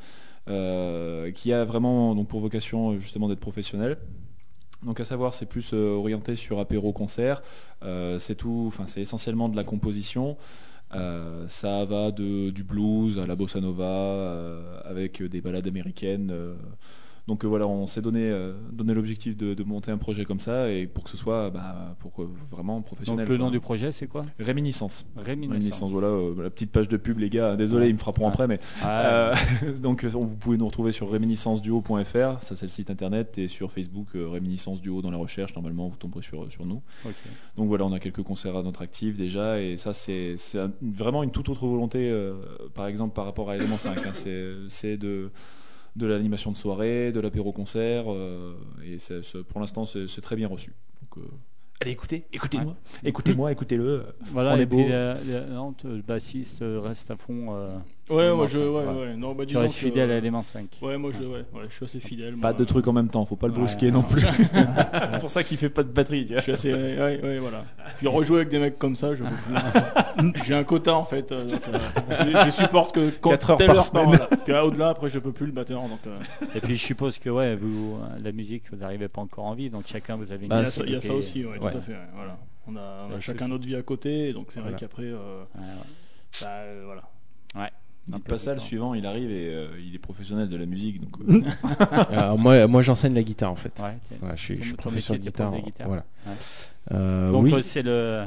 euh, 0.48 1.30
qui 1.30 1.52
a 1.52 1.64
vraiment 1.64 2.14
donc 2.14 2.28
pour 2.28 2.40
vocation 2.40 2.98
justement 2.98 3.28
d'être 3.28 3.40
professionnel. 3.40 3.98
Donc 4.82 4.98
à 4.98 5.04
savoir, 5.04 5.34
c'est 5.34 5.46
plus 5.46 5.72
euh, 5.74 5.90
orienté 5.94 6.34
sur 6.36 6.58
apéro 6.58 6.92
concert. 6.92 7.42
C'est 8.18 8.34
tout, 8.36 8.64
enfin 8.66 8.86
c'est 8.86 9.00
essentiellement 9.00 9.48
de 9.48 9.56
la 9.56 9.64
composition. 9.64 10.36
Euh, 10.94 11.46
ça 11.48 11.84
va 11.86 12.10
de, 12.10 12.50
du 12.50 12.64
blues 12.64 13.18
à 13.18 13.26
la 13.26 13.34
bossa 13.34 13.60
nova, 13.60 13.84
euh, 13.84 14.80
avec 14.84 15.22
des 15.22 15.40
balades 15.40 15.66
américaines. 15.66 16.30
euh. 16.32 16.54
Donc 17.28 17.44
euh, 17.44 17.48
voilà, 17.48 17.66
on 17.68 17.86
s'est 17.86 18.02
donné, 18.02 18.28
euh, 18.30 18.52
donné 18.72 18.94
l'objectif 18.94 19.36
de, 19.36 19.54
de 19.54 19.62
monter 19.64 19.90
un 19.90 19.96
projet 19.98 20.24
comme 20.24 20.40
ça 20.40 20.70
et 20.70 20.86
pour 20.86 21.04
que 21.04 21.10
ce 21.10 21.16
soit 21.16 21.50
bah, 21.50 21.94
pour 22.00 22.12
que- 22.12 22.22
vraiment 22.50 22.82
professionnel. 22.82 23.26
Donc 23.26 23.30
le 23.32 23.38
nom 23.38 23.50
du 23.50 23.60
projet, 23.60 23.92
c'est 23.92 24.06
quoi? 24.08 24.22
Réminiscence. 24.40 25.06
Réminiscence. 25.16 25.52
Réminiscence, 25.54 25.90
voilà, 25.90 26.08
euh, 26.08 26.42
la 26.42 26.50
petite 26.50 26.72
page 26.72 26.88
de 26.88 26.96
pub, 26.96 27.18
les 27.18 27.30
gars. 27.30 27.54
Désolé, 27.56 27.88
ils 27.88 27.92
me 27.94 27.98
frapperont 27.98 28.24
Ouais. 28.26 28.30
après, 28.32 28.48
mais 28.48 28.58
euh, 28.84 29.34
donc 29.82 30.04
on- 30.14 30.24
vous 30.24 30.36
pouvez 30.36 30.56
nous 30.56 30.66
retrouver 30.66 30.90
sur 30.92 31.10
réminiscenceduo.fr, 31.10 32.42
ça 32.42 32.56
c'est 32.56 32.66
le 32.66 32.70
site 32.70 32.90
internet, 32.90 33.38
et 33.38 33.48
sur 33.48 33.70
Facebook 33.70 34.08
Réminiscence 34.14 34.80
Duo 34.82 35.02
dans 35.02 35.10
la 35.10 35.16
recherche. 35.18 35.54
Normalement, 35.54 35.88
vous 35.88 35.96
tomberez 35.96 36.22
sur, 36.22 36.50
sur 36.50 36.66
nous. 36.66 36.82
Donc 37.56 37.68
voilà, 37.68 37.84
on 37.84 37.92
a 37.92 37.98
quelques 38.00 38.22
concerts 38.22 38.56
à 38.56 38.62
notre 38.62 38.82
actif 38.82 39.16
déjà, 39.16 39.60
et 39.60 39.76
ça 39.76 39.92
c'est 39.92 40.36
un- 40.56 40.72
vraiment 40.82 41.22
une 41.22 41.30
toute 41.30 41.48
autre 41.48 41.66
volonté, 41.66 42.10
euh, 42.10 42.34
par 42.74 42.86
exemple 42.86 43.14
par 43.14 43.24
rapport 43.26 43.50
à 43.50 43.56
l'élément 43.56 43.78
5. 43.78 43.98
hein. 43.98 44.12
C'est 44.68 44.96
de, 44.96 45.30
de 45.96 46.06
l'animation 46.06 46.50
de 46.52 46.56
soirée, 46.56 47.12
de 47.12 47.20
l'apéro 47.20 47.52
concert, 47.52 48.04
euh, 48.12 48.54
et 48.84 48.98
c'est- 48.98 49.22
c'est- 49.22 49.42
pour 49.42 49.60
l'instant 49.60 49.84
c'est 49.84 50.08
c'est 50.08 50.20
très 50.22 50.36
bien 50.36 50.48
reçu. 50.48 50.72
Donc, 51.02 51.24
euh, 51.24 51.30
allez 51.80 51.90
écoutez, 51.90 52.24
écoutez-moi, 52.32 52.76
écoutez-moi, 53.04 53.52
écoutez-le. 53.52 54.06
Voilà, 54.32 54.54
On 54.54 54.58
et 54.58 54.62
est 54.62 54.66
puis 54.66 54.76
beau. 54.84 54.88
le, 54.88 55.14
le- 55.26 55.54
bassiste 56.02 56.62
euh, 56.62 56.80
reste 56.80 57.10
à 57.10 57.16
fond. 57.16 57.54
Euh, 58.10 58.14
Ouais, 58.30 58.36
moi 58.36 58.46
je. 58.46 58.58
Ouais, 58.58 58.84
ouais. 58.84 59.00
ouais. 59.06 59.16
Non, 59.16 59.34
bah, 59.34 59.46
tu 59.46 59.56
restes 59.56 59.76
que- 59.76 59.86
fidèle 59.86 60.10
à 60.10 60.14
l'élément 60.16 60.42
5. 60.42 60.66
Ouais, 60.82 60.98
moi 60.98 61.10
je, 61.12 61.22
ouais, 61.24 61.44
ouais, 61.54 61.62
je 61.68 61.74
suis 61.74 61.84
assez 61.84 62.00
fidèle. 62.00 62.32
Pas 62.34 62.50
moi. 62.50 62.52
de 62.58 62.64
trucs 62.64 62.86
en 62.88 62.92
même 62.92 63.08
temps, 63.08 63.24
faut 63.24 63.36
pas 63.36 63.46
le 63.46 63.52
Ouais, 63.54 63.60
brusquer 63.60 63.90
non 63.90 64.02
plus. 64.02 64.20
c'est 64.22 65.20
pour 65.20 65.30
ça 65.30 65.42
qu'il 65.44 65.56
fait 65.56 65.68
pas 65.70 65.82
de 65.82 65.88
batterie. 65.88 66.26
Tu 66.26 66.28
Je 66.28 66.34
vois. 66.34 66.42
suis 66.42 66.52
assez. 66.52 66.72
Ouais, 67.02 67.20
ouais, 67.22 67.38
voilà. 67.38 67.64
Puis 67.98 68.06
rejouer 68.08 68.36
avec 68.38 68.48
des 68.48 68.58
mecs 68.58 68.78
comme 68.78 68.96
ça, 68.96 69.14
je. 69.14 69.24
J'ai 70.44 70.54
un 70.54 70.64
quota 70.64 70.94
en 70.94 71.04
fait. 71.04 71.30
euh, 71.32 71.46
donc, 71.46 71.60
euh, 71.68 71.78
je, 72.44 72.46
je 72.46 72.50
supporte 72.50 72.94
que 72.94 73.10
quand 73.10 73.30
Quatre 73.30 73.50
heures 73.50 73.56
telle 73.58 73.66
par 73.68 73.76
heure 73.76 73.84
semaine. 73.84 74.04
voilà. 74.06 74.26
Puis 74.44 74.52
ah, 74.52 74.66
au-delà, 74.66 74.88
après 74.90 75.08
je 75.08 75.18
peux 75.18 75.32
plus 75.32 75.46
le 75.46 75.52
batteur. 75.52 75.80
Donc 75.82 76.00
euh, 76.06 76.16
Et 76.54 76.60
puis 76.60 76.76
je 76.76 76.82
suppose 76.84 77.18
que 77.18 77.30
ouais, 77.30 77.56
vous, 77.56 77.96
euh, 78.02 78.18
la 78.22 78.32
musique, 78.32 78.64
vous 78.70 78.76
n'arrivez 78.78 79.08
pas 79.08 79.20
encore 79.22 79.44
en 79.44 79.54
vie, 79.54 79.70
donc 79.70 79.84
chacun 79.86 80.16
vous 80.16 80.32
avez 80.32 80.46
une 80.46 80.52
il 80.52 80.56
y 80.56 80.58
a 80.58 80.62
vie 80.64 80.70
ça- 80.70 80.82
à 80.82 80.86
il 80.86 80.92
y 80.92 80.96
a 80.96 81.00
ça 81.00 81.14
aussi, 81.14 81.44
ouais, 81.44 81.58
Ouais. 81.58 81.70
tout 81.72 81.78
à 81.78 81.80
fait. 81.80 81.92
ouais, 81.92 81.98
Voilà. 82.14 82.36
On 82.68 82.76
a, 82.76 83.08
on 83.10 83.16
a 83.16 83.20
chacun 83.20 83.48
notre 83.48 83.66
vie 83.66 83.74
à 83.74 83.82
côté, 83.82 84.32
donc 84.32 84.46
c'est 84.50 84.60
Voilà. 84.60 84.76
vrai 84.76 84.80
qu'après, 84.80 85.04
euh, 85.06 85.42
Ouais, 87.54 87.70
euh, 88.08 88.16
Dites 88.16 88.24
pas 88.24 88.38
ça, 88.38 88.54
le 88.54 88.60
suivant 88.60 88.94
il 88.94 89.06
arrive 89.06 89.30
et 89.30 89.48
euh, 89.54 89.68
il 89.80 89.94
est 89.94 89.98
professionnel 89.98 90.48
de 90.48 90.56
la 90.56 90.66
musique. 90.66 91.00
Donc, 91.00 91.16
euh, 91.28 91.42
Alors, 92.10 92.38
moi, 92.38 92.66
moi 92.66 92.82
j'enseigne 92.82 93.14
la 93.14 93.22
guitare 93.22 93.52
en 93.52 93.56
fait. 93.56 93.72
Ouais, 93.80 93.96
tiens. 94.08 94.16
Ouais, 94.28 94.36
je 94.36 94.42
suis, 94.42 94.54
Ton- 94.56 94.60
je 94.62 94.66
suis 94.68 94.76
ton 94.76 94.82
professeur 94.82 95.16
de 95.16 95.22
guitare. 95.22 95.52
de 95.52 95.58
guitare. 95.60 95.86
Voilà. 95.86 96.04
Ouais. 96.26 96.32
Euh, 96.92 97.30
Donc 97.30 97.44
oui, 97.44 97.54
euh, 97.54 97.62
c'est 97.62 97.82
le, 97.82 98.24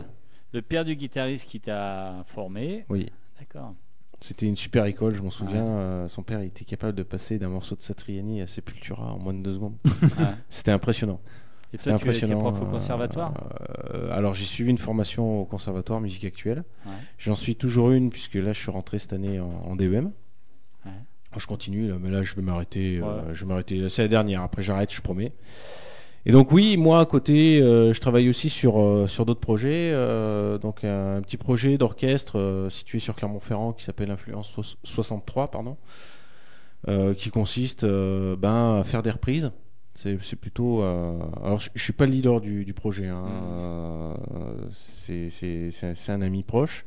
le 0.54 0.62
père 0.62 0.86
du 0.86 0.96
guitariste 0.96 1.50
qui 1.50 1.60
t'a 1.60 2.24
formé. 2.28 2.86
oui. 2.90 3.08
D'accord. 3.40 3.74
C'était 4.22 4.46
une 4.48 4.56
super 4.56 4.86
école, 4.86 5.14
je 5.14 5.22
m'en 5.22 5.30
souviens. 5.30 5.66
euh, 5.66 6.08
son 6.08 6.24
père 6.24 6.40
était 6.40 6.64
capable 6.64 6.98
de 6.98 7.04
passer 7.04 7.38
d'un 7.38 7.50
morceau 7.50 7.76
de 7.76 7.82
Satriani 7.82 8.42
à 8.42 8.48
Sepultura 8.48 9.12
en 9.14 9.20
moins 9.20 9.34
de 9.34 9.40
deux 9.44 9.54
secondes. 9.56 9.76
Ouais. 9.86 9.92
C'était 10.50 10.72
impressionnant. 10.72 11.20
Et 11.74 11.78
toi, 11.78 11.84
tu 11.84 11.90
impressionnant. 11.96 12.40
prof 12.40 12.62
au 12.62 12.66
conservatoire 12.66 13.34
euh, 13.94 14.10
Alors 14.12 14.34
j'ai 14.34 14.46
suivi 14.46 14.70
une 14.72 14.78
formation 14.78 15.42
au 15.42 15.46
conservatoire 15.46 16.00
musique 16.00 16.24
actuelle. 16.26 16.64
Ouais. 16.86 16.92
J'en 17.18 17.36
suis 17.36 17.56
toujours 17.56 17.92
une 17.92 18.10
puisque 18.10 18.36
là 18.36 18.54
je 18.54 18.60
suis 18.60 18.72
rentré 18.72 18.98
cette 19.00 19.14
année 19.14 19.40
en, 19.40 19.50
en 19.66 19.76
DEM. 19.76 20.12
Ouais. 20.86 20.92
Je 21.38 21.48
continue, 21.48 21.90
là, 21.90 21.96
mais 22.00 22.10
là 22.10 22.24
je 22.24 22.34
vais 22.36 22.42
m'arrêter. 22.42 23.02
euh, 23.04 23.34
je 23.34 23.42
vais 23.44 23.48
m'arrêter. 23.50 23.78
là, 23.78 23.90
C'est 23.90 24.04
la 24.04 24.08
dernière. 24.08 24.42
Après 24.42 24.62
j'arrête, 24.64 24.94
je 24.94 25.02
promets. 25.02 25.34
Et 26.28 26.32
donc 26.32 26.52
oui, 26.52 26.76
moi 26.78 27.02
à 27.02 27.06
côté, 27.06 27.62
euh, 27.62 27.94
je 27.94 28.00
travaille 28.00 28.30
aussi 28.30 28.50
sur, 28.50 28.80
euh, 28.80 29.08
sur 29.08 29.26
d'autres 29.26 29.42
projets. 29.42 29.92
euh, 29.94 30.58
donc 30.58 30.84
un, 30.84 31.22
petit 31.22 31.38
projet 31.38 31.78
d'orchestre 31.78 32.68
situé 32.72 33.00
sur 33.00 33.16
Clermont-Ferrand 33.16 33.74
qui 33.74 33.84
s'appelle 33.84 34.10
Influence 34.12 34.50
Soix- 34.52 34.78
63, 34.86 35.52
pardon, 35.52 35.78
qui 37.18 37.30
consiste 37.32 37.84
ben, 37.86 38.80
à 38.80 38.84
faire 38.86 39.02
des 39.04 39.12
reprises. 39.12 39.52
C'est 39.96 40.18
c'est 40.22 40.36
plutôt. 40.36 40.82
euh, 40.82 41.18
alors 41.44 41.60
je, 41.60 41.70
je 41.74 41.82
suis 41.84 41.94
pas 41.94 42.06
le 42.06 42.12
leader 42.12 42.42
du, 42.42 42.66
du 42.66 42.74
projet. 42.74 43.08
hein, 43.08 43.26
euh, 43.28 44.14
c'est- 45.06 45.30
c'est 45.30 45.72
c'est 45.72 46.12
un- 46.12 46.22
ami 46.22 46.44
proche. 46.44 46.86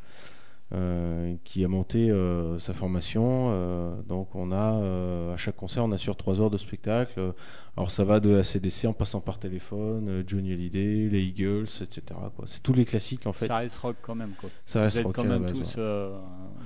euh, 0.75 1.35
qui 1.45 1.65
a 1.65 1.69
monté 1.69 2.11
euh, 2.11 2.59
sa 2.59 2.75
formation. 2.75 3.49
euh, 3.53 4.03
donc 4.03 4.35
on 4.35 4.53
a 4.53 4.75
euh, 4.75 5.33
à 5.33 5.39
chaque 5.39 5.57
concert 5.57 5.83
on 5.83 5.93
assure 5.93 6.15
trois 6.17 6.39
heures 6.43 6.51
de 6.51 6.59
spectacle. 6.59 7.33
Alors 7.79 7.91
ça 7.91 8.05
va 8.05 8.21
de 8.21 8.29
la 8.29 8.45
CDC 8.45 8.87
en 8.87 8.93
passant 8.93 9.23
par 9.23 9.39
téléphone, 9.39 10.23
Johnny 10.27 10.53
Hallyday, 10.53 11.09
les 11.09 11.23
Eagles, 11.23 11.69
etc. 11.81 12.03
C'est 12.47 12.63
tous 12.63 12.75
les 12.75 12.85
classiques 12.85 13.27
en 13.27 13.33
fait. 13.33 13.47
Ça 13.47 13.57
reste 13.57 13.79
rock 13.79 13.97
quand 14.03 14.15
même 14.15 14.33
quoi. 14.39 14.51
Ça 14.67 14.81
Vous 14.81 14.85
reste 14.85 14.97
êtes 14.99 15.07
rock 15.07 15.15
quand 15.15 15.23
la 15.25 15.29
même 15.39 15.43
base, 15.45 15.53
tous 15.53 15.77
ouais. 15.77 15.79
euh, 15.79 16.19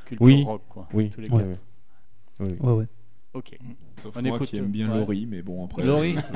culture 0.07 0.27
Oui. 0.27 0.43
rock 0.45 0.63
quoi. 0.69 0.89
Oui. 0.93 1.11
Tous 1.11 1.21
les 1.21 1.29
Ouais. 1.31 1.45
quatre. 1.45 1.61
Oui, 2.41 2.49
oui. 2.61 2.71
Ouais. 2.73 2.87
Ok. 3.35 3.57
Sauf 4.03 4.17
On 4.17 4.23
moi 4.23 4.37
écoute, 4.37 4.49
qui 4.49 4.57
aime 4.59 4.67
bien 4.71 4.91
ouais. 4.91 4.99
Laurie, 4.99 5.27
mais 5.29 5.43
bon 5.43 5.65
après. 5.65 5.83
Laurie 5.85 6.17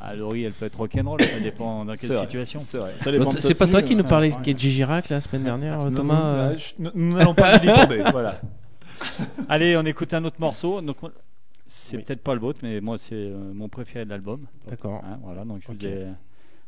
Ah 0.00 0.14
Laurie, 0.14 0.44
elle 0.44 0.52
peut 0.52 0.66
être 0.66 0.76
rock'n'roll, 0.78 1.20
ça 1.20 1.40
dépend 1.40 1.84
dans 1.84 1.94
quelle 1.94 2.16
situation. 2.16 2.60
C'est 2.60 2.78
vrai. 2.78 2.94
C'est 3.38 3.54
pas 3.54 3.66
toi 3.66 3.82
qui 3.82 3.96
nous 3.96 4.04
ouais. 4.04 4.08
parlais 4.08 4.30
de 4.30 4.44
Gigi 4.44 4.70
Girac 4.70 5.08
la 5.08 5.20
semaine 5.20 5.42
dernière, 5.42 5.78
Non, 5.78 5.90
Thomas 5.96 6.14
non, 6.14 6.24
euh, 6.24 6.56
je- 6.56 6.74
nous 6.94 7.14
n'allons 7.16 7.34
pas 7.34 7.58
lui 7.58 7.66
demander. 7.66 8.02
Voilà. 8.12 8.40
Allez, 9.48 9.76
on 9.76 9.84
écoute 9.84 10.12
un 10.14 10.24
autre 10.24 10.36
morceau. 10.40 10.80
Donc 10.80 11.02
on- 11.02 11.10
c'est 11.66 11.96
Oui. 11.96 12.02
peut-être 12.04 12.22
pas 12.22 12.34
le 12.34 12.40
vôtre, 12.40 12.60
mais 12.62 12.80
moi 12.80 12.96
c'est 12.96 13.14
euh, 13.16 13.52
mon 13.52 13.68
préféré 13.68 14.04
de 14.04 14.10
l'album. 14.10 14.46
D'accord. 14.68 15.02
Hein, 15.04 15.18
voilà, 15.22 15.44
donc 15.44 15.62
je 15.62 15.68
Ok. 15.70 15.76
vous 15.78 15.86
ai- 15.86 16.06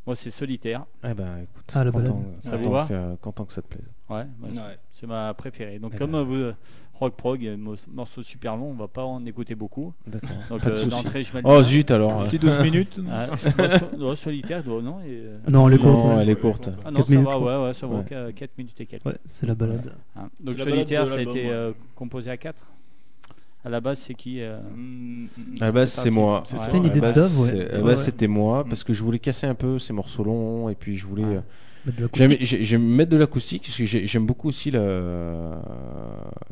Moi 0.06 0.16
c'est 0.16 0.30
solitaire. 0.30 0.84
Eh 1.04 1.14
ben, 1.14 1.38
écoute, 1.42 1.64
Ah, 1.72 1.84
la 1.84 1.92
content. 1.92 2.22
Ça 2.40 2.50
content 2.52 2.62
vous 2.62 2.70
va 2.72 2.86
que, 2.88 3.14
content 3.16 3.44
que 3.44 3.52
ça 3.52 3.62
te 3.62 3.68
plaise. 3.68 3.84
Ouais, 4.08 4.24
bah, 4.38 4.48
c'est- 4.52 4.58
Ouais. 4.58 4.78
c'est 4.92 5.06
ma 5.06 5.32
préférée. 5.34 5.78
Donc 5.78 5.92
Eh 5.94 5.98
comme 5.98 6.12
ben. 6.12 6.22
vous 6.22 6.50
rock 7.01 7.14
prog, 7.16 7.44
euh, 7.46 7.57
mo- 7.57 7.74
morceau 7.92 8.22
super 8.22 8.57
long, 8.57 8.70
on 8.70 8.74
va 8.74 8.86
pas 8.86 9.03
en 9.05 9.24
écouter 9.26 9.55
beaucoup. 9.55 9.92
D'accord. 10.07 10.28
Donc 10.51 10.64
euh, 10.66 10.84
d'entrée 10.86 11.24
je 11.24 11.32
Oh 11.44 11.62
zut 11.62 11.90
alors. 11.90 12.20
euh, 12.22 12.24
Petit 12.26 12.38
12 12.38 12.61
minutes. 12.61 13.01
Ah, 13.11 13.26
ouais, 13.98 14.16
solitaire, 14.16 14.62
doit- 14.62 14.82
non 14.82 15.01
et, 15.01 15.09
euh, 15.09 15.38
Non, 15.48 15.66
elle 15.68 15.74
est 15.74 15.78
courte. 15.78 16.05
Non, 16.05 16.20
elle 16.20 16.28
est 16.30 16.36
courte. 16.36 16.68
Ah 16.84 16.90
non, 16.90 16.98
Quatre 16.98 17.07
ça 17.07 17.12
minutes, 17.12 17.28
va, 17.28 17.38
ouais, 17.40 17.66
ouais, 17.68 17.74
ça 17.74 17.86
vaut 17.86 17.96
Ouais. 17.98 18.32
4 18.34 18.51
minutes 18.59 18.80
et 18.80 18.86
quelques. 18.86 19.07
Ouais, 19.07 19.16
c'est 19.26 19.46
la 19.46 19.55
balade. 19.55 19.92
Hein. 20.16 20.28
Donc 20.40 20.59
solitaire, 20.59 21.07
ça 21.09 21.14
a 21.14 21.20
été 21.22 21.30
ouais. 21.46 21.51
euh, 21.51 21.72
composé 21.96 22.30
à 22.30 22.36
4 22.36 22.66
À 23.64 23.68
la 23.70 23.80
base, 23.80 23.98
c'est 23.98 24.14
qui 24.14 24.40
euh, 24.40 24.59
Mm, 24.76 25.24
mm, 25.24 25.28
À 25.61 25.66
la 25.66 25.72
base, 25.72 25.92
C'est 25.92 26.11
moi. 26.11 26.42
C'était 26.44 26.76
une 26.76 26.84
idée 26.86 27.01
de 27.01 27.12
Dove, 27.12 27.40
ouais. 27.40 27.70
À 27.70 27.78
la 27.78 27.82
base, 27.82 28.05
c'était 28.05 28.28
moi 28.28 28.62
Mm. 28.64 28.68
parce 28.68 28.84
que 28.84 28.92
je 28.92 29.03
voulais 29.03 29.18
casser 29.18 29.46
un 29.46 29.55
peu 29.55 29.78
ces 29.78 29.92
morceaux 29.92 30.24
longs 30.24 30.68
et 30.68 30.74
puis 30.74 30.96
je 30.96 31.07
voulais. 31.07 31.40
J'aime 32.14 32.37
j'aime 32.41 32.83
mettre 32.83 33.11
de 33.11 33.16
l'acoustique 33.16 33.62
parce 33.64 33.76
que 33.78 33.85
j'ai- 33.85 34.07
j'aime 34.07 34.26
beaucoup 34.26 34.49
aussi 34.49 34.70
la, 34.70 35.62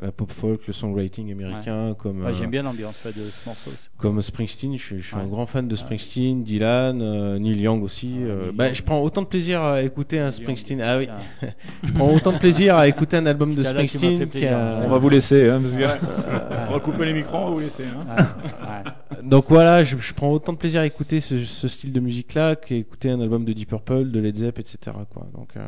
la 0.00 0.12
pop 0.12 0.30
folk, 0.32 0.66
le 0.66 0.72
songwriting 0.72 1.30
américain 1.32 1.94
comme 1.98 2.22
ouais, 2.22 2.30
euh, 2.30 2.32
J'aime 2.32 2.50
bien 2.50 2.62
l'ambiance 2.62 2.94
ouais, 3.04 3.12
de 3.12 3.20
ce 3.20 3.46
morceau. 3.48 3.70
comme 3.98 4.20
Springsteen. 4.22 4.76
Je 4.78 4.82
suis, 4.82 5.00
je 5.02 5.06
suis 5.06 5.16
un 5.16 5.26
grand 5.26 5.46
fan 5.46 5.68
de 5.68 5.76
Springsteen, 5.76 6.42
Dylan, 6.44 7.00
euh, 7.02 7.38
Neil 7.38 7.60
Young 7.60 7.82
aussi. 7.82 8.06
Ouais, 8.18 8.24
euh, 8.30 8.42
Neil 8.46 8.52
bah, 8.54 8.66
Young. 8.66 8.74
je 8.76 8.82
prends 8.82 9.00
autant 9.02 9.22
de 9.22 9.26
plaisir 9.26 9.62
à 9.62 9.82
écouter 9.82 10.18
un. 10.18 10.30
Springsteen. 10.30 10.80
Ah 10.80 10.98
oui, 10.98 11.08
je 11.84 11.92
prends 11.92 12.12
autant 12.12 12.32
de 12.32 12.38
plaisir 12.38 12.76
à 12.76 12.88
écouter 12.88 13.16
un 13.16 13.26
album 13.26 13.54
de 13.54 13.62
Springsteen 13.62 14.28
qu'à- 14.28 14.80
On 14.84 14.88
va 14.88 14.98
vous 14.98 15.08
laisser. 15.10 15.48
Hein, 15.48 15.60
parce 15.60 15.76
que- 15.76 15.84
On 16.68 16.72
va 16.72 16.80
couper 16.80 17.06
les 17.06 17.14
micros, 17.14 17.38
on 17.38 17.44
va 17.46 17.50
vous 17.52 17.60
laisser. 17.60 17.84
Hein. 17.84 18.06
Ouais, 18.16 18.22
ouais. 18.22 19.22
Donc 19.22 19.46
voilà, 19.48 19.84
je, 19.84 19.96
je 19.98 20.12
prends 20.12 20.30
autant 20.30 20.52
de 20.52 20.58
plaisir 20.58 20.80
à 20.82 20.86
écouter 20.86 21.20
ce, 21.20 21.44
ce 21.44 21.66
style 21.66 21.92
de 21.92 22.00
musique-là 22.00 22.56
qu'écouter 22.56 23.10
un 23.10 23.20
album 23.20 23.44
de 23.44 23.52
Deep 23.52 23.68
Purple, 23.70 24.10
de 24.10 24.20
Led 24.20 24.36
Zepp, 24.36 24.58
etc. 24.58 24.78
Quoi. 25.12 25.17
Donc 25.34 25.56
euh, 25.56 25.66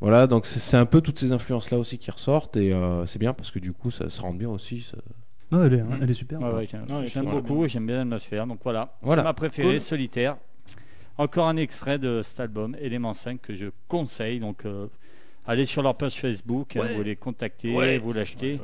voilà, 0.00 0.26
donc 0.26 0.46
c'est 0.46 0.58
c'est 0.60 0.76
un 0.76 0.86
peu 0.86 1.00
toutes 1.00 1.18
ces 1.18 1.32
influences-là 1.32 1.78
aussi 1.78 1.98
qui 1.98 2.10
ressortent 2.10 2.56
et 2.56 2.72
euh, 2.72 3.06
c'est 3.06 3.18
bien 3.18 3.32
parce 3.32 3.50
que 3.50 3.58
du 3.58 3.72
coup 3.72 3.90
ça 3.90 4.10
se 4.10 4.20
rend 4.20 4.34
bien 4.34 4.48
aussi. 4.48 4.82
ça- 4.90 4.98
Ouais, 5.52 5.66
elle 5.66 5.74
est, 5.74 5.84
elle 6.02 6.10
est 6.10 6.14
super. 6.14 6.40
Ouais, 6.40 6.50
ouais, 6.52 6.66
j'aime 7.06 7.26
beaucoup, 7.26 7.68
j'aime 7.68 7.86
bien 7.86 7.98
l'atmosphère. 7.98 8.46
Donc 8.46 8.60
voilà, 8.64 8.94
Voilà. 9.02 9.22
c'est 9.22 9.24
ma 9.24 9.34
préférée, 9.34 9.68
Cool. 9.72 9.80
solitaire. 9.80 10.36
Encore 11.16 11.46
un 11.46 11.56
extrait 11.56 11.98
de 11.98 12.22
cet 12.24 12.40
album, 12.40 12.74
Élément 12.80 13.14
5, 13.14 13.40
que 13.40 13.54
je 13.54 13.66
conseille. 13.86 14.40
Donc 14.40 14.64
euh, 14.64 14.86
Allez 15.46 15.66
sur 15.66 15.82
leur 15.82 15.94
page 15.94 16.14
Facebook, 16.18 16.74
hein, 16.76 16.88
vous 16.96 17.02
les 17.02 17.16
contactez, 17.16 17.76
Ouais. 17.76 17.98
vous 17.98 18.14
l'achetez. 18.14 18.58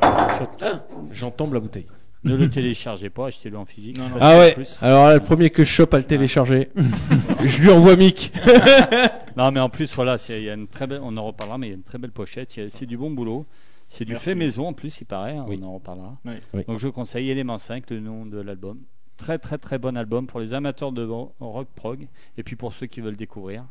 J'en 1.12 1.30
tombe 1.30 1.52
la 1.52 1.60
bouteille. 1.60 1.86
Ne 2.22 2.36
le 2.36 2.50
téléchargez 2.50 3.08
pas, 3.08 3.28
achetez-le 3.28 3.56
en 3.56 3.64
physique. 3.64 3.96
Non, 3.96 4.04
non. 4.10 4.18
Parce 4.18 4.24
Ah 4.34 4.38
ouais, 4.38 4.52
plus- 4.52 4.82
alors 4.82 5.06
là, 5.06 5.14
le 5.14 5.20
premier 5.20 5.48
que 5.50 5.64
je 5.64 5.70
chope 5.70 5.94
à 5.94 5.98
le 5.98 6.04
télécharger, 6.04 6.68
je 7.44 7.58
lui 7.62 7.70
envoie 7.70 7.96
Mick. 7.96 8.32
Non, 9.36 9.52
mais 9.52 9.60
en 9.60 9.68
plus, 9.70 9.94
voilà, 9.94 10.18
c'est- 10.18 10.38
il 10.40 10.44
y 10.44 10.50
a 10.50 10.54
une 10.54 10.66
très 10.66 10.86
belle, 10.86 11.00
on 11.02 11.16
en 11.16 11.24
reparlera, 11.24 11.56
mais 11.56 11.68
il 11.68 11.70
y 11.70 11.72
a 11.72 11.76
une 11.76 11.82
très 11.82 11.98
belle 11.98 12.10
pochette. 12.10 12.60
C'est 12.68 12.84
du 12.84 12.96
bon 12.98 13.10
boulot. 13.10 13.46
C'est 13.88 14.04
du 14.04 14.12
Merci. 14.12 14.26
fait 14.30 14.34
maison 14.34 14.66
en 14.68 14.72
plus, 14.72 15.00
il 15.00 15.04
paraît. 15.06 15.36
hein, 15.36 15.46
Oui. 15.48 15.58
On 15.62 15.66
en 15.66 15.74
reparlera. 15.74 16.16
Oui. 16.26 16.32
Oui. 16.52 16.64
Donc 16.68 16.78
je 16.78 16.88
conseille 16.88 17.30
Élément 17.30 17.56
5, 17.58 17.88
le 17.90 18.00
nom 18.00 18.26
de 18.26 18.40
l'album. 18.40 18.78
Très 19.16 19.38
très 19.38 19.56
très 19.58 19.78
bon 19.78 19.96
album 19.96 20.26
pour 20.26 20.40
les 20.40 20.52
amateurs 20.54 20.92
de 20.92 21.04
ro- 21.04 21.32
rock 21.40 21.68
prog 21.74 22.06
et 22.38 22.42
puis 22.42 22.54
pour 22.56 22.72
ceux 22.72 22.86
qui 22.86 23.00
veulent 23.00 23.16
découvrir. 23.16 23.64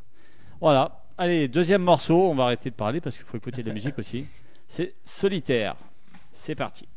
Voilà. 0.61 1.03
Allez, 1.17 1.47
deuxième 1.47 1.83
morceau. 1.83 2.29
On 2.29 2.35
va 2.35 2.45
arrêter 2.45 2.69
de 2.69 2.75
parler 2.75 2.99
parce 3.01 3.17
qu'il 3.17 3.25
faut 3.25 3.37
écouter 3.37 3.61
de 3.61 3.67
la 3.67 3.73
musique 3.73 3.97
aussi. 3.99 4.25
C'est 4.67 4.93
Solitaire. 5.05 5.75
C'est 6.31 6.55
parti. 6.55 6.87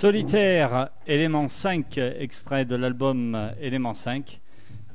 Solitaire, 0.00 0.88
élément 1.06 1.46
5, 1.46 1.98
extrait 1.98 2.64
de 2.64 2.74
l'album 2.74 3.34
euh, 3.34 3.50
Élément 3.60 3.92
5. 3.92 4.40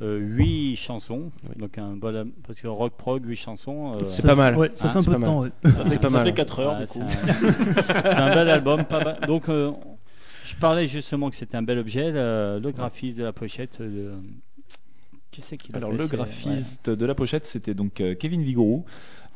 8 0.01 0.75
chansons, 0.77 1.31
Oui. 1.47 1.55
donc 1.61 1.77
un 1.77 1.95
bon 1.95 2.31
parce 2.45 2.59
que 2.59 2.67
rock 2.67 2.93
prog, 2.97 3.23
8 3.23 3.35
chansons. 3.35 3.93
euh, 3.97 4.03
C'est 4.03 4.25
pas 4.25 4.33
mal. 4.33 4.57
Ouais, 4.57 4.71
ça 4.73 4.87
Hein, 4.87 4.91
fait 4.93 4.97
un 4.97 5.01
c'est 5.01 5.07
peu 5.07 5.13
de 5.13 5.17
mal. 5.19 5.29
temps. 5.29 5.39
ouais. 5.41 5.49
Ça 5.63 5.69
C'est 5.83 5.89
fait, 5.89 5.99
pas 5.99 6.09
ça 6.09 6.17
mal. 6.17 6.25
fait 6.25 6.33
4 6.33 6.59
heures 6.59 6.73
Ouais, 6.73 6.79
du 6.79 6.87
c'est 6.87 6.99
coup. 7.01 7.05
un, 7.05 7.81
c'est 7.83 8.17
un 8.17 8.33
bel 8.33 8.49
album. 8.49 8.83
pas 8.85 9.03
mal. 9.03 9.19
Donc, 9.27 9.47
euh, 9.47 9.71
je 10.43 10.55
parlais 10.55 10.87
justement 10.87 11.29
que 11.29 11.35
c'était 11.35 11.55
un 11.55 11.61
bel 11.63 11.77
objet. 11.77 12.11
Le, 12.11 12.59
le 12.61 12.71
graphiste 12.71 13.15
de 13.19 13.23
la 13.25 13.31
pochette. 13.31 13.77
De- 15.35 15.41
Qui 15.41 15.47
c'est 15.47 15.57
qui 15.57 15.71
l'a 15.71 15.77
Alors 15.77 15.91
fait 15.91 15.97
le 15.97 16.07
graphiste 16.07 16.89
de 16.89 17.05
la 17.05 17.15
pochette, 17.15 17.45
c'était 17.45 17.73
donc 17.73 18.01
euh, 18.01 18.15
Kevin 18.15 18.41
Vigouroux. 18.41 18.85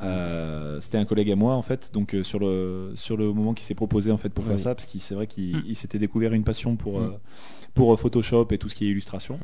Euh, 0.02 0.80
c'était 0.80 0.96
un 0.98 1.04
collègue 1.04 1.30
à 1.30 1.36
moi 1.36 1.54
en 1.54 1.62
fait, 1.62 1.90
donc 1.92 2.14
euh, 2.14 2.22
sur 2.22 2.38
le 2.38 2.92
sur 2.94 3.16
le 3.18 3.32
moment 3.32 3.52
qui 3.52 3.64
s'est 3.64 3.74
proposé 3.74 4.10
en 4.10 4.16
fait 4.16 4.30
pour 4.30 4.44
Oui. 4.44 4.50
faire 4.50 4.60
ça, 4.60 4.74
parce 4.74 4.86
qu'il 4.86 5.00
c'est 5.00 5.14
vrai 5.14 5.26
qu'il 5.26 5.62
il 5.66 5.76
s'était 5.76 5.98
découvert 5.98 6.32
une 6.32 6.44
passion 6.44 6.76
pour 6.76 7.00
Mm. 7.00 7.04
euh, 7.04 7.08
pour 7.74 7.98
Photoshop 8.00 8.48
et 8.50 8.58
tout 8.58 8.68
ce 8.68 8.74
qui 8.76 8.86
est 8.86 8.90
illustration. 8.90 9.38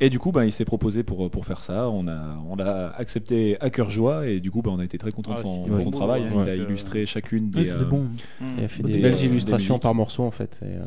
Et 0.00 0.10
du 0.10 0.18
coup, 0.18 0.32
ben, 0.32 0.42
il 0.44 0.50
s'est 0.50 0.64
proposé 0.64 1.04
pour, 1.04 1.30
pour 1.30 1.44
faire 1.46 1.62
ça. 1.62 1.88
On 1.88 2.08
a, 2.08 2.36
on 2.48 2.56
l'a 2.56 2.88
accepté 2.96 3.56
à 3.60 3.70
cœur 3.70 3.88
joie 3.90 4.26
et 4.26 4.40
du 4.40 4.50
coup, 4.50 4.60
ben, 4.60 4.72
on 4.72 4.80
a 4.80 4.84
été 4.84 4.98
très 4.98 5.12
content 5.12 5.30
Ah, 5.32 5.36
de 5.36 5.40
son, 5.42 5.64
c'est 5.64 5.70
de 5.70 5.76
du 5.76 5.82
son 5.82 5.90
bon 5.90 5.96
travail. 5.96 6.22
hein. 6.24 6.32
hein, 6.38 6.42
Il 6.44 6.48
a 6.50 6.54
illustré 6.56 7.06
chacune 7.06 7.50
des, 7.50 7.66
c'est 7.68 7.78
des 7.78 7.84
bons. 7.84 8.06
Il 8.58 8.64
a 8.64 8.68
fait 8.68 8.82
Des, 8.82 8.92
des, 8.94 8.98
belles 8.98 9.22
illustrations 9.22 9.78
par 9.78 9.94
morceau 9.94 10.24
en 10.24 10.32
fait. 10.32 10.58
et, 10.62 10.64
euh, 10.64 10.84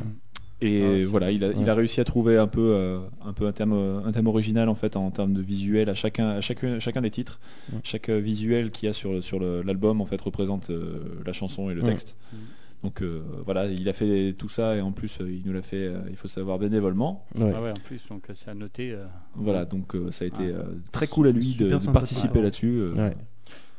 Et 0.62 1.02
Ah, 1.04 1.06
voilà, 1.08 1.30
il 1.30 1.44
a, 1.44 1.48
il 1.48 1.58
Ouais. 1.58 1.68
a 1.68 1.74
réussi 1.74 2.00
à 2.00 2.04
trouver 2.04 2.38
un 2.38 2.46
peu, 2.46 2.70
euh, 2.74 2.98
un 3.24 3.34
peu 3.34 3.46
un 3.46 3.52
thème, 3.52 3.72
euh, 3.74 4.00
un 4.04 4.10
thème 4.12 4.26
original 4.26 4.68
en 4.70 4.74
fait 4.74 4.96
en 4.96 5.10
termes 5.10 5.34
de 5.34 5.42
visuel 5.42 5.90
à 5.90 5.94
chacun, 5.94 6.28
à 6.30 6.40
chacun, 6.40 6.78
chacun 6.78 7.02
des 7.02 7.10
titres. 7.10 7.38
Ouais. 7.72 7.78
Chaque 7.84 8.08
euh, 8.08 8.18
visuel 8.18 8.70
qu'il 8.70 8.86
y 8.86 8.90
a 8.90 8.94
sur, 8.94 9.22
sur 9.22 9.38
l'album 9.38 10.00
en 10.00 10.06
fait 10.06 10.18
représente 10.20 10.70
euh, 10.70 11.00
la 11.26 11.32
chanson 11.34 11.68
et 11.68 11.74
le 11.74 11.82
Ouais. 11.82 11.88
texte. 11.90 12.16
Donc 12.82 13.02
euh, 13.02 13.22
voilà, 13.44 13.66
il 13.66 13.86
a 13.88 13.92
fait 13.92 14.34
tout 14.38 14.48
ça 14.48 14.76
et 14.76 14.80
en 14.80 14.92
plus 14.92 15.18
il 15.20 15.42
nous 15.44 15.52
l'a 15.52 15.62
fait, 15.62 15.76
euh, 15.88 15.98
il 16.08 16.16
faut 16.16 16.28
savoir 16.28 16.58
bénévolement. 16.58 17.26
ouais. 17.34 17.52
Ah 17.54 17.60
ouais, 17.62 17.70
en 17.72 17.74
plus, 17.84 18.06
donc 18.08 18.24
c'est 18.32 18.48
à 18.50 18.54
noter. 18.54 18.92
euh, 18.92 19.04
Voilà, 19.34 19.64
donc 19.66 19.94
euh, 19.94 20.10
ça 20.10 20.24
a 20.24 20.28
été 20.28 20.42
euh, 20.44 20.62
très 20.92 21.06
cool 21.06 21.26
à 21.28 21.30
lui 21.32 21.54
de, 21.54 21.76
participer 21.92 22.40
là-dessus. 22.40 22.78
euh. 22.78 22.92
Ouais. 22.94 23.14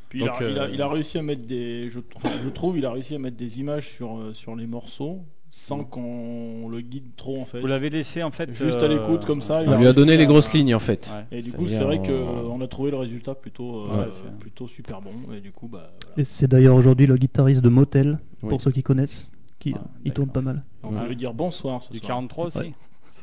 Puis 0.10 0.20
il, 0.22 0.30
a, 0.30 0.38
il 0.42 0.60
a- 0.60 0.70
il 0.70 0.82
a 0.82 0.88
réussi 0.88 1.18
à 1.18 1.22
mettre 1.24 1.46
des. 1.48 1.90
Je, 1.90 2.00
enfin, 2.16 2.30
je 2.44 2.50
trouve, 2.50 2.78
il 2.78 2.86
a 2.86 2.92
réussi 2.92 3.16
à 3.16 3.20
mettre 3.20 3.36
des 3.38 3.60
images 3.60 3.90
sur, 3.90 4.30
sur 4.34 4.56
les 4.56 4.66
morceaux 4.68 5.22
sans 5.50 5.84
qu'on 5.84 6.68
le 6.70 6.82
guide 6.82 7.16
trop 7.16 7.42
en 7.42 7.46
fait. 7.46 7.60
Vous 7.60 7.68
l'avez 7.68 7.90
laissé 7.90 8.22
en 8.24 8.32
fait. 8.32 8.54
Juste 8.54 8.82
à 8.84 8.88
l'écoute, 8.88 9.26
comme 9.26 9.42
ça, 9.42 9.64
il 9.64 9.70
On 9.70 9.74
a 9.74 9.78
lui 9.78 9.88
a 9.88 9.94
donné 9.94 10.14
à- 10.14 10.18
les 10.18 10.28
grosses 10.28 10.52
lignes 10.54 10.76
en 10.76 10.80
fait. 10.80 11.10
Ouais. 11.32 11.38
Et 11.40 11.42
du 11.42 11.52
coup, 11.54 11.68
c'est 11.68 11.84
vrai 11.84 12.00
euh, 12.10 12.44
qu'on 12.44 12.62
a 12.62 12.68
trouvé 12.68 12.92
le 12.92 12.98
résultat 12.98 13.34
plutôt, 13.36 13.86
euh, 13.86 13.88
Ouais, 13.88 14.04
euh, 14.06 14.30
plutôt 14.40 14.68
super 14.68 15.02
bon. 15.02 15.12
Et 15.36 15.40
du 15.42 15.52
coup, 15.52 15.68
bah, 15.68 15.92
voilà. 16.02 16.22
Et 16.22 16.24
c'est 16.24 16.48
d'ailleurs 16.48 16.76
aujourd'hui 16.76 17.08
le 17.08 17.18
guitariste 17.18 17.62
de 17.62 17.70
Motel, 17.70 18.20
Oui. 18.44 18.50
pour 18.50 18.62
ceux 18.62 18.72
qui 18.72 18.84
connaissent, 18.84 19.32
qui 19.60 19.74
Ah, 19.76 19.82
il 20.06 20.12
tourne 20.14 20.30
pas 20.30 20.42
mal. 20.42 20.64
on 20.84 20.94
Ouais. 20.94 21.02
peut 21.02 21.08
lui 21.08 21.16
dire 21.16 21.34
bonsoir. 21.34 21.82
Ce 21.84 21.92
Du 21.92 22.00
soir. 22.00 22.08
43 22.10 22.46
aussi 22.48 22.58
Ouais. 22.60 22.74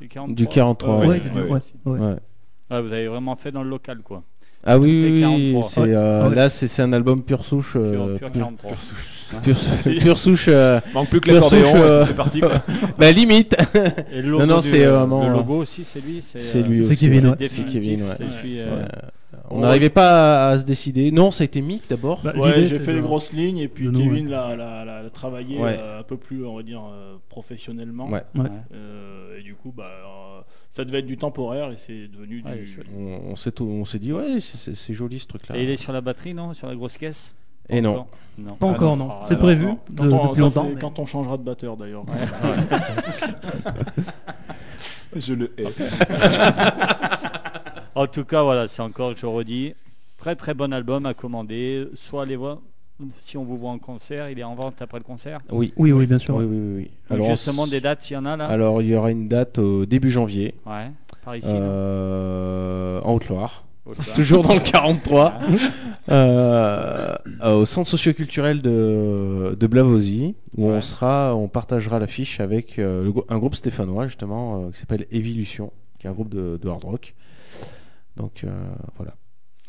43 0.08 0.34
Du 0.34 0.46
43, 0.46 0.98
Ouais, 0.98 1.06
Ouais, 1.06 1.08
ouais. 1.08 1.20
du- 1.20 1.28
ouais, 1.30 1.42
ouais, 1.42 1.60
ouais. 1.84 2.00
Ouais. 2.00 2.16
Ah, 2.70 2.80
vous 2.80 2.92
avez 2.92 3.06
vraiment 3.06 3.36
fait 3.36 3.52
dans 3.52 3.62
le 3.62 3.68
local 3.70 3.98
quoi. 4.02 4.22
Ah 4.66 4.78
oui, 4.78 5.00
oui, 5.02 5.12
oui, 5.14 5.20
43. 5.20 5.70
c'est, 5.74 5.80
Ouais. 5.80 5.94
euh, 5.94 6.28
Ouais. 6.28 6.34
là 6.34 6.48
c'est 6.50 6.68
c'est 6.68 6.82
un 6.82 6.92
album 6.92 7.22
pure 7.22 7.44
souche. 7.44 7.72
Pur, 7.72 7.80
euh, 7.82 8.16
pur 8.18 8.30
pure, 8.30 8.40
43. 8.40 8.70
pure- 9.42 9.56
pure 10.02 10.18
souche. 10.18 10.46
euh, 10.48 10.80
Manque 10.94 11.08
plus 11.10 11.20
que 11.20 11.24
Pure 11.26 11.34
l'accordéon, 11.34 11.70
souche, 11.70 11.80
euh, 11.80 12.04
c'est 12.06 12.14
parti. 12.16 12.40
quoi. 12.40 12.62
bah 12.98 13.12
limite. 13.12 13.56
Et 14.12 14.22
le 14.22 14.30
logo, 14.30 14.46
non, 14.46 14.60
du- 14.60 14.70
c'est 14.70 14.84
euh, 14.84 15.04
le 15.06 15.12
euh, 15.12 15.28
logo 15.32 15.56
aussi, 15.56 15.84
c'est 15.84 16.00
lui. 16.00 16.22
C'est 16.22 16.40
C'est 16.40 16.62
lui 16.62 16.82
C'est 16.82 16.92
aussi. 16.92 17.00
Kevin, 17.00 17.36
c'est 17.38 17.44
ouais. 17.60 17.64
Kevin, 17.72 18.02
ouais. 18.04 18.14
c'est 18.16 18.28
celui, 18.30 18.60
euh, 18.60 18.76
Ouais. 18.80 18.84
On 19.50 19.56
Ouais. 19.56 19.62
n'arrivait 19.62 19.90
pas 19.90 20.48
à, 20.48 20.50
à 20.52 20.58
se 20.58 20.64
décider. 20.64 21.10
Non, 21.10 21.30
ça 21.30 21.42
a 21.42 21.44
été 21.44 21.60
Mick 21.60 21.82
d'abord. 21.90 22.20
Bah, 22.24 22.32
Ouais, 22.34 22.64
j'ai 22.64 22.78
fait 22.78 22.92
de- 22.92 22.96
les 22.96 23.02
grosses 23.02 23.32
lignes 23.32 23.58
et 23.58 23.68
puis 23.68 23.88
nous, 23.88 23.98
Kevin 24.00 24.30
l'a, 24.30 24.56
l'a- 24.56 24.84
l'a- 24.86 25.02
l'a 25.02 25.10
travaillé 25.10 25.58
Ouais. 25.58 25.76
euh, 25.78 26.00
un 26.00 26.02
peu 26.02 26.16
plus, 26.16 26.46
on 26.46 26.56
va 26.56 26.62
dire, 26.62 26.80
euh, 26.90 27.16
professionnellement. 27.28 28.06
Ouais. 28.08 28.22
Ouais. 28.34 28.46
Euh, 28.74 29.38
et 29.38 29.42
du 29.42 29.54
coup, 29.54 29.72
bah, 29.76 29.84
euh, 29.84 30.40
ça 30.76 30.84
devait 30.84 30.98
être 30.98 31.06
du 31.06 31.16
temporaire 31.16 31.70
et 31.70 31.76
c'est 31.76 32.08
devenu 32.08 32.42
Ouais, 32.44 32.56
du. 32.58 32.80
On, 32.98 33.30
on 33.30 33.36
s'est 33.36 33.52
tout- 33.52 33.64
on 33.64 33.84
s'est 33.84 34.00
dit 34.00 34.12
ouais, 34.12 34.40
c'est- 34.40 34.92
joli 34.92 35.20
ce 35.20 35.26
truc 35.28 35.46
là. 35.48 35.56
Et 35.56 35.62
il 35.62 35.70
est 35.70 35.76
sur 35.76 35.92
la 35.92 36.00
batterie, 36.00 36.34
non? 36.34 36.52
Sur 36.52 36.66
la 36.66 36.74
grosse 36.74 36.96
caisse? 36.98 37.32
Et 37.68 37.80
non. 37.80 37.92
Encore? 37.92 38.08
Non. 38.38 38.54
Pas 38.56 38.66
Ah 38.66 38.70
encore, 38.70 38.96
non. 38.96 39.06
non. 39.06 39.12
Ah, 39.20 39.24
C'est 39.28 39.38
prévu 39.38 39.66
non. 39.66 39.78
de- 39.88 39.96
Quand, 39.96 40.04
on, 40.04 40.22
depuis 40.32 40.34
ça, 40.34 40.40
longtemps. 40.40 40.62
c'est 40.68 40.74
mais- 40.74 40.80
quand 40.80 40.98
on 40.98 41.06
changera 41.06 41.36
de 41.38 41.42
batteur 41.44 41.76
d'ailleurs. 41.76 42.04
Je 45.16 45.34
le 45.34 45.52
hais. 45.58 45.66
En 47.94 48.06
tout 48.08 48.24
cas, 48.24 48.42
voilà, 48.42 48.66
c'est 48.66 48.82
encore, 48.82 49.16
je 49.16 49.26
redis, 49.26 49.74
très 50.18 50.34
très 50.34 50.54
bon 50.54 50.72
album 50.72 51.06
à 51.06 51.14
commander. 51.14 51.86
Soit 51.94 52.26
les 52.26 52.34
voir, 52.36 52.58
si 53.24 53.36
on 53.36 53.44
vous 53.44 53.56
voit 53.56 53.70
en 53.70 53.78
concert, 53.78 54.30
il 54.30 54.38
est 54.38 54.44
en 54.44 54.54
vente 54.54 54.80
après 54.80 54.98
le 54.98 55.04
concert. 55.04 55.40
Oui. 55.50 55.72
Oui, 55.76 55.92
oui, 55.92 56.06
bien 56.06 56.18
sûr. 56.18 56.36
Oui, 56.36 56.44
oui, 56.44 56.56
oui, 56.58 56.74
oui. 56.76 56.90
Donc 57.10 57.16
Alors, 57.18 57.30
justement, 57.30 57.66
des 57.66 57.80
dates, 57.80 58.08
il 58.08 58.14
y 58.14 58.16
en 58.16 58.24
a 58.24 58.36
là 58.36 58.46
alors 58.46 58.80
il 58.82 58.88
y 58.88 58.94
aura 58.96 59.10
une 59.10 59.28
date 59.28 59.58
au 59.58 59.84
début 59.86 60.10
janvier 60.10 60.54
Ouais, 60.66 60.90
par 61.24 61.36
ici. 61.36 61.48
euh, 61.52 63.00
en 63.02 63.14
Haute-Loire. 63.14 63.64
Toujours 64.14 64.42
dans 64.42 64.54
le 64.54 64.60
43. 64.60 65.34
euh, 66.08 67.14
euh, 67.42 67.54
au 67.60 67.66
centre 67.66 67.88
socioculturel 67.90 68.62
de, 68.62 69.56
de 69.58 69.66
Blavozy, 69.66 70.34
où 70.56 70.68
Ouais. 70.68 70.76
on 70.76 70.80
sera, 70.80 71.34
on 71.36 71.48
partagera 71.48 71.98
l'affiche 71.98 72.40
avec 72.40 72.78
euh, 72.78 73.04
le 73.04 73.12
un 73.28 73.38
groupe 73.38 73.54
stéphanois 73.54 74.06
justement 74.06 74.56
euh, 74.66 74.70
qui 74.70 74.78
s'appelle 74.80 75.06
Evolution, 75.10 75.70
qui 75.98 76.06
est 76.06 76.10
un 76.10 76.14
groupe 76.14 76.30
de, 76.30 76.58
de 76.62 76.68
hard 76.68 76.84
rock. 76.84 77.14
Donc 78.16 78.42
euh, 78.44 78.48
voilà. 78.96 79.14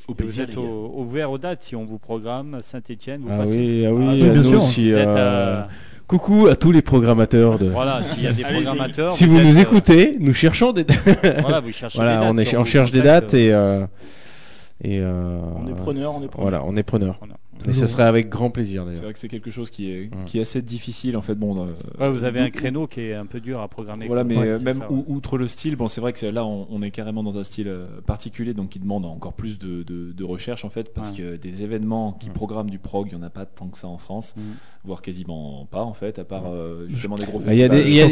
Au 0.08 0.12
Et 0.12 0.14
Vous 0.14 0.14
plaisir, 0.16 0.44
êtes 0.50 0.58
au- 0.58 0.94
ouvert 0.98 1.32
aux 1.32 1.38
dates 1.38 1.64
si 1.64 1.76
on 1.76 1.84
vous 1.86 1.98
programme 1.98 2.60
Saint-Etienne, 2.62 3.22
vous 3.24 3.30
Ah 3.32 3.38
passez. 3.40 3.58
oui, 3.58 3.86
ah 3.88 3.94
oui, 3.94 4.06
Ah, 4.08 4.12
à 4.12 4.16
bien 4.16 4.34
nous 4.34 4.44
sûr. 4.50 4.64
aussi. 4.64 4.92
Vous 4.92 4.98
êtes, 4.98 5.08
euh, 5.08 5.16
euh, 5.18 5.64
Coucou 6.08 6.46
à 6.46 6.56
tous 6.56 6.72
les 6.72 6.84
programmateurs 6.84 7.58
de. 7.58 7.66
Voilà, 7.70 8.04
s'il 8.04 8.22
y 8.24 8.28
a 8.28 8.32
des 8.34 8.44
programmateurs. 8.44 9.14
Si 9.14 9.26
vous 9.26 9.40
nous 9.40 9.58
euh, 9.58 9.62
écoutez, 9.62 10.18
nous 10.20 10.36
cherchons 10.36 10.72
des. 10.72 10.86
Voilà, 11.42 11.60
vous 11.60 11.72
cherchez 11.72 11.98
voilà, 11.98 12.18
des 12.18 12.22
dates. 12.26 12.32
on, 12.34 12.38
est, 12.38 12.46
si 12.46 12.56
on 12.56 12.60
vous 12.60 12.66
cherche 12.68 12.92
des 12.92 13.02
dates 13.02 13.34
et 13.34 13.52
euh, 13.52 13.88
et 14.84 15.00
euh, 15.00 15.40
On 15.64 15.68
est 15.68 15.74
preneur, 15.74 16.14
on 16.14 16.22
est 16.22 16.28
preneur. 16.28 16.42
Voilà, 16.50 16.64
on 16.68 16.78
est 16.78 16.84
preneur. 16.84 17.16
Voilà. 17.20 17.34
Et 17.68 17.74
ce 17.74 17.88
serait 17.88 18.04
avec 18.04 18.30
grand 18.30 18.50
plaisir 18.52 18.84
C'est 18.84 18.88
d'ailleurs. 18.90 19.04
vrai 19.06 19.14
que 19.14 19.20
c'est 19.20 19.28
quelque 19.28 19.50
chose 19.50 19.70
qui 19.72 19.90
est, 19.90 20.02
Ouais. 20.02 20.10
qui 20.26 20.38
est 20.38 20.42
assez 20.42 20.62
difficile 20.62 21.18
en 21.18 21.22
fait. 21.22 21.36
Bon, 21.36 21.58
euh, 21.66 21.72
Ouais, 22.00 22.10
vous 22.12 22.24
avez 22.24 22.40
un 22.40 22.50
créneau 22.52 22.86
qui 22.86 23.02
est 23.02 23.14
un 23.14 23.26
peu 23.26 23.40
dur 23.40 23.60
à 23.62 23.68
programmer. 23.68 24.08
Voilà, 24.08 24.24
mais 24.24 24.38
Ouais, 24.38 24.48
euh, 24.50 24.58
c'est 24.58 24.66
même 24.66 24.78
ça, 24.78 24.92
ou- 24.92 24.98
ouais. 24.98 25.04
outre 25.08 25.38
le 25.38 25.48
style, 25.48 25.76
bon, 25.76 25.88
c'est 25.88 26.00
vrai 26.02 26.14
que 26.14 26.20
c'est- 26.20 26.32
là, 26.32 26.46
on, 26.46 26.68
on 26.70 26.82
est 26.84 26.92
carrément 26.92 27.24
dans 27.24 27.38
un 27.40 27.44
style 27.44 27.68
euh, 27.68 27.86
particulier, 28.06 28.54
donc 28.54 28.70
qui 28.70 28.80
demande 28.80 29.06
encore 29.06 29.34
plus 29.34 29.58
de, 29.58 29.84
de- 29.84 30.12
de 30.12 30.24
recherche 30.24 30.64
en 30.66 30.70
fait, 30.70 30.94
parce 30.94 31.12
Ouais. 31.12 31.18
que 31.18 31.36
des 31.38 31.64
événements 31.64 32.14
qui 32.14 32.28
Ouais. 32.28 32.34
programment 32.34 32.70
du 32.70 32.78
prog, 32.78 33.08
il 33.12 33.16
n'y 33.18 33.22
en 33.22 33.26
a 33.26 33.30
pas 33.32 33.46
tant 33.46 33.68
que 33.68 33.78
ça 33.80 33.88
en 33.88 33.98
France, 33.98 34.36
Mm. 34.38 34.42
voire 34.84 35.02
quasiment 35.02 35.68
pas 35.72 35.82
en 35.84 35.94
fait, 35.94 36.20
à 36.20 36.24
part 36.24 36.44
euh, 36.48 36.86
justement 36.88 37.16
des 37.16 37.26
gros 37.26 37.42
Ah, 37.48 37.52
Il 37.54 37.58
y 37.60 37.64
a 37.64 37.70
festivals. 37.70 38.12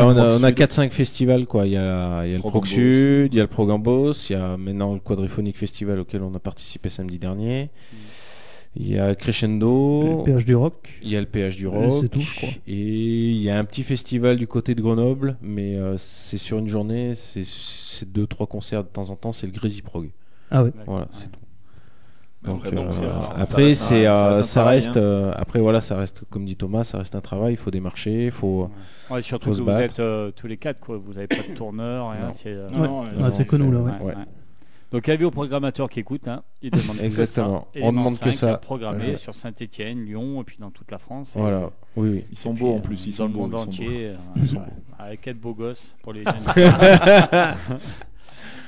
on 0.00 0.08
a- 0.10 0.14
Prog 0.14 0.40
on 0.40 0.42
a 0.44 0.48
Sud. 0.48 0.56
4-5 0.56 0.92
festivals 0.92 1.46
quoi. 1.46 1.66
Il 1.66 1.72
y 1.72 1.76
a, 1.76 2.24
il 2.24 2.30
y 2.30 2.34
a 2.34 2.36
le 2.36 2.42
Prog. 2.42 2.64
Sud, 2.64 3.34
il 3.34 3.36
y 3.36 3.40
a 3.40 3.42
le 3.44 3.48
Prog 3.48 3.70
Ambos, 3.70 4.12
il 4.30 4.32
y 4.32 4.36
a 4.36 4.56
maintenant 4.56 4.94
le 4.94 5.00
Quadriphonic 5.00 5.58
Festival 5.58 5.98
auquel 6.00 6.22
on 6.22 6.34
a 6.34 6.38
participé 6.38 6.88
samedi 6.90 7.18
dernier. 7.18 7.70
Il 8.78 8.88
y 8.90 8.98
a 8.98 9.14
Crescendo, 9.14 10.18
Le 10.18 10.24
péage 10.24 10.44
du 10.44 10.54
rock. 10.54 10.88
il 11.02 11.08
y 11.08 11.16
a 11.16 11.20
le 11.20 11.26
PH 11.26 11.56
du 11.56 11.66
Rock, 11.66 12.00
c'est 12.02 12.08
tout, 12.10 12.20
je 12.20 12.36
crois. 12.36 12.48
et 12.66 12.74
il 12.74 13.36
y 13.42 13.48
a 13.48 13.58
un 13.58 13.64
petit 13.64 13.82
festival 13.82 14.36
du 14.36 14.46
côté 14.46 14.74
de 14.74 14.82
Grenoble, 14.82 15.36
mais 15.40 15.76
euh, 15.76 15.96
c'est 15.98 16.36
sur 16.38 16.58
une 16.58 16.68
journée, 16.68 17.14
c'est- 17.14 18.04
deux 18.06 18.26
trois 18.26 18.46
concerts 18.46 18.84
de 18.84 18.88
temps 18.88 19.08
en 19.08 19.16
temps, 19.16 19.32
c'est 19.32 19.46
le 19.46 19.52
Greasy 19.52 19.80
Prog. 19.80 20.10
Ah 20.50 20.62
ouais. 20.62 20.70
D'accord, 20.70 20.84
Voilà, 20.86 21.08
c'est 21.14 21.30
tout. 21.32 21.40
Donc, 22.42 22.64
après, 22.66 22.76
euh, 22.76 22.90
c'est- 22.92 23.00
ça- 23.00 23.34
après 23.38 23.64
reste 23.64 23.82
un- 23.82 23.86
c'est 23.86 24.04
ça 24.04 24.28
reste 24.28 24.38
un 24.40 24.42
ça 24.44 24.60
travail, 24.60 24.76
reste 24.80 24.96
euh, 24.98 25.32
après 25.34 25.58
voilà 25.60 25.80
ça 25.80 25.96
reste 25.96 26.22
comme 26.30 26.44
dit 26.44 26.54
Thomas 26.54 26.84
ça 26.84 26.98
reste 26.98 27.16
un 27.16 27.20
travail 27.20 27.54
il 27.54 27.56
faut 27.56 27.72
démarcher 27.72 28.26
il 28.26 28.30
faut 28.30 28.70
Ouais, 29.10 29.20
surtout 29.22 29.46
Faut 29.46 29.50
que 29.52 29.56
se 29.56 29.62
vous 29.62 29.70
êtes 29.70 29.98
euh, 30.00 30.30
tous 30.30 30.46
les 30.46 30.56
quatre, 30.56 30.78
quoi. 30.78 30.96
Vous 30.98 31.14
n'avez 31.14 31.26
pas 31.28 31.36
de 31.48 31.54
tourneur. 31.56 32.12
C'est 32.34 32.50
euh, 32.52 32.68
Ah, 33.18 33.30
c'est 33.30 33.46
que 33.46 33.56
nous, 33.56 33.72
là, 33.72 33.78
ouais. 33.80 33.90
ouais, 33.92 33.98
Ouais. 34.00 34.14
ouais. 34.14 34.24
Donc, 34.92 35.08
avis 35.08 35.24
aux 35.24 35.30
programmateurs 35.32 35.88
qui 35.88 35.98
écoutent, 36.00 36.28
hein, 36.28 36.42
ils 36.62 36.70
demandent 36.70 36.96
que 36.98 37.02
Exactement. 37.02 37.66
ça. 37.74 37.80
On 37.82 37.92
demande 37.92 38.12
que 38.18 38.30
5 38.30 38.34
ça. 38.34 38.60
Ouais. 38.70 39.16
sur 39.16 39.34
Saint-Etienne, 39.34 40.04
Lyon, 40.04 40.40
et 40.40 40.44
puis 40.44 40.58
dans 40.60 40.70
toute 40.70 40.90
la 40.92 40.98
France. 40.98 41.34
Et- 41.36 41.40
voilà 41.40 41.70
oui 41.96 42.08
oui 42.10 42.24
Ils 42.30 42.38
sont 42.38 42.54
beaux 42.54 42.74
en 42.74 42.80
plus, 42.80 43.04
ils 43.06 43.12
sont 43.12 43.26
le 43.26 43.32
monde 43.32 43.52
ils 43.56 43.60
entier. 43.60 44.06
euh, 44.08 44.16
sont. 44.46 44.62
Avec 44.98 45.20
quel 45.22 45.34
beau 45.34 45.54
gosse 45.54 45.96
pour 46.02 46.12
les 46.12 46.22
jeunes. 46.24 46.34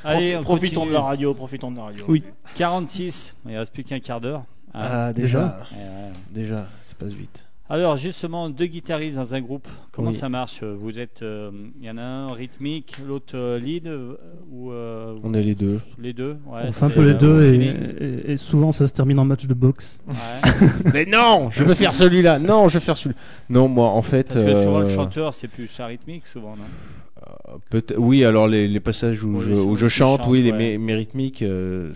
Allez, 0.05 0.37
on 0.37 0.43
profitons 0.43 0.81
continue. 0.81 0.89
de 0.91 0.95
la 0.95 1.03
radio, 1.03 1.35
profitons 1.35 1.71
de 1.71 1.77
la 1.77 1.85
radio. 1.85 2.05
Oui. 2.09 2.23
46, 2.57 3.37
il 3.49 3.57
reste 3.57 3.73
plus 3.73 3.85
qu'un 3.85 3.99
quart 4.01 4.21
d'heure. 4.21 4.45
hein. 4.75 4.81
ah 4.91 5.13
déjà. 5.13 5.67
Ouais, 5.73 5.79
ouais. 5.79 6.13
déjà 6.31 6.67
ça 6.83 6.95
passe 6.99 7.13
vite 7.13 7.45
Alors 7.71 7.99
justement, 7.99 8.49
deux 8.49 8.65
guitaristes 8.65 9.17
dans 9.17 9.35
un 9.35 9.43
groupe, 9.43 9.69
comment 9.93 10.09
Oui. 10.09 10.15
ça 10.15 10.31
marche? 10.31 10.63
Vous 10.63 10.99
êtes, 10.99 11.21
euh, 11.21 11.51
il 11.79 11.87
y 11.87 11.91
en 11.91 11.99
a 11.99 12.03
un 12.03 12.33
rythmique, 12.33 12.97
l'autre 13.07 13.37
euh, 13.37 13.59
lead, 13.59 13.87
euh, 13.87 14.15
ou 14.51 14.73
euh, 14.73 15.15
on 15.23 15.35
est 15.35 15.43
les 15.43 15.55
deux 15.55 15.79
les 15.99 16.15
deux 16.15 16.39
ouais, 16.47 16.63
On 16.67 16.73
fait 16.73 16.85
un 16.87 16.89
peu 16.91 17.03
les 17.05 17.11
euh, 17.11 17.15
deux 17.19 17.43
et, 17.45 17.53
feeling. 17.53 17.77
et- 18.01 18.33
et 18.33 18.37
souvent 18.39 18.73
ça 18.73 18.89
se 18.89 18.93
termine 18.95 19.19
en 19.19 19.27
match 19.27 19.45
de 19.47 19.53
boxe. 19.53 19.99
Ouais. 20.09 20.15
mais 20.95 21.05
non 21.05 21.51
je 21.51 21.63
veux 21.63 21.75
faire 21.75 21.93
celui-là 21.93 22.39
non 22.39 22.69
je 22.69 22.75
veux 22.79 22.81
faire 22.85 22.97
celui 22.97 23.15
non 23.51 23.69
moi 23.69 23.89
en 23.91 24.01
fait 24.03 24.29
Parce 24.29 24.47
que 24.47 24.63
souvent 24.63 24.79
le 24.81 24.87
euh, 24.87 24.95
chanteur 24.95 25.35
c'est 25.35 25.49
plus 25.49 25.79
rythmique 25.81 26.27
souvent, 26.27 26.57
non? 26.57 26.65
Peut-être 27.69 27.99
oui 27.99 28.25
alors 28.25 28.49
les, 28.49 28.67
les 28.67 28.81
passages 28.81 29.23
où 29.23 29.41
Oui, 29.41 29.45
je, 29.47 29.53
où 29.53 29.89
chante 29.91 30.23
oui 30.27 30.41
les, 30.43 30.79
mes 30.79 30.95
rythmiques 30.95 31.43
euh, 31.43 31.93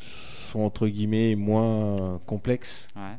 sont 0.52 0.60
entre 0.60 0.86
guillemets 0.86 1.34
moins 1.34 2.20
complexes 2.26 2.88
Ouais. 2.94 3.16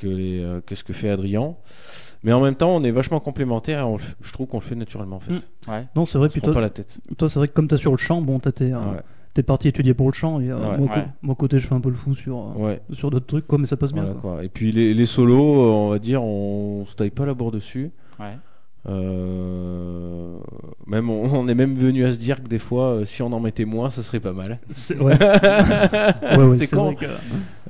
Que 0.00 0.06
les 0.08 0.40
euh, 0.40 0.60
que 0.64 0.74
ce 0.74 0.84
que 0.84 0.92
fait 0.92 1.10
Adrien 1.10 1.54
Mais 2.24 2.32
en 2.32 2.40
même 2.40 2.54
temps, 2.54 2.70
on 2.76 2.82
est 2.84 2.90
vachement 2.90 3.20
complémentaires 3.20 3.80
et 3.80 3.82
on 3.82 3.96
le 3.96 4.02
f- 4.02 4.14
je 4.22 4.32
trouve 4.32 4.46
qu'on 4.46 4.58
le 4.58 4.64
fait 4.64 4.74
naturellement 4.74 5.16
en 5.16 5.20
fait. 5.20 5.32
Mm. 5.32 5.40
Ouais. 5.70 5.86
Non, 5.96 6.04
c'est 6.04 6.18
vrai, 6.18 6.26
On 6.26 6.30
se 6.30 6.32
puis 6.34 6.40
prend 6.40 6.48
toi, 6.48 6.54
pas 6.54 6.60
la 6.60 6.70
tête. 6.70 6.98
toi 7.16 7.28
c'est 7.28 7.38
vrai 7.38 7.48
que 7.48 7.54
comme 7.54 7.68
t'as 7.68 7.76
sur 7.78 7.92
le 7.92 7.98
champ, 7.98 8.20
bon, 8.20 8.38
t'as 8.38 8.52
tes, 8.52 8.72
euh, 8.72 8.78
Ouais. 8.78 9.00
t'es 9.34 9.42
parti 9.42 9.68
étudier 9.68 9.94
pour 9.94 10.08
le 10.08 10.12
chant, 10.14 10.40
et 10.40 10.50
euh, 10.50 10.58
Ouais. 10.58 10.78
moi, 10.78 10.88
co- 10.88 10.94
Ouais. 11.00 11.06
moi, 11.22 11.34
côté, 11.34 11.58
je 11.58 11.66
fais 11.66 11.74
un 11.74 11.80
peu 11.80 11.88
le 11.90 11.94
fou 11.94 12.14
sur, 12.14 12.36
euh, 12.36 12.52
Ouais. 12.66 12.80
sur 12.92 13.10
d'autres 13.10 13.26
trucs, 13.26 13.46
quoi, 13.46 13.58
mais 13.58 13.66
ça 13.66 13.76
passe 13.76 13.92
bien. 13.92 14.02
Voilà, 14.04 14.18
quoi. 14.20 14.32
quoi. 14.36 14.44
Et 14.44 14.48
puis 14.48 14.72
les, 14.72 14.92
les 14.92 15.06
solos, 15.06 15.62
euh, 15.64 15.70
on 15.70 15.88
va 15.90 15.98
dire, 15.98 16.22
on 16.22 16.84
se 16.86 16.94
taille 16.94 17.10
pas 17.10 17.24
la 17.24 17.34
bourre 17.34 17.52
dessus. 17.52 17.90
Ouais. 18.18 18.36
Euh, 18.88 20.38
même 20.86 21.10
on, 21.10 21.24
on 21.32 21.48
est 21.48 21.54
même 21.54 21.76
venu 21.76 22.04
à 22.04 22.12
se 22.12 22.18
dire 22.18 22.42
que 22.42 22.48
des 22.48 22.58
fois, 22.58 22.84
euh, 22.92 23.04
si 23.04 23.22
on 23.22 23.32
en 23.32 23.40
mettait 23.40 23.64
moins, 23.66 23.90
ça 23.90 24.02
serait 24.02 24.20
pas 24.20 24.32
mal. 24.32 24.58
C'est 24.70 24.96
ouais. 24.98 25.12
ouais, 25.22 26.36
ouais, 26.44 26.56
C'est 26.58 26.66
c'est 26.66 26.76
con. 26.76 26.84
vrai 26.86 26.96
que- 26.96 27.06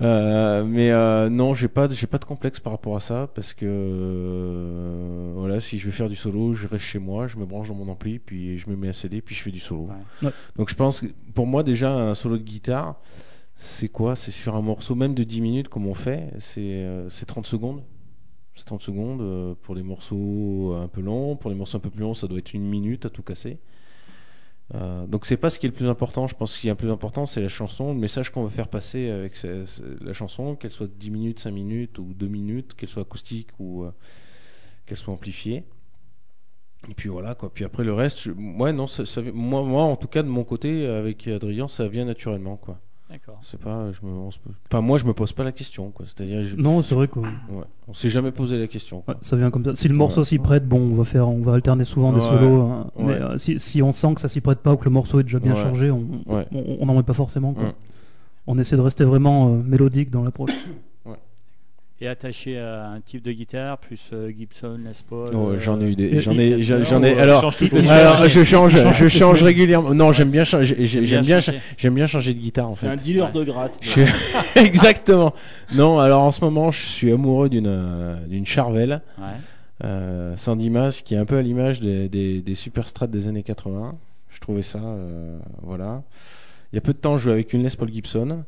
Euh, 0.02 0.64
mais 0.64 0.90
euh, 0.92 1.28
non, 1.28 1.52
j'ai 1.52 1.68
pas, 1.68 1.86
de- 1.88 1.94
j'ai 1.94 2.06
pas 2.06 2.16
de 2.18 2.24
complexe 2.24 2.58
par 2.60 2.72
rapport 2.72 2.96
à 2.96 3.00
ça 3.00 3.28
parce 3.34 3.52
que 3.52 3.66
euh, 3.66 5.32
voilà, 5.36 5.60
si 5.60 5.78
je 5.78 5.86
vais 5.86 5.92
faire 5.92 6.08
du 6.08 6.16
solo, 6.16 6.54
je 6.54 6.66
reste 6.66 6.84
chez 6.84 6.98
moi, 6.98 7.26
je 7.26 7.36
me 7.36 7.44
branche 7.44 7.68
dans 7.68 7.74
mon 7.74 7.88
ampli, 7.88 8.18
puis 8.18 8.58
je 8.58 8.70
me 8.70 8.76
mets 8.76 8.88
un 8.88 8.92
CD, 8.94 9.20
puis 9.20 9.34
je 9.34 9.42
fais 9.42 9.50
du 9.50 9.60
solo. 9.60 9.88
Ouais. 10.22 10.26
Ouais. 10.28 10.32
Donc 10.56 10.70
je 10.70 10.74
pense 10.74 11.00
que 11.00 11.06
pour 11.34 11.46
moi 11.46 11.62
déjà 11.62 11.92
un 11.92 12.14
solo 12.14 12.38
de 12.38 12.42
guitare, 12.44 12.94
c'est 13.56 13.88
quoi? 13.88 14.16
C'est 14.16 14.30
sur 14.30 14.56
un 14.56 14.62
morceau 14.62 14.94
même 14.94 15.14
de 15.14 15.22
10 15.24 15.40
minutes 15.42 15.68
comme 15.68 15.86
on 15.86 15.94
fait, 15.94 16.30
c'est 16.38 16.60
euh, 16.60 17.10
c'est 17.10 17.26
30 17.26 17.46
secondes. 17.46 17.82
C'est 18.60 18.66
30 18.66 18.82
secondes 18.82 19.22
euh, 19.22 19.54
pour 19.62 19.74
les 19.74 19.82
morceaux 19.82 20.74
un 20.74 20.86
peu 20.88 21.00
longs, 21.00 21.34
pour 21.36 21.50
les 21.50 21.56
morceaux 21.56 21.78
un 21.78 21.80
peu 21.80 21.90
plus 21.90 22.02
longs, 22.02 22.14
ça 22.14 22.26
doit 22.28 22.38
être 22.38 22.52
une 22.54 22.68
minute 22.68 23.06
à 23.06 23.10
tout 23.10 23.22
casser. 23.22 23.58
Euh, 24.74 25.06
donc 25.06 25.26
c'est 25.26 25.36
pas 25.36 25.50
ce 25.50 25.58
qui 25.58 25.66
est 25.66 25.70
le 25.70 25.74
plus 25.74 25.88
important, 25.88 26.28
je 26.28 26.34
pense 26.36 26.50
que 26.52 26.56
ce 26.56 26.60
qui 26.60 26.68
est 26.68 26.70
le 26.70 26.76
plus 26.76 26.90
important 26.92 27.26
c'est 27.26 27.40
la 27.40 27.48
chanson, 27.48 27.92
le 27.92 27.98
message 27.98 28.30
qu'on 28.30 28.44
veut 28.44 28.50
faire 28.50 28.68
passer 28.68 29.08
avec 29.10 29.32
la 30.00 30.12
chanson, 30.12 30.54
qu'elle 30.54 30.70
soit 30.70 30.86
de 30.86 30.92
10 30.92 31.10
minutes, 31.10 31.40
5 31.40 31.50
minutes 31.50 31.98
ou 31.98 32.12
2 32.14 32.28
minutes, 32.28 32.74
qu'elle 32.74 32.88
soit 32.88 33.02
acoustique 33.02 33.48
ou 33.58 33.82
euh, 33.84 33.90
qu'elle 34.86 34.98
soit 34.98 35.12
amplifiée. 35.12 35.64
Et 36.88 36.94
puis 36.94 37.08
voilà 37.08 37.34
quoi, 37.34 37.52
puis 37.52 37.64
après 37.64 37.84
le 37.84 37.92
reste, 37.92 38.20
je- 38.20 38.30
non, 38.32 38.86
moi, 39.34 39.62
moi 39.62 39.82
en 39.82 39.96
tout 39.96 40.08
cas 40.08 40.22
de 40.22 40.28
mon 40.28 40.44
côté 40.44 40.86
avec 40.86 41.26
Adrien 41.28 41.66
ça 41.68 41.88
vient 41.88 42.04
naturellement 42.04 42.56
quoi. 42.56 42.78
D'accord. 43.10 43.40
C'est 43.42 43.58
pas, 43.58 43.90
je 43.90 44.06
me, 44.06 44.12
on 44.12 44.30
se- 44.30 44.38
enfin 44.70 44.80
moi 44.80 44.96
je 44.96 45.04
me 45.04 45.12
pose 45.12 45.32
pas 45.32 45.42
la 45.42 45.50
question 45.50 45.90
quoi, 45.90 46.06
c'est-à-dire 46.06 46.44
je- 46.44 46.54
Non, 46.54 46.80
c'est 46.82 46.94
vrai 46.94 47.08
qu'on 47.08 47.22
ouais, 47.22 47.64
on 47.88 47.92
s'est 47.92 48.08
jamais 48.08 48.30
posé 48.30 48.56
la 48.58 48.68
question. 48.68 49.00
quoi. 49.00 49.14
Ouais, 49.14 49.18
ça 49.22 49.36
vient 49.36 49.50
comme 49.50 49.64
ça. 49.64 49.74
Si 49.74 49.88
le 49.88 49.94
morceau 49.96 50.20
Ouais. 50.20 50.24
s'y 50.26 50.38
prête, 50.38 50.68
bon, 50.68 50.78
on 50.78 50.94
va 50.94 51.04
faire, 51.04 51.28
on 51.28 51.40
va 51.40 51.54
alterner 51.54 51.82
souvent 51.82 52.12
des 52.12 52.20
Ouais. 52.20 52.28
solos. 52.28 52.62
hein. 52.62 52.86
Ouais. 52.94 53.04
Mais 53.06 53.12
euh, 53.14 53.36
si, 53.38 53.58
si 53.58 53.82
on 53.82 53.90
sent 53.90 54.14
que 54.14 54.20
ça 54.20 54.28
s'y 54.28 54.40
prête 54.40 54.60
pas 54.60 54.74
ou 54.74 54.76
que 54.76 54.84
le 54.84 54.90
morceau 54.92 55.18
est 55.18 55.24
déjà 55.24 55.40
bien 55.40 55.54
Ouais. 55.54 55.60
chargé, 55.60 55.90
on 55.90 56.04
Ouais. 56.26 56.46
on- 56.52 56.76
on 56.80 56.86
n'en 56.86 56.94
met 56.94 57.02
pas 57.02 57.12
forcément. 57.14 57.52
quoi. 57.52 57.72
On 58.46 58.58
essaie 58.58 58.76
de 58.76 58.80
rester 58.80 59.02
vraiment 59.04 59.48
euh, 59.54 59.62
mélodique 59.64 60.10
dans 60.10 60.22
l'approche. 60.22 60.52
Et 62.02 62.08
attaché 62.08 62.58
à 62.58 62.88
un 62.88 63.00
type 63.02 63.22
de 63.22 63.30
guitare, 63.30 63.76
plus 63.76 64.08
euh, 64.14 64.30
Gibson, 64.30 64.78
Les 64.82 64.92
Paul. 65.06 65.28
Oh, 65.34 65.50
euh, 65.50 65.58
j'en 65.60 65.78
ai 65.82 65.84
eu 65.90 65.94
des, 65.94 66.04
et- 66.04 66.20
j'en 66.22 66.32
ai, 66.32 66.58
j'en 66.58 67.02
ai. 67.02 67.14
euh, 67.14 67.22
Alors, 67.22 67.40
alors, 67.90 68.26
je 68.26 68.42
change, 68.42 68.74
je 68.98 69.08
change 69.08 69.42
régulièrement. 69.42 69.92
Non, 69.92 70.10
j'aime 70.10 70.30
bien 70.30 70.44
j'aime 70.44 71.20
bien, 71.20 71.40
j'aime 71.76 71.94
bien 71.94 72.06
changer 72.06 72.32
de 72.32 72.38
guitare 72.38 72.70
en 72.70 72.72
C'est 72.74 72.86
fait. 72.86 72.92
un 72.92 72.96
dealer 72.96 73.30
de 73.32 73.44
gratte. 73.44 73.78
Je 73.82 74.00
Exactement. 74.58 75.34
Non, 75.74 75.98
alors 75.98 76.22
en 76.22 76.32
ce 76.32 76.40
moment, 76.42 76.70
je 76.70 76.80
suis 76.80 77.12
amoureux 77.12 77.50
d'une 77.50 77.66
euh, 77.68 78.16
d'une 78.26 78.46
Charvel, 78.46 79.02
Ouais. 79.18 79.24
euh, 79.84 80.34
sans 80.38 80.56
Dimas, 80.56 81.02
qui 81.04 81.14
est 81.14 81.18
un 81.18 81.26
peu 81.26 81.36
à 81.36 81.42
l'image 81.42 81.80
des, 81.80 82.08
des, 82.08 82.40
des 82.40 82.54
super 82.54 82.88
strats 82.88 83.08
des 83.08 83.28
années 83.28 83.42
80. 83.42 83.94
Je 84.30 84.40
trouvais 84.40 84.62
ça, 84.62 84.78
euh, 84.78 85.38
voilà. 85.62 86.02
Il 86.72 86.76
y 86.76 86.78
a 86.78 86.82
peu 86.82 86.94
de 86.94 86.98
temps, 86.98 87.18
je 87.18 87.24
jouais 87.24 87.32
avec 87.32 87.52
une 87.52 87.62
Les 87.62 87.76
Paul 87.76 87.92
Gibson. 87.92 88.44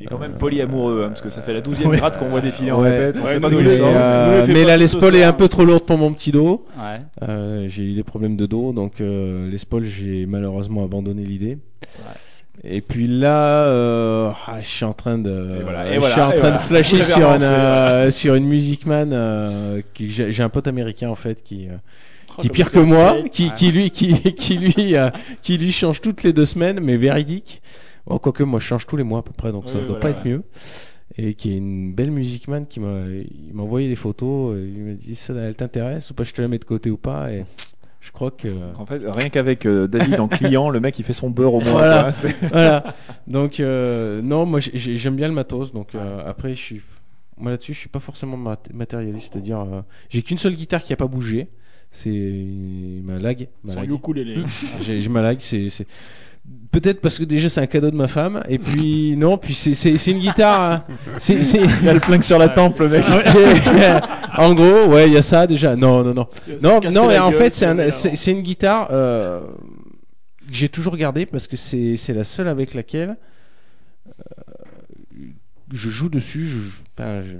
Il 0.00 0.04
est 0.04 0.06
quand 0.06 0.18
même 0.18 0.32
polyamoureux, 0.34 1.02
hein, 1.04 1.08
parce 1.08 1.20
que 1.20 1.28
ça 1.28 1.42
fait 1.42 1.52
la 1.52 1.60
douzième 1.60 1.88
Ouais. 1.90 1.96
gratte 1.96 2.18
qu'on 2.18 2.28
voit 2.28 2.40
défiler 2.40 2.70
en 2.70 2.78
répète. 2.78 3.16
On 3.20 3.24
Ouais, 3.24 3.32
sait 3.32 3.40
pas 3.40 3.50
d'où 3.50 3.58
il 3.60 3.70
sort. 3.70 3.88
Euh, 3.92 4.44
mais 4.46 4.64
la 4.64 4.74
tout 4.74 4.80
Les 4.80 4.86
ce 4.88 4.96
Paul 4.96 5.16
est 5.16 5.24
un 5.24 5.32
peu 5.32 5.48
trop 5.48 5.64
lourde 5.64 5.84
pour 5.84 5.98
mon 5.98 6.12
petit 6.12 6.30
dos. 6.30 6.64
Ouais. 6.78 7.00
Euh, 7.28 7.66
j'ai 7.68 7.82
eu 7.82 7.94
des 7.94 8.04
problèmes 8.04 8.36
de 8.36 8.46
dos, 8.46 8.72
donc 8.72 9.00
euh, 9.00 9.50
les 9.50 9.58
Paul, 9.68 9.84
j'ai 9.84 10.24
malheureusement 10.26 10.84
abandonné 10.84 11.24
l'idée. 11.24 11.58
Et 12.64 12.80
puis 12.80 13.06
là, 13.06 13.64
euh, 13.66 14.30
ah, 14.46 14.58
je 14.60 14.66
suis 14.66 14.84
en 14.84 14.92
train 14.92 15.16
de, 15.18 15.58
Et 15.60 15.62
voilà, 15.62 15.88
et 15.90 15.94
je 15.94 15.98
voilà, 16.00 16.14
suis 16.14 16.22
en 16.22 16.30
train 16.30 16.38
voilà. 16.40 16.56
de 16.58 16.62
flasher 16.62 17.02
sur 17.02 17.28
une, 17.30 17.42
euh, 17.42 18.10
sur 18.10 18.34
une 18.34 18.46
Music 18.46 18.84
Man. 18.86 19.10
euh, 19.12 19.80
qui 19.94 20.08
j'ai 20.10 20.42
un 20.42 20.48
pote 20.48 20.66
américain 20.66 21.08
en 21.08 21.14
fait 21.16 21.42
qui, 21.44 21.68
euh, 21.68 21.72
Oh, 22.36 22.42
qui 22.42 22.50
pire 22.50 22.70
que 22.70 22.78
moi, 22.78 23.16
qui, 23.32 23.50
qui 23.52 23.72
lui, 23.72 23.90
qui, 23.90 24.12
qui 24.34 24.58
lui, 24.58 24.94
euh, 24.96 25.10
qui 25.42 25.56
lui 25.58 25.72
change 25.72 26.00
toutes 26.00 26.22
les 26.22 26.32
deux 26.32 26.46
semaines, 26.46 26.78
mais 26.80 26.96
véridique. 26.96 27.60
Bon, 28.08 28.18
quoique 28.18 28.42
moi 28.42 28.58
je 28.58 28.64
change 28.64 28.86
tous 28.86 28.96
les 28.96 29.04
mois 29.04 29.20
à 29.20 29.22
peu 29.22 29.32
près, 29.32 29.52
donc 29.52 29.68
ça 29.68 29.74
Oui, 29.78 29.80
doit 29.86 29.98
voilà, 29.98 30.00
pas 30.00 30.10
être 30.10 30.24
mieux. 30.26 30.42
Et 31.16 31.34
qui 31.34 31.52
est 31.52 31.56
une 31.56 31.92
belle 31.94 32.10
Music 32.10 32.48
Man 32.48 32.66
qui 32.68 32.80
m'a, 32.80 33.04
envoyé 33.58 33.88
des 33.88 33.96
photos. 33.96 34.56
et 34.56 34.60
il 34.62 34.82
m'a 34.84 34.92
dit 34.94 35.14
ça, 35.16 35.34
elle 35.34 35.54
t'intéresse 35.56 36.10
ou 36.10 36.14
pas, 36.14 36.24
je 36.24 36.32
te 36.32 36.40
la 36.40 36.48
mets 36.48 36.58
de 36.58 36.64
côté 36.64 36.90
ou 36.90 36.96
pas. 36.96 37.32
Et 37.32 37.44
je 38.00 38.10
crois 38.12 38.30
que 38.30 38.48
En 38.76 38.86
fait, 38.86 39.02
rien 39.04 39.28
qu'avec 39.28 39.66
euh, 39.66 39.86
David 39.88 40.20
en 40.20 40.28
client, 40.28 40.70
le 40.70 40.80
mec 40.80 40.98
il 40.98 41.04
fait 41.04 41.12
son 41.12 41.28
beurre 41.30 41.54
au 41.54 41.60
moins. 41.60 41.72
Voilà. 41.72 42.10
quoi. 42.12 42.30
Voilà. 42.50 42.94
Donc 43.26 43.60
euh, 43.60 44.22
non, 44.22 44.46
moi 44.46 44.60
j'ai- 44.60 44.70
j'ai- 44.78 44.96
j'aime 44.96 45.16
bien 45.16 45.28
le 45.28 45.34
matos. 45.34 45.72
Donc 45.72 45.94
euh, 45.94 46.22
après, 46.26 46.50
je 46.54 46.60
suis, 46.60 46.80
moi 47.36 47.50
là-dessus, 47.50 47.74
je 47.74 47.78
suis 47.80 47.88
pas 47.88 48.00
forcément 48.00 48.36
mat- 48.36 48.72
matérialiste. 48.72 49.30
C'est-à-dire, 49.32 49.60
euh, 49.60 49.80
j'ai 50.10 50.22
qu'une 50.22 50.38
seule 50.38 50.54
guitare 50.54 50.82
qui 50.84 50.92
a 50.92 50.96
pas 50.96 51.06
bougé. 51.08 51.48
C'est 51.90 52.10
ma 53.04 53.18
lag. 53.18 53.48
Ma 53.64 53.74
lag. 53.74 53.90
J'ai 54.82 55.08
ma 55.08 55.22
lag. 55.22 55.38
C'est- 55.40 55.70
peut-être 56.70 57.00
parce 57.00 57.18
que 57.18 57.24
déjà 57.24 57.48
c'est 57.48 57.60
un 57.60 57.66
cadeau 57.66 57.90
de 57.90 57.96
ma 57.96 58.08
femme. 58.08 58.42
Et 58.48 58.58
puis 58.58 59.16
non, 59.18 59.38
puis 59.38 59.54
c'est 59.54 59.94
une 60.06 60.18
guitare. 60.20 60.60
hein. 60.72 60.84
C'est 61.18 61.40
Il 61.82 61.88
a 61.88 61.94
le 61.94 62.00
flingue 62.00 62.22
sur 62.22 62.38
la 62.38 62.48
tempe, 62.48 62.78
le 62.80 62.88
mec. 62.88 63.04
en 64.38 64.54
gros, 64.54 64.86
ouais, 64.86 65.08
il 65.08 65.14
y 65.14 65.16
a 65.16 65.22
ça 65.22 65.46
déjà. 65.46 65.76
Non, 65.76 66.02
non, 66.04 66.14
non. 66.14 66.26
Non, 66.62 66.80
non, 66.92 67.08
mais 67.08 67.18
en 67.18 67.30
gueule, 67.30 67.38
fait, 67.38 67.54
c'est 67.54 67.66
un- 67.66 68.32
une 68.32 68.42
guitare 68.42 68.88
euh, 68.90 69.40
que 70.48 70.54
j'ai 70.54 70.68
toujours 70.68 70.96
gardée 70.96 71.26
parce 71.26 71.46
que 71.46 71.56
c'est 71.56 71.96
c'est 71.96 72.14
la 72.14 72.24
seule 72.24 72.48
avec 72.48 72.74
laquelle 72.74 73.16
euh, 74.08 75.24
je 75.72 75.90
joue 75.90 76.08
dessus. 76.08 76.44
Je, 76.46 76.58
enfin, 76.96 77.22
je- 77.22 77.36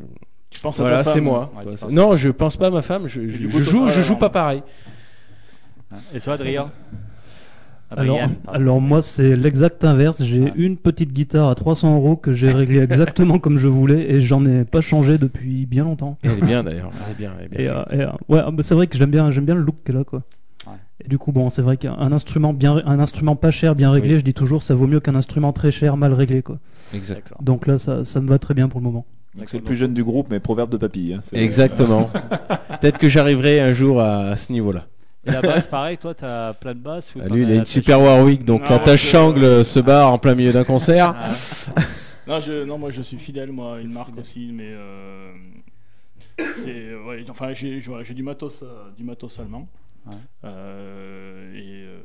Tu 0.51 0.61
penses 0.61 0.81
à 0.81 0.83
voilà, 0.83 0.99
ta 0.99 1.05
femme, 1.05 1.15
c'est 1.15 1.21
moi. 1.21 1.53
Ouais, 1.65 1.75
non, 1.91 2.17
je 2.17 2.29
pense 2.31 2.57
pas 2.57 2.69
à 2.69 2.71
ma 2.71 2.83
femme. 2.83 3.07
Je, 3.07 3.21
du 3.21 3.49
je- 3.49 3.53
coup, 3.53 3.59
je 3.59 3.65
toi, 3.71 3.73
joue, 3.73 3.89
je 3.91 4.01
joue 4.03 4.17
pas 4.17 4.31
pareil. 4.31 4.63
Et 6.15 6.21
toi, 6.21 6.35
Adrien? 6.35 6.71
Alors, 7.97 8.18
alors 8.47 8.80
moi 8.80 9.01
c'est 9.03 9.34
l'exact 9.36 9.82
inverse. 9.84 10.22
J'ai 10.22 10.41
Ouais. 10.41 10.53
une 10.57 10.76
petite 10.76 11.12
guitare 11.12 11.49
à 11.49 11.55
300 11.55 11.97
euros 11.97 12.16
que 12.16 12.34
j'ai 12.34 12.51
réglée 12.53 12.80
exactement 12.82 13.39
comme 13.39 13.59
je 13.59 13.66
voulais 13.66 14.11
et 14.11 14.20
j'en 14.20 14.45
ai 14.45 14.64
pas 14.64 14.80
changé 14.82 15.16
depuis 15.18 15.64
bien 15.66 15.84
longtemps. 15.84 16.18
Elle 16.22 16.32
est 16.32 16.45
bien 16.45 16.62
d'ailleurs. 16.62 16.91
Elle 17.07 17.12
est 17.12 17.14
bien. 17.18 17.32
Elle 17.39 17.45
est 17.47 17.49
bien. 17.49 17.59
Et, 17.61 17.68
euh, 17.68 17.82
et, 17.91 18.01
euh, 18.03 18.11
ouais, 18.28 18.41
ah, 18.45 18.51
bah, 18.51 18.62
c'est 18.62 18.74
vrai 18.74 18.86
que 18.89 18.99
j'aime 18.99 19.11
bien, 19.11 19.30
j'aime 19.30 19.47
bien 19.47 19.55
le 19.55 19.62
look 19.62 19.76
qu'elle 19.84 19.97
a 19.97 20.05
quoi. 20.05 20.22
Ouais. 20.66 20.72
Et 21.05 21.09
du 21.09 21.16
coup 21.16 21.32
bon, 21.32 21.49
c'est 21.49 21.62
vrai 21.62 21.76
qu'un 21.78 22.12
instrument 22.12 22.53
bien, 22.53 22.82
un 22.84 23.01
instrument 23.01 23.36
pas 23.36 23.51
cher 23.51 23.74
bien 23.74 23.91
réglé, 23.91 24.14
Oui. 24.14 24.18
je 24.20 24.24
dis 24.24 24.34
toujours, 24.34 24.62
ça 24.62 24.74
vaut 24.74 24.86
mieux 24.86 25.01
qu'un 25.01 25.14
instrument 25.14 25.53
très 25.55 25.70
cher 25.70 25.97
mal 25.97 26.12
réglé 26.12 26.43
quoi. 26.43 26.59
Exact. 26.95 27.24
D'accord. 27.28 27.43
Donc 27.43 27.66
là, 27.66 27.78
ça, 27.78 28.05
ça 28.05 28.20
me 28.20 28.28
va 28.28 28.39
très 28.39 28.53
bien 28.55 28.68
pour 28.68 28.80
le 28.80 28.84
moment. 28.84 29.07
C'est 29.47 29.59
le 29.59 29.62
plus 29.62 29.76
jeune 29.76 29.95
du 29.95 30.03
groupe, 30.03 30.26
mais 30.30 30.41
proverbe 30.41 30.70
de 30.70 30.76
papy. 30.76 31.14
hein. 31.14 31.20
Exactement. 31.32 32.11
Peut-être 32.80 32.99
que 32.99 33.09
j'arriverai 33.09 33.61
un 33.61 33.72
jour 33.72 34.01
à, 34.01 34.20
à 34.30 34.36
ce 34.36 34.53
niveau-là. 34.53 34.86
Et 35.29 35.33
la 35.33 35.43
basse, 35.43 35.66
pareil, 35.66 35.99
toi, 35.99 36.14
t'as 36.14 36.55
plein 36.55 36.74
de 36.74 36.81
basse 36.81 37.14
ou 37.14 37.20
Ah, 37.22 37.29
t'en 37.29 37.35
Lui, 37.35 37.43
il 37.43 37.51
a 37.53 37.55
une 37.57 37.66
super 37.66 38.01
Warwick, 38.01 38.45
donc 38.45 38.62
Non, 38.62 38.68
la 38.70 38.76
moi, 38.76 38.85
tâche 38.87 39.05
je- 39.05 39.11
Changle 39.11 39.64
se 39.64 39.79
barre 39.79 40.12
en 40.12 40.18
plein 40.18 40.35
milieu 40.35 40.53
d'un 40.53 40.64
concert. 40.64 41.14
Ah, 41.16 41.31
Non, 42.26 42.41
je, 42.41 42.64
non, 42.64 42.76
moi 42.76 42.91
je 42.91 43.01
suis 43.01 43.16
fidèle, 43.18 43.51
moi, 43.53 43.76
à 43.76 43.81
une 43.81 43.93
marque 43.93 44.18
aussi, 44.18 44.51
mais 44.53 44.68
euh, 44.68 45.33
c'est, 46.39 46.95
ouais, 46.95 47.24
enfin, 47.31 47.53
j'ai, 47.55 47.81
j'ai- 47.81 48.05
j'ai 48.05 48.14
du 48.14 48.22
matos, 48.22 48.62
euh, 48.62 48.91
du 48.97 49.05
matos 49.05 49.39
allemand, 49.39 49.68
Ouais. 50.07 50.14
Euh, 50.45 51.53
et 51.55 51.85
euh, 51.87 51.99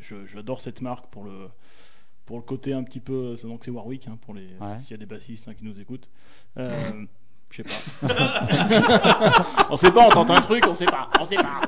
je- 0.00 0.26
j'adore 0.32 0.60
cette 0.60 0.80
marque 0.80 1.06
pour 1.10 1.24
le, 1.24 1.48
pour 2.26 2.36
le 2.38 2.42
côté 2.42 2.72
un 2.72 2.82
petit 2.82 3.00
peu, 3.00 3.36
c'est- 3.36 3.46
donc 3.46 3.60
c'est 3.64 3.70
Warwick 3.70 4.08
hein, 4.08 4.18
pour 4.22 4.34
les, 4.34 4.46
Ouais. 4.60 4.78
s'il 4.80 4.90
y 4.92 4.94
a 4.94 4.96
des 4.96 5.06
bassistes 5.06 5.46
hein, 5.48 5.54
qui 5.54 5.64
nous 5.64 5.78
écoutent. 5.80 6.08
Euh, 6.58 6.68
je 7.56 7.62
sais 7.62 8.08
pas. 8.08 9.66
on 9.70 9.76
sait 9.76 9.92
pas, 9.92 10.06
on 10.06 10.10
tente 10.10 10.30
un 10.30 10.40
truc, 10.40 10.64
on 10.66 10.74
sait 10.74 10.86
pas, 10.86 11.08
on 11.20 11.24
sait 11.24 11.36
pas. 11.36 11.60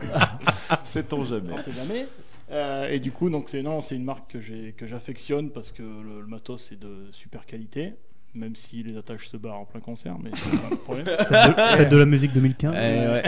Sait-on 0.84 1.24
jamais. 1.24 1.53
On 1.53 1.59
sait 1.59 1.72
jamais. 1.72 2.07
Euh, 2.51 2.89
et 2.91 2.99
du 2.99 3.12
coup, 3.12 3.28
donc 3.30 3.49
c'est 3.49 3.62
non, 3.62 3.80
c'est 3.80 3.97
une 3.97 4.05
marque 4.05 4.30
que 4.32 4.41
j'ai 4.41 4.72
que 4.76 4.87
j'affectionne 4.87 5.51
parce 5.51 5.72
que 5.72 5.82
le, 5.82 6.20
le 6.20 6.26
matos 6.26 6.70
est 6.72 6.80
de 6.80 7.07
super 7.12 7.45
qualité, 7.47 7.95
même 8.34 8.55
si 8.55 8.82
les 8.82 8.97
attaches 8.97 9.28
se 9.28 9.37
barrent 9.37 9.61
en 9.61 9.64
plein 9.64 9.80
concert, 9.80 10.16
mais 10.22 10.30
c'est 10.34 10.72
un 10.72 10.76
problème. 10.76 11.07
Faites 11.76 11.89
de, 11.89 11.97
la 11.97 12.05
musique 12.07 12.32
2015. 12.32 12.74
Eh 12.76 12.78
ouais. 13.09 13.22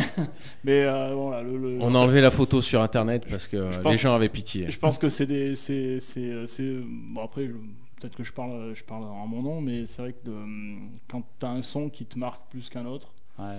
Mais 0.64 0.84
euh, 0.84 1.14
voilà, 1.14 1.42
le, 1.42 1.56
le- 1.58 1.78
On 1.80 1.94
a 1.94 1.98
enlevé 1.98 2.20
la 2.20 2.30
photo 2.30 2.62
sur 2.62 2.80
internet 2.82 3.24
parce 3.28 3.46
que 3.48 3.70
les 3.88 3.96
gens 3.96 4.14
avaient 4.14 4.28
pitié. 4.28 4.70
je 4.70 4.78
pense 4.78 4.98
que 4.98 5.08
c'est 5.08 5.26
des, 5.26 5.56
c'est, 5.56 5.98
c'est, 6.00 6.46
c'est- 6.46 6.76
bon 6.84 7.22
après, 7.24 7.46
je- 7.46 7.52
peut-être 8.00 8.16
que 8.16 8.24
je 8.24 8.32
parle, 8.32 8.74
je 8.74 8.84
parle 8.84 9.04
en 9.04 9.26
mon 9.26 9.42
nom, 9.42 9.60
mais 9.60 9.86
c'est 9.86 10.02
vrai 10.02 10.12
que 10.12 10.24
de- 10.24 10.78
quand 11.08 11.22
tu 11.38 11.46
as 11.46 11.50
un 11.50 11.62
son 11.62 11.90
qui 11.90 12.06
te 12.06 12.18
marque 12.18 12.48
plus 12.50 12.68
qu'un 12.70 12.86
autre. 12.86 13.12
ouais. 13.38 13.58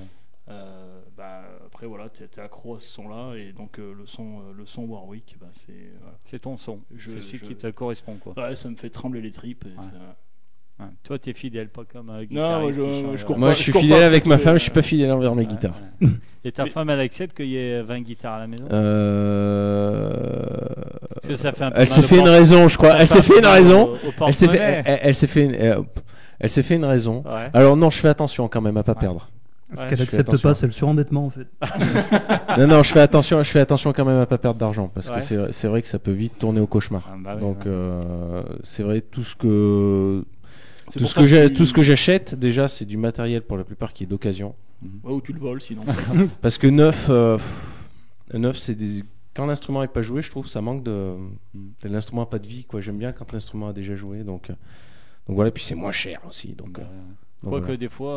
euh, 0.50 1.02
bah, 1.16 1.44
après 1.68 1.86
voilà, 1.86 2.10
tu 2.10 2.24
es 2.24 2.40
accro 2.40 2.74
à 2.76 2.80
ce 2.80 2.88
son-là 2.88 3.36
et 3.36 3.54
donc 3.54 3.78
euh, 3.78 3.94
le 3.94 4.08
son, 4.08 4.40
euh, 4.42 4.54
le 4.54 4.66
son 4.66 4.82
Warwick, 4.86 5.38
bah, 5.40 5.46
c'est 5.52 5.92
voilà. 6.02 6.18
C'est 6.24 6.40
ton 6.40 6.58
son. 6.58 6.82
Je- 6.96 7.12
C'est 7.12 7.22
celui 7.22 7.38
je- 7.38 7.46
qui 7.46 7.56
te 7.56 7.68
correspond, 7.70 8.16
quoi. 8.18 8.34
Ouais, 8.36 8.56
ça 8.56 8.68
me 8.70 8.76
fait 8.76 8.90
trembler 8.90 9.22
les 9.22 9.32
tripes. 9.32 9.66
et 9.66 9.78
Ouais. 9.80 9.86
Ouais. 10.80 10.86
Toi, 11.04 11.20
t'es 11.20 11.34
fidèle, 11.34 11.68
pas 11.68 11.82
comme 11.92 12.10
un 12.10 12.22
Non, 12.32 12.62
moi, 12.62 12.72
je, 12.72 12.80
guitariste 12.80 12.80
qui 12.82 13.02
change, 13.02 13.18
je 13.18 13.24
euh, 13.24 13.28
cours 13.28 13.38
Moi, 13.40 13.50
pas- 13.50 13.54
je 13.56 13.62
suis 13.62 13.72
cours 13.74 13.82
fidèle 13.82 14.00
pas 14.00 14.06
avec 14.06 14.26
ma 14.26 14.38
femme, 14.38 14.54
je 14.56 14.62
suis 14.62 14.72
pas 14.72 14.82
fidèle 14.82 15.12
envers 15.12 15.36
mes 15.36 15.42
ouais, 15.44 15.48
guitares. 15.50 15.78
ouais. 16.02 16.08
Et 16.46 16.52
ta 16.54 16.64
Mais- 16.64 16.70
femme, 16.70 16.90
elle 16.90 17.02
accepte 17.02 17.36
qu'il 17.36 17.48
y 17.48 17.58
ait 17.58 17.82
20 17.82 18.00
guitares 18.02 18.36
à 18.36 18.40
la 18.40 18.48
maison? 18.48 18.64
Euh, 18.72 20.10
Parce 21.16 21.28
que 21.28 21.36
ça 21.36 21.52
fait 21.52 21.64
un 21.66 21.72
peu 21.72 21.82
Elle 21.82 21.90
s'est 21.90 22.02
fait 22.02 22.16
une 22.16 22.22
porte- 22.24 22.32
raison, 22.34 22.68
je 22.68 22.78
crois. 22.78 22.92
ça 22.92 22.96
Elle 23.02 23.08
fait 23.08 23.14
s'est 23.18 23.22
fait 23.24 23.40
une 23.40 23.46
raison. 23.46 23.90
Elle 24.26 24.34
s'est 24.34 24.48
fait, 24.48 24.58
elle, 24.86 25.00
elle 25.04 25.16
s'est 25.16 25.28
fait, 25.28 25.44
une, 25.46 25.56
euh, 25.56 25.82
elle 26.40 26.50
s'est 26.50 26.64
fait 26.64 26.76
une 26.76 26.86
raison. 26.86 27.24
Ouais. 27.26 27.50
Alors 27.54 27.76
non, 27.78 27.90
je 27.90 28.00
fais 28.00 28.08
attention 28.08 28.48
quand 28.48 28.62
même 28.62 28.78
à 28.78 28.84
pas 28.84 28.96
perdre. 28.96 29.30
Ce 29.74 29.82
Ouais, 29.82 29.88
qu'elle 29.90 29.98
je 30.00 30.04
fais 30.06 30.10
accepte 30.16 30.30
attention. 30.30 30.50
pas, 30.50 30.54
c'est 30.56 30.66
le 30.66 30.72
surendettement 30.72 31.26
en 31.28 31.30
fait. 31.30 31.46
non, 32.58 32.66
non, 32.68 32.82
je 32.84 32.92
fais 32.92 33.02
attention, 33.02 33.44
je 33.44 33.50
fais 33.52 33.60
attention 33.60 33.94
quand 33.94 34.04
même 34.06 34.18
à 34.18 34.26
pas 34.26 34.40
perdre 34.40 34.60
d'argent 34.60 34.90
parce 34.92 35.10
Ouais. 35.10 35.20
que 35.22 35.52
c'est, 35.52 35.68
vrai 35.68 35.84
que 35.84 35.88
ça 35.88 36.00
peut 36.00 36.10
vite 36.12 36.40
tourner 36.40 36.60
au 36.60 36.66
cauchemar. 36.66 37.04
Ah, 37.08 37.16
bah 37.20 37.32
oui, 37.36 37.42
Donc 37.42 37.58
ouais. 37.60 37.64
euh, 37.68 38.42
c'est 38.64 38.82
vrai 38.82 39.02
tout 39.02 39.22
ce 39.24 39.36
que 39.36 40.24
tout 40.98 41.06
ce 41.06 41.14
que, 41.20 41.48
tu- 41.48 41.54
tout 41.54 41.66
ce 41.66 41.74
que 41.74 41.82
j'achète 41.84 42.36
déjà 42.36 42.68
c'est 42.68 42.86
du 42.86 42.98
matériel 42.98 43.42
pour 43.42 43.58
la 43.58 43.64
plupart 43.64 43.94
qui 43.94 44.04
est 44.04 44.08
d'occasion. 44.08 44.56
Ouais, 45.04 45.14
ou 45.14 45.22
tu 45.22 45.34
le 45.34 45.40
voles 45.40 45.62
sinon. 45.62 45.82
parce 46.42 46.58
que 46.58 46.68
neuf 46.68 47.08
euh, 47.10 47.38
neuf 48.34 48.58
c'est 48.58 48.76
des 48.76 49.04
quand 49.36 49.46
l'instrument 49.46 49.84
est 49.84 49.88
pas 49.88 50.02
joué 50.02 50.22
je 50.22 50.32
trouve 50.32 50.48
ça 50.48 50.62
manque 50.62 50.84
de, 50.84 51.16
de 51.54 51.88
l'instrument 51.90 52.24
a 52.24 52.26
pas 52.26 52.40
de 52.40 52.48
vie 52.48 52.64
quoi. 52.66 52.82
J'aime 52.82 52.98
bien 52.98 53.12
quand 53.12 53.32
l'instrument 53.32 53.68
a 53.70 53.74
déjà 53.74 53.96
joué 53.96 54.24
donc 54.24 54.50
euh, 54.50 54.54
donc 55.28 55.36
voilà 55.36 55.52
puis 55.52 55.64
c'est 55.64 55.76
moins 55.76 55.92
cher 55.92 56.20
aussi 56.28 56.50
donc, 56.54 56.80
euh, 56.80 56.82
donc 57.44 57.52
Quoique 57.52 57.66
voilà. 57.66 57.78
des 57.78 57.90
fois, 57.90 58.14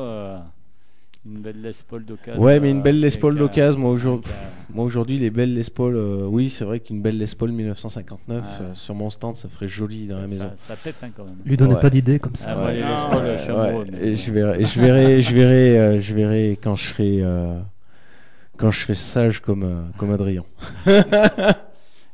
une 1.24 1.38
belle 1.40 1.60
Les 1.62 1.70
Paul 1.88 2.04
d'occasion. 2.04 2.42
Ouais, 2.42 2.58
mais 2.58 2.70
une 2.70 2.82
belle 2.82 2.98
Les 3.00 3.10
Paul 3.10 3.36
d'occasion, 3.38 3.78
moi, 3.78 3.90
aujourd'hui- 3.90 4.30
avec, 4.30 4.74
Moi 4.74 4.84
aujourd'hui 4.84 5.18
les 5.18 5.30
belles 5.30 5.54
Les 5.54 5.64
Paul, 5.64 5.94
euh, 5.96 6.26
oui 6.26 6.48
c'est 6.50 6.64
vrai 6.64 6.80
qu'une 6.80 7.00
belle 7.02 7.18
Les 7.18 7.26
Paul 7.26 7.52
1959 7.52 8.42
Ouais. 8.42 8.48
euh, 8.62 8.74
sur 8.74 8.94
mon 8.94 9.10
stand 9.10 9.36
ça 9.36 9.48
ferait 9.48 9.68
joli 9.68 10.06
dans 10.08 10.16
ça, 10.16 10.20
la 10.22 10.26
maison. 10.26 10.50
Ça, 10.56 10.74
ça 10.74 10.76
pète 10.82 10.96
hein, 11.02 11.10
quand 11.16 11.24
même. 11.24 11.36
Lui 11.44 11.56
donnez 11.56 11.74
Ouais. 11.74 11.80
pas 11.80 11.90
d'idée 11.90 12.18
comme 12.18 12.32
Ah, 12.36 12.38
ça. 12.38 12.54
moi, 12.56 12.64
Ouais. 12.66 12.72
les 12.74 12.78
Les 12.80 12.84
Ah, 12.88 13.08
Paul, 13.12 13.22
ouais, 13.22 13.36
je 13.36 13.42
suis 13.42 13.52
Ouais, 13.52 13.58
amoureux, 13.68 13.86
mais 13.92 13.98
et 14.08 14.16
je 14.16 14.32
verrai, 14.32 14.60
et 14.62 14.64
je 14.66 14.80
verrai, 14.80 15.22
je 15.22 15.34
verrai, 15.34 15.78
euh, 15.78 16.00
je 16.00 16.14
verrai 16.14 16.58
quand 16.62 16.74
je 16.76 16.86
serai, 16.86 17.18
euh, 17.22 17.58
quand 18.56 18.70
je 18.70 18.80
serai 18.80 18.94
sage 18.94 19.40
comme, 19.40 19.62
euh, 19.62 19.82
comme 19.98 20.10
Adrien. 20.12 20.44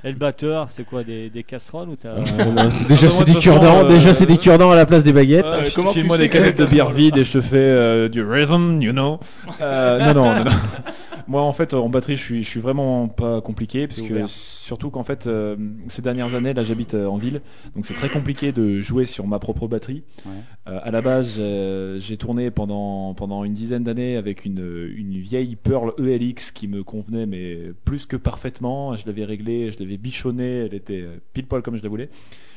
Et 0.09 0.13
le 0.13 0.17
batteur, 0.17 0.69
c'est 0.71 0.85
quoi 0.85 1.05
des, 1.05 1.29
des 1.29 1.43
casseroles 1.43 1.91
ou 1.91 1.97
t'as... 1.97 2.09
Euh, 2.19 2.71
déjà 2.89 3.11
c'est 3.11 3.25
moi, 3.27 3.35
des 3.35 3.41
cure-dents, 3.41 3.85
euh, 3.85 3.89
déjà 3.89 4.15
c'est 4.15 4.25
des 4.25 4.39
cure-dents 4.39 4.71
à 4.71 4.75
la 4.75 4.87
place 4.87 5.05
des 5.05 5.13
baguettes. 5.13 5.45
Euh, 5.45 5.69
comment 5.75 5.93
tu 5.93 6.09
sais 6.09 6.19
des 6.19 6.29
canettes 6.31 6.57
de 6.57 6.65
bière 6.65 6.91
vide 6.91 7.19
et 7.19 7.25
je 7.25 7.33
te 7.33 7.41
fais 7.43 7.57
euh, 7.57 8.09
du 8.09 8.23
rhythm, 8.23 8.81
you 8.81 8.93
know. 8.93 9.21
Euh, 9.61 9.99
non, 9.99 10.15
non, 10.15 10.35
non, 10.35 10.45
non. 10.45 10.51
Moi, 11.29 11.43
en 11.43 11.53
fait, 11.53 11.75
en 11.75 11.91
batterie, 11.91 12.17
je 12.17 12.23
suis, 12.23 12.43
je 12.43 12.49
suis 12.49 12.59
vraiment 12.59 13.07
pas 13.07 13.43
compliqué, 13.43 13.87
parce 13.87 14.01
que 14.01 14.27
surtout 14.27 14.89
qu'en 14.89 15.03
fait, 15.03 15.27
euh, 15.27 15.57
ces 15.87 16.01
dernières 16.01 16.35
années, 16.35 16.55
là, 16.55 16.65
j'habite 16.65 16.95
euh, 16.95 17.07
en 17.07 17.19
ville, 17.19 17.43
donc 17.77 17.85
c'est 17.85 17.93
très 17.93 18.09
compliqué 18.09 18.51
de 18.51 18.81
jouer 18.81 19.05
sur 19.05 19.27
ma 19.27 19.39
propre 19.39 19.69
batterie. 19.69 20.05
Ouais. 20.25 20.33
Euh, 20.69 20.81
à 20.83 20.91
la 20.91 21.03
base, 21.03 21.37
euh, 21.39 21.99
j'ai 21.99 22.17
tourné 22.17 22.51
pendant, 22.51 23.13
pendant 23.13 23.45
une 23.45 23.53
dizaine 23.53 23.85
d'années 23.85 24.17
avec 24.17 24.47
une, 24.47 24.91
une 24.97 25.19
vieille 25.19 25.57
Pearl 25.57 25.93
ELX 25.99 26.51
qui 26.51 26.67
me 26.67 26.83
convenait, 26.83 27.27
mais 27.27 27.73
plus 27.85 28.07
que 28.07 28.17
parfaitement. 28.17 28.97
Je 28.97 29.05
l'avais 29.05 29.27
réglée, 29.27 29.71
je 29.71 29.79
l'avais 29.81 29.99
bichonnée, 29.99 30.65
elle 30.65 30.75
était 30.75 31.05
pile 31.35 31.47
poil 31.47 31.61
comme 31.61 31.77
je 31.77 31.83
la 31.83 31.91
voulais. 31.91 32.09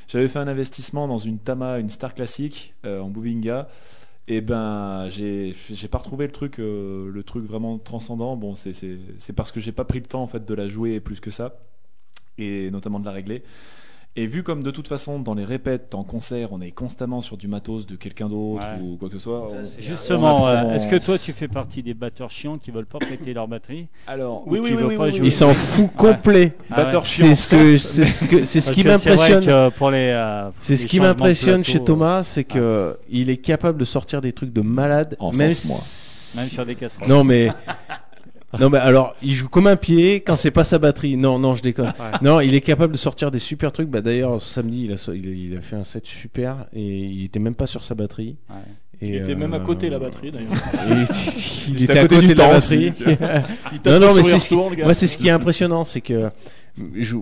J'avais 0.07 0.29
fait 0.29 0.39
un 0.39 0.47
investissement 0.47 1.09
dans 1.09 1.17
une 1.17 1.39
Tama, 1.39 1.79
une 1.79 1.89
Star 1.89 2.13
classique 2.13 2.73
en 2.85 3.09
Bubinga. 3.09 3.67
Et 4.31 4.39
ben, 4.39 5.09
j'ai 5.09 5.53
pas 5.91 5.97
retrouvé 5.97 6.25
le 6.25 6.31
truc, 6.31 6.59
euh, 6.59 7.09
le 7.11 7.23
truc 7.23 7.43
vraiment 7.43 7.77
transcendant. 7.77 8.39
C'est- 8.55 9.33
parce 9.35 9.51
que 9.51 9.59
j'ai 9.59 9.73
pas 9.73 9.83
pris 9.83 9.99
le 9.99 10.05
temps 10.05 10.25
de 10.25 10.53
la 10.53 10.69
jouer 10.69 11.01
plus 11.01 11.19
que 11.19 11.31
ça, 11.31 11.59
et 12.37 12.71
notamment 12.71 12.99
de 12.99 13.05
la 13.05 13.11
régler. 13.11 13.43
Et 14.17 14.27
vu 14.27 14.43
comme 14.43 14.61
de 14.61 14.71
toute 14.71 14.89
façon 14.89 15.19
dans 15.19 15.33
les 15.33 15.45
répètes, 15.45 15.95
en 15.95 16.03
concert, 16.03 16.49
on 16.51 16.59
est 16.59 16.71
constamment 16.71 17.21
sur 17.21 17.37
du 17.37 17.47
matos 17.47 17.85
de 17.85 17.95
quelqu'un 17.95 18.27
d'autre 18.27 18.65
Ouais. 18.65 18.81
ou 18.83 18.97
quoi 18.97 19.07
que 19.07 19.13
ce 19.13 19.19
soit. 19.19 19.47
on- 19.49 19.81
Justement, 19.81 20.47
euh, 20.49 20.73
est-ce 20.73 20.85
que 20.87 20.97
toi 20.97 21.17
tu 21.17 21.31
fais 21.31 21.47
partie 21.47 21.81
des 21.81 21.93
batteurs 21.93 22.29
chiants 22.29 22.57
qui 22.57 22.71
veulent 22.71 22.85
pas 22.85 22.99
prêter 22.99 23.33
leur 23.33 23.47
batterie 23.47 23.87
alors 24.07 24.43
Oui, 24.47 24.59
ou 24.59 24.63
oui, 24.63 24.71
oui, 24.75 24.83
oui, 24.85 24.97
pas 24.97 25.03
oui, 25.05 25.11
jouer 25.11 25.19
oui. 25.21 25.27
Il 25.27 25.31
s'en 25.31 25.53
fout 25.53 25.89
complet. 25.95 26.55
Ah 26.69 26.77
ouais. 26.79 26.83
batteur 26.83 27.05
C'est 27.05 27.23
chiant. 27.23 27.35
ce 27.35 27.55
que, 27.55 27.77
certes, 27.77 27.79
c'est 27.79 28.05
ce 28.05 28.25
que, 28.25 28.43
c'est 28.45 28.59
ce 28.59 28.67
Parce 28.67 28.77
qui 28.77 28.83
m'impressionne. 28.85 29.45
que 29.45 29.69
pour 29.77 29.91
les, 29.91 30.09
euh, 30.13 30.49
C'est 30.61 30.75
ce 30.75 30.85
qui 30.87 30.99
m'impressionne 30.99 31.61
plateau, 31.61 31.71
chez 31.71 31.79
euh, 31.79 31.83
Thomas, 31.85 32.23
c'est 32.23 32.43
que 32.43 32.97
il 33.09 33.29
est 33.29 33.37
capable 33.37 33.79
de 33.79 33.85
sortir 33.85 34.19
des 34.21 34.33
trucs 34.33 34.51
de 34.51 34.61
malade. 34.61 35.15
En 35.19 35.31
même 35.31 35.51
sens, 35.53 36.35
moi. 36.35 36.41
Même 36.43 36.49
sur 36.51 36.65
des 36.65 36.75
casseroles. 36.75 37.07
Non 37.07 37.23
mais 37.23 37.47
non 38.59 38.69
mais 38.69 38.77
alors 38.79 39.15
il 39.21 39.33
joue 39.33 39.47
comme 39.49 39.67
un 39.67 39.75
pied 39.75 40.21
quand 40.21 40.35
c'est 40.35 40.51
pas 40.51 40.63
sa 40.63 40.77
batterie. 40.79 41.15
Non 41.17 41.39
non 41.39 41.55
je 41.55 41.61
déconne. 41.61 41.87
Ouais. 41.87 42.17
Non 42.21 42.39
il 42.41 42.53
est 42.53 42.61
capable 42.61 42.93
de 42.93 42.97
sortir 42.97 43.31
des 43.31 43.39
super 43.39 43.71
trucs. 43.71 43.89
Bah 43.89 44.01
d'ailleurs 44.01 44.41
samedi 44.41 44.85
il 44.85 44.91
a, 44.91 44.97
so- 44.97 45.13
il 45.13 45.27
a, 45.27 45.31
il 45.31 45.57
a 45.57 45.61
fait 45.61 45.75
un 45.75 45.83
set 45.83 46.05
super 46.05 46.65
et 46.73 46.81
il 47.05 47.23
était 47.25 47.39
même 47.39 47.55
pas 47.55 47.67
sur 47.67 47.83
sa 47.83 47.95
batterie. 47.95 48.35
Ouais. 48.49 48.55
Et, 49.03 49.09
Il 49.09 49.15
était 49.15 49.35
même 49.35 49.53
à 49.53 49.57
euh, 49.57 49.59
côté 49.61 49.87
de 49.87 49.93
la 49.93 49.99
batterie 49.99 50.31
d'ailleurs. 50.31 50.51
il 51.69 51.83
était 51.83 51.97
à 51.97 52.01
à 52.01 52.07
côté 52.07 52.19
du 52.19 52.27
de 52.27 52.33
la 52.33 52.35
temps 52.35 52.51
batterie. 52.51 52.89
aussi. 52.89 53.03
Il 53.73 53.79
tape 53.79 53.93
non 53.93 53.99
non 54.07 54.13
le 54.13 54.21
mais 54.21 54.23
c'est 54.29 54.39
ce 54.39 54.47
qui, 54.49 54.53
retour, 54.53 54.69
le 54.69 54.75
gars. 54.75 54.83
moi 54.83 54.93
c'est 54.93 55.07
ce 55.07 55.17
qui 55.17 55.27
est 55.27 55.31
impressionnant 55.31 55.83
c'est 55.83 56.01
que 56.01 56.29
je, 56.95 57.17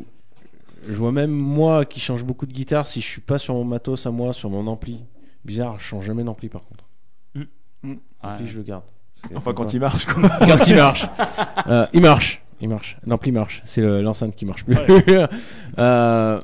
je 0.87 0.93
vois 0.93 1.11
même 1.13 1.31
moi 1.31 1.85
qui 1.85 1.99
change 1.99 2.23
beaucoup 2.25 2.45
de 2.45 2.51
guitare 2.53 2.85
si 2.87 2.99
je 3.01 3.05
suis 3.07 3.21
pas 3.21 3.37
sur 3.37 3.53
mon 3.53 3.63
matos 3.63 4.05
à 4.05 4.11
moi 4.11 4.33
sur 4.33 4.49
mon 4.49 4.67
ampli. 4.67 5.03
Bizarre 5.45 5.79
je 5.79 5.85
change 5.85 6.05
jamais 6.05 6.23
d'ampli 6.23 6.49
par 6.49 6.63
contre. 6.65 6.83
L'ampli, 7.35 7.99
Ouais. 8.43 8.47
je 8.51 8.57
le 8.57 8.63
garde. 8.63 8.83
Enfin, 9.35 9.53
quand 9.53 9.73
il 9.73 9.79
marche, 9.79 10.05
quoi. 10.05 10.27
quand 10.39 10.67
il 10.67 10.75
marche. 10.85 11.05
Euh, 11.67 11.85
il 11.93 12.01
marche. 12.01 12.41
Il 12.61 12.69
marche. 12.69 12.97
L'ampli 13.07 13.31
marche. 13.31 13.61
C'est 13.65 13.81
le- 13.81 14.01
l'enceinte 14.01 14.35
qui 14.35 14.45
marche 14.45 14.65
plus. 14.65 14.75
Euh, 15.77 16.41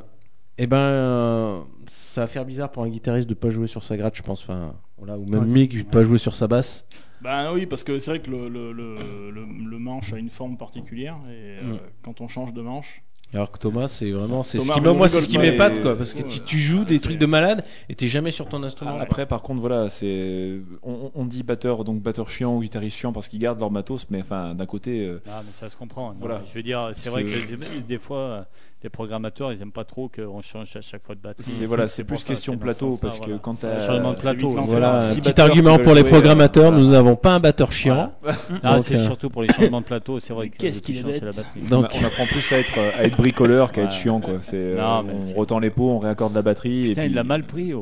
et 0.58 0.68
ben, 0.68 0.78
euh, 0.78 1.60
ça 1.88 2.22
va 2.22 2.28
faire 2.28 2.46
bizarre 2.46 2.72
pour 2.72 2.84
un 2.84 2.88
guitariste 2.90 3.28
de 3.28 3.34
pas 3.34 3.50
jouer 3.50 3.68
sur 3.68 3.84
sa 3.84 3.98
gratte, 3.98 4.16
je 4.16 4.22
pense. 4.24 4.42
Enfin, 4.44 4.74
voilà, 4.98 5.18
ou 5.18 5.26
même 5.26 5.42
Ouais. 5.42 5.46
Mick 5.48 5.78
de 5.78 5.84
pas 5.84 6.04
jouer 6.04 6.18
sur 6.18 6.36
sa 6.36 6.48
basse. 6.48 6.86
Ben 7.22 7.52
oui, 7.54 7.66
parce 7.66 7.84
que 7.84 7.98
c'est 8.00 8.12
vrai 8.12 8.20
que 8.20 8.30
le, 8.30 8.48
le, 8.50 8.72
le, 8.72 9.32
le- 9.32 9.70
le 9.70 9.80
manche 9.80 10.14
a 10.14 10.18
une 10.18 10.30
forme 10.30 10.58
particulière 10.58 11.16
et 11.28 11.58
euh, 11.64 11.74
Mm. 11.74 11.80
quand 12.04 12.22
on 12.22 12.28
change 12.28 12.54
de 12.54 12.62
manche, 12.62 13.02
Alors 13.34 13.52
que 13.52 13.58
Thomas, 13.58 13.88
c'est 13.90 14.12
vraiment, 14.12 14.44
c'est 14.44 14.60
ce 14.60 14.72
qui, 14.72 14.80
moi, 14.82 15.10
c'est 15.10 15.22
ce 15.22 15.28
qui 15.28 15.38
m'épate, 15.38 15.82
quoi, 15.82 15.98
parce 15.98 16.14
que 16.14 16.22
tu, 16.22 16.60
joues 16.60 16.84
Ah, 16.84 16.86
des 16.86 17.00
trucs 17.00 17.18
de 17.18 17.26
malade 17.26 17.66
et 17.90 17.96
t'es 17.96 18.08
jamais 18.08 18.32
sur 18.32 18.48
ton 18.48 18.64
instrument. 18.64 18.98
Après, 19.00 19.26
par 19.26 19.42
contre, 19.42 19.60
voilà, 19.60 19.90
c'est 19.90 20.60
on, 20.84 21.12
on 21.14 21.26
dit 21.26 21.44
batteur, 21.44 21.84
donc 21.84 22.02
batteur 22.02 22.30
chiant 22.30 22.56
ou 22.56 22.62
guitariste 22.62 22.98
chiant 22.98 23.12
parce 23.12 23.28
qu'ils 23.28 23.40
gardent 23.40 23.60
leur 23.60 23.72
matos, 23.72 24.08
mais 24.10 24.22
enfin, 24.22 24.56
d'un 24.56 24.66
côté, 24.66 25.06
euh, 25.06 25.22
Ah, 25.30 25.42
mais 25.46 25.52
ça 25.52 25.70
se 25.70 25.76
comprend. 25.76 26.10
Non, 26.12 26.18
Voilà. 26.20 26.44
Je 26.48 26.54
veux 26.54 26.64
dire, 26.64 26.92
c'est 26.94 27.10
vrai 27.10 27.24
que, 27.26 27.30
que- 27.46 27.56
des- 27.56 27.82
des 27.82 27.98
fois, 28.00 28.46
les 28.86 28.90
programmateurs, 28.90 29.52
ils 29.52 29.64
aiment 29.64 29.72
pas 29.72 29.84
trop 29.84 30.10
qu'on 30.10 30.44
change 30.44 30.76
à 30.76 30.82
chaque 30.82 31.04
fois 31.04 31.16
de 31.16 31.20
batterie. 31.20 31.44
c'est 31.44 31.66
voilà, 31.66 31.88
c'est 31.88 32.04
plus 32.04 32.24
question 32.24 32.56
plateau 32.56 33.00
parce 33.02 33.20
que 33.20 33.26
voilà. 33.26 33.40
quand 33.42 33.56
t'as 33.60 33.80
changement 33.82 34.14
de 34.14 34.20
plateau. 34.20 34.50
Voilà, 34.52 34.98
un 34.98 35.16
petit 35.16 35.42
argument 35.42 35.80
pour 35.80 35.96
les 35.96 36.02
jouer, 36.02 36.12
programmateurs, 36.12 36.72
euh, 36.72 36.78
nous 36.78 36.90
n'avons 36.92 37.16
pas 37.16 37.34
un 37.34 37.40
batteur 37.40 37.72
chiant. 37.72 38.14
Voilà. 38.22 38.38
Ah, 38.64 38.80
c'est 38.80 38.96
euh, 38.96 39.04
surtout 39.04 39.30
pour 39.32 39.42
les 39.42 39.52
changements 39.52 39.82
de 39.82 39.86
plateau, 39.86 40.20
c'est 40.20 40.34
vrai 40.34 40.50
que 40.50 40.58
Qu'est-ce 40.58 40.82
qu'il 40.82 40.98
est 40.98 41.02
chiant, 41.02 41.10
c'est 41.12 41.26
la 41.26 41.32
batterie. 41.32 41.62
on, 41.66 41.70
Donc, 41.70 41.86
a- 41.86 41.90
on 42.00 42.06
apprend 42.06 42.26
plus 42.26 42.52
à 42.52 42.60
être 42.60 42.78
à 43.00 43.04
être 43.06 43.18
bricoleur 43.18 43.72
qu'à 43.72 43.84
être 43.84 43.92
chiant, 43.92 44.20
quoi. 44.20 44.36
C'est 44.42 44.56
euh, 44.56 44.78
Non, 44.80 45.06
on 45.36 45.40
retend 45.40 45.58
les 45.58 45.72
pots, 45.72 45.90
on 45.90 46.00
réaccorde 46.00 46.36
la 46.36 46.44
batterie. 46.44 46.90
Putain, 46.90 47.04
et 47.04 47.06
il 47.08 47.14
l'a 47.16 47.24
mal 47.24 47.44
pris. 47.44 47.74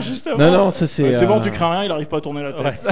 Justement, 0.00 0.36
non, 0.38 0.52
non, 0.52 0.70
ça 0.70 0.84
euh, 0.84 0.88
c'est. 0.88 1.12
c'est 1.12 1.26
bon, 1.26 1.38
euh, 1.38 1.42
tu 1.42 1.50
crains 1.50 1.70
rien, 1.70 1.84
il 1.84 1.90
arrive 1.90 2.06
pas 2.06 2.18
à 2.18 2.20
tourner 2.20 2.42
la 2.42 2.52
tête. 2.52 2.86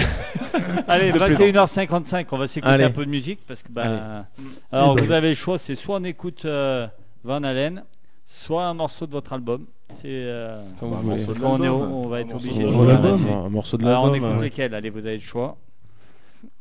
Allez, 0.88 1.12
De 1.12 1.18
21h55, 1.18 2.26
on 2.32 2.38
va 2.38 2.46
s'écouter 2.46 2.72
Allez. 2.72 2.84
un 2.84 2.90
peu 2.90 3.04
de 3.04 3.10
musique 3.10 3.40
parce 3.46 3.62
que 3.62 3.70
bah, 3.72 4.26
alors 4.70 4.96
vous 4.98 5.12
avez 5.12 5.30
le 5.30 5.34
choix, 5.34 5.58
c'est 5.58 5.74
soit 5.74 5.96
on 6.00 6.04
écoute 6.04 6.44
euh, 6.44 6.86
Van 7.24 7.42
Halen, 7.42 7.84
soit 8.24 8.64
un 8.64 8.74
morceau 8.74 9.06
de 9.06 9.12
votre 9.12 9.32
album. 9.32 9.66
C'est 9.94 10.06
euh, 10.08 10.62
Bah, 10.80 10.86
un 10.98 11.02
morceau 11.02 11.32
est, 11.32 11.38
l'album. 11.38 11.92
on 11.92 12.08
va 12.08 12.20
être 12.20 12.34
obligé 12.34 12.62
de 12.62 12.68
Un 12.68 12.72
jouer 12.72 12.86
l'album. 12.86 13.26
un 13.28 13.48
morceau 13.50 13.76
de 13.76 13.84
Alors 13.86 14.04
on 14.04 14.10
l'album. 14.10 14.30
écoute 14.30 14.40
euh, 14.40 14.44
lesquels? 14.44 14.74
Allez, 14.74 14.90
vous 14.90 15.06
avez 15.06 15.16
le 15.16 15.22
choix. 15.22 15.56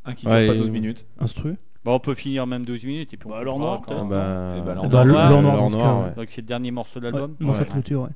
Un 0.04 0.14
qui 0.14 0.26
Ouais, 0.26 0.44
dure 0.44 0.52
pas 0.52 0.54
et- 0.56 0.58
12 0.58 0.70
minutes. 0.70 1.06
Instru? 1.20 1.56
Bon, 1.84 1.94
on 1.94 1.98
peut 1.98 2.14
finir 2.14 2.46
même 2.46 2.64
12 2.64 2.84
minutes 2.84 3.12
et 3.14 3.16
puis 3.16 3.26
on 3.26 3.30
Bah, 3.30 3.38
alors 3.38 3.58
noir. 3.58 3.80
Ah 3.88 3.90
bah, 3.94 4.04
bah, 4.04 4.14
euh, 4.16 4.60
Bah, 4.88 5.04
le- 5.04 5.12
noir, 5.12 6.02
ouais. 6.04 6.10
Donc 6.14 6.26
c'est 6.28 6.42
le 6.42 6.46
dernier 6.46 6.70
morceau 6.70 7.00
de 7.00 7.06
ouais. 7.06 7.10
l'album. 7.12 7.34
Morceau 7.40 7.64
de 7.64 7.96
Ouais. 7.96 8.08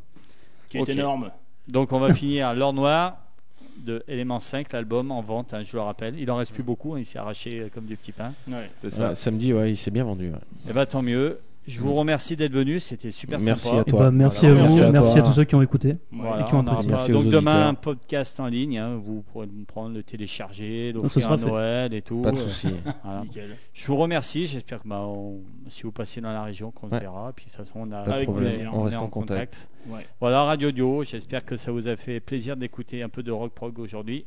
Qui 0.69 0.79
est 0.79 0.89
énorme. 0.91 1.31
Donc 1.67 1.93
on 1.93 1.99
va 1.99 2.13
finir 2.15 2.55
l'or 2.55 2.73
noir 2.75 3.17
de 3.85 4.03
Element 4.09 4.41
5, 4.41 4.73
l'album 4.73 5.11
en 5.11 5.21
vente, 5.21 5.55
hein, 5.55 5.63
je 5.63 5.77
le 5.77 5.83
rappelle. 5.83 6.19
Il 6.19 6.31
en 6.31 6.37
reste 6.37 6.53
plus 6.53 6.63
beaucoup, 6.63 6.95
hein, 6.95 6.99
il 6.99 7.05
s'est 7.07 7.19
arraché 7.19 7.61
euh, 7.61 7.69
comme 7.73 7.85
du 7.85 7.97
petit 7.97 8.13
pain. 8.13 8.33
Ouais. 8.49 8.71
C'est 8.83 8.91
ça. 8.91 9.09
Ouais, 9.11 9.15
samedi, 9.15 9.53
ouais, 9.53 9.73
il 9.73 9.77
s'est 9.77 9.91
bien 9.91 10.05
vendu. 10.05 10.31
ouais. 10.31 10.71
Et 10.71 10.73
bah 10.73 10.87
tant 10.87 11.03
mieux. 11.03 11.39
Je 11.67 11.81
vous 11.81 11.95
remercie 11.95 12.37
d'être 12.37 12.53
venu, 12.53 12.79
c'était 12.79 13.11
super 13.11 13.41
Merci 13.41 13.65
sympa. 13.69 13.81
à 13.81 13.85
toi. 13.85 13.99
bah, 14.05 14.11
merci 14.13 14.47
Voilà. 14.47 14.63
à 14.63 14.67
vous, 14.67 14.75
Merci 14.77 14.85
à 14.85 14.93
merci 14.93 15.23
tous 15.23 15.33
ceux 15.33 15.45
qui 15.45 15.55
ont 15.57 15.63
écouté. 15.63 15.95
Voilà, 16.13 16.43
Et 16.43 16.49
qui 16.49 16.55
ont 16.55 16.61
apprécié. 16.61 16.87
pas- 16.91 16.97
Merci 16.97 17.11
Donc 17.11 17.27
demain 17.27 17.69
un 17.69 17.75
podcast 17.75 18.39
en 18.39 18.47
ligne, 18.47 18.79
hein, 18.79 19.01
vous 19.03 19.23
pourrez 19.23 19.47
le 19.47 19.65
prendre, 19.65 19.95
le 19.97 20.03
télécharger, 20.05 20.93
ce 20.97 21.03
l'offrir 21.03 21.23
sera 21.25 21.35
à 21.35 21.39
fait. 21.39 21.45
Noël 21.47 21.93
et 21.95 22.03
tout. 22.03 22.23
Pas 22.23 22.31
de 22.31 22.39
souci. 22.39 22.69
voilà. 23.05 23.25
Je 23.73 23.87
vous 23.87 23.97
remercie, 23.97 24.47
j'espère 24.47 24.81
que 24.83 24.89
bah, 24.89 25.01
on- 25.07 25.41
si 25.69 25.83
vous 25.83 25.91
passez 25.93 26.21
dans 26.21 26.33
la 26.33 26.45
région 26.45 26.71
qu'on 26.71 26.89
se 26.89 26.95
Ouais. 26.95 27.01
verra. 27.01 27.33
Puis 27.35 27.47
de 27.47 27.51
toute 27.51 27.59
façon 27.67 27.81
on, 27.81 27.91
a, 27.93 27.99
Avec 27.99 28.33
plaisir. 28.33 28.71
On 28.73 28.79
on 28.79 28.87
est 28.87 28.91
reste 28.91 28.99
en 29.03 29.09
contact. 29.09 29.69
Ouais. 29.89 30.07
Voilà, 30.21 30.45
Radio 30.45 30.71
Dio, 30.71 31.03
j'espère 31.03 31.45
que 31.45 31.57
ça 31.57 31.73
vous 31.73 31.89
a 31.89 31.97
fait 31.97 32.21
plaisir 32.21 32.57
d'écouter 32.57 33.03
un 33.03 33.09
peu 33.09 33.23
de 33.25 33.33
rock 33.33 33.53
prog 33.53 33.77
aujourd'hui. 33.81 34.25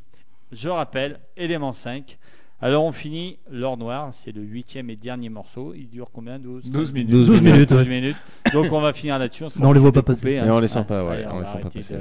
Je 0.52 0.68
rappelle, 0.68 1.20
élément 1.38 1.72
5, 1.74 2.18
Alors 2.62 2.84
on 2.84 2.92
finit 2.92 3.38
l'or 3.50 3.78
noir, 3.78 4.12
c'est 4.14 4.34
le 4.34 4.42
huitième 4.42 4.90
et 4.90 4.98
dernier 4.98 5.30
morceau. 5.30 5.74
Il 5.74 5.90
dure 5.90 6.10
combien? 6.12 6.40
12, 6.40 6.72
12 6.72 6.92
minutes. 6.94 7.10
12 7.10 7.28
12 7.28 7.42
minutes, 7.42 7.72
ouais. 7.72 7.86
minutes. 7.86 8.18
Donc 8.54 8.72
on 8.74 8.82
va 8.82 8.92
finir 8.92 9.18
là-dessus. 9.18 9.46
Non, 9.60 9.70
on 9.70 9.72
les 9.72 9.80
voit 9.80 9.94
pas 9.94 10.02
passer. 10.02 10.32
Et 10.32 10.42
on 10.42 10.60
les 10.60 10.68
sent 10.68 10.84
pas, 10.86 11.06
ouais, 11.06 11.14
Allez, 11.14 11.26
on 11.28 11.36
on 11.36 11.40
les 11.40 11.46
va 11.46 11.52
sent 11.54 11.60
pas 11.62 11.70
passer, 11.70 11.94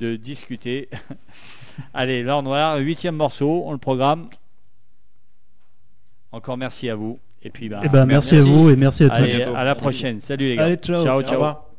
de, 0.00 0.06
de 0.06 0.16
discuter. 0.16 0.88
Allez, 1.94 2.22
l'or 2.22 2.42
noir, 2.42 2.78
huitième 2.78 3.16
morceau, 3.16 3.64
on 3.66 3.72
le 3.72 3.78
programme. 3.78 4.28
Encore 6.32 6.56
merci 6.56 6.88
à 6.88 6.94
vous. 6.94 7.18
Et 7.42 7.50
puis 7.50 7.68
bah, 7.68 7.80
Eh 7.84 7.88
ben, 7.88 8.06
merci, 8.06 8.36
à 8.36 8.42
vous 8.42 8.70
et 8.70 8.76
merci 8.76 9.04
à 9.04 9.10
tous. 9.10 9.14
Allez, 9.14 9.36
bientôt. 9.36 9.54
à 9.54 9.64
la 9.64 9.74
prochaine. 9.74 10.20
Salut 10.20 10.48
les 10.48 10.56
gars. 10.56 10.64
Allez, 10.64 10.76
ciao. 10.76 11.02
ciao. 11.02 11.18
Au 11.18 11.22
ciao. 11.22 11.71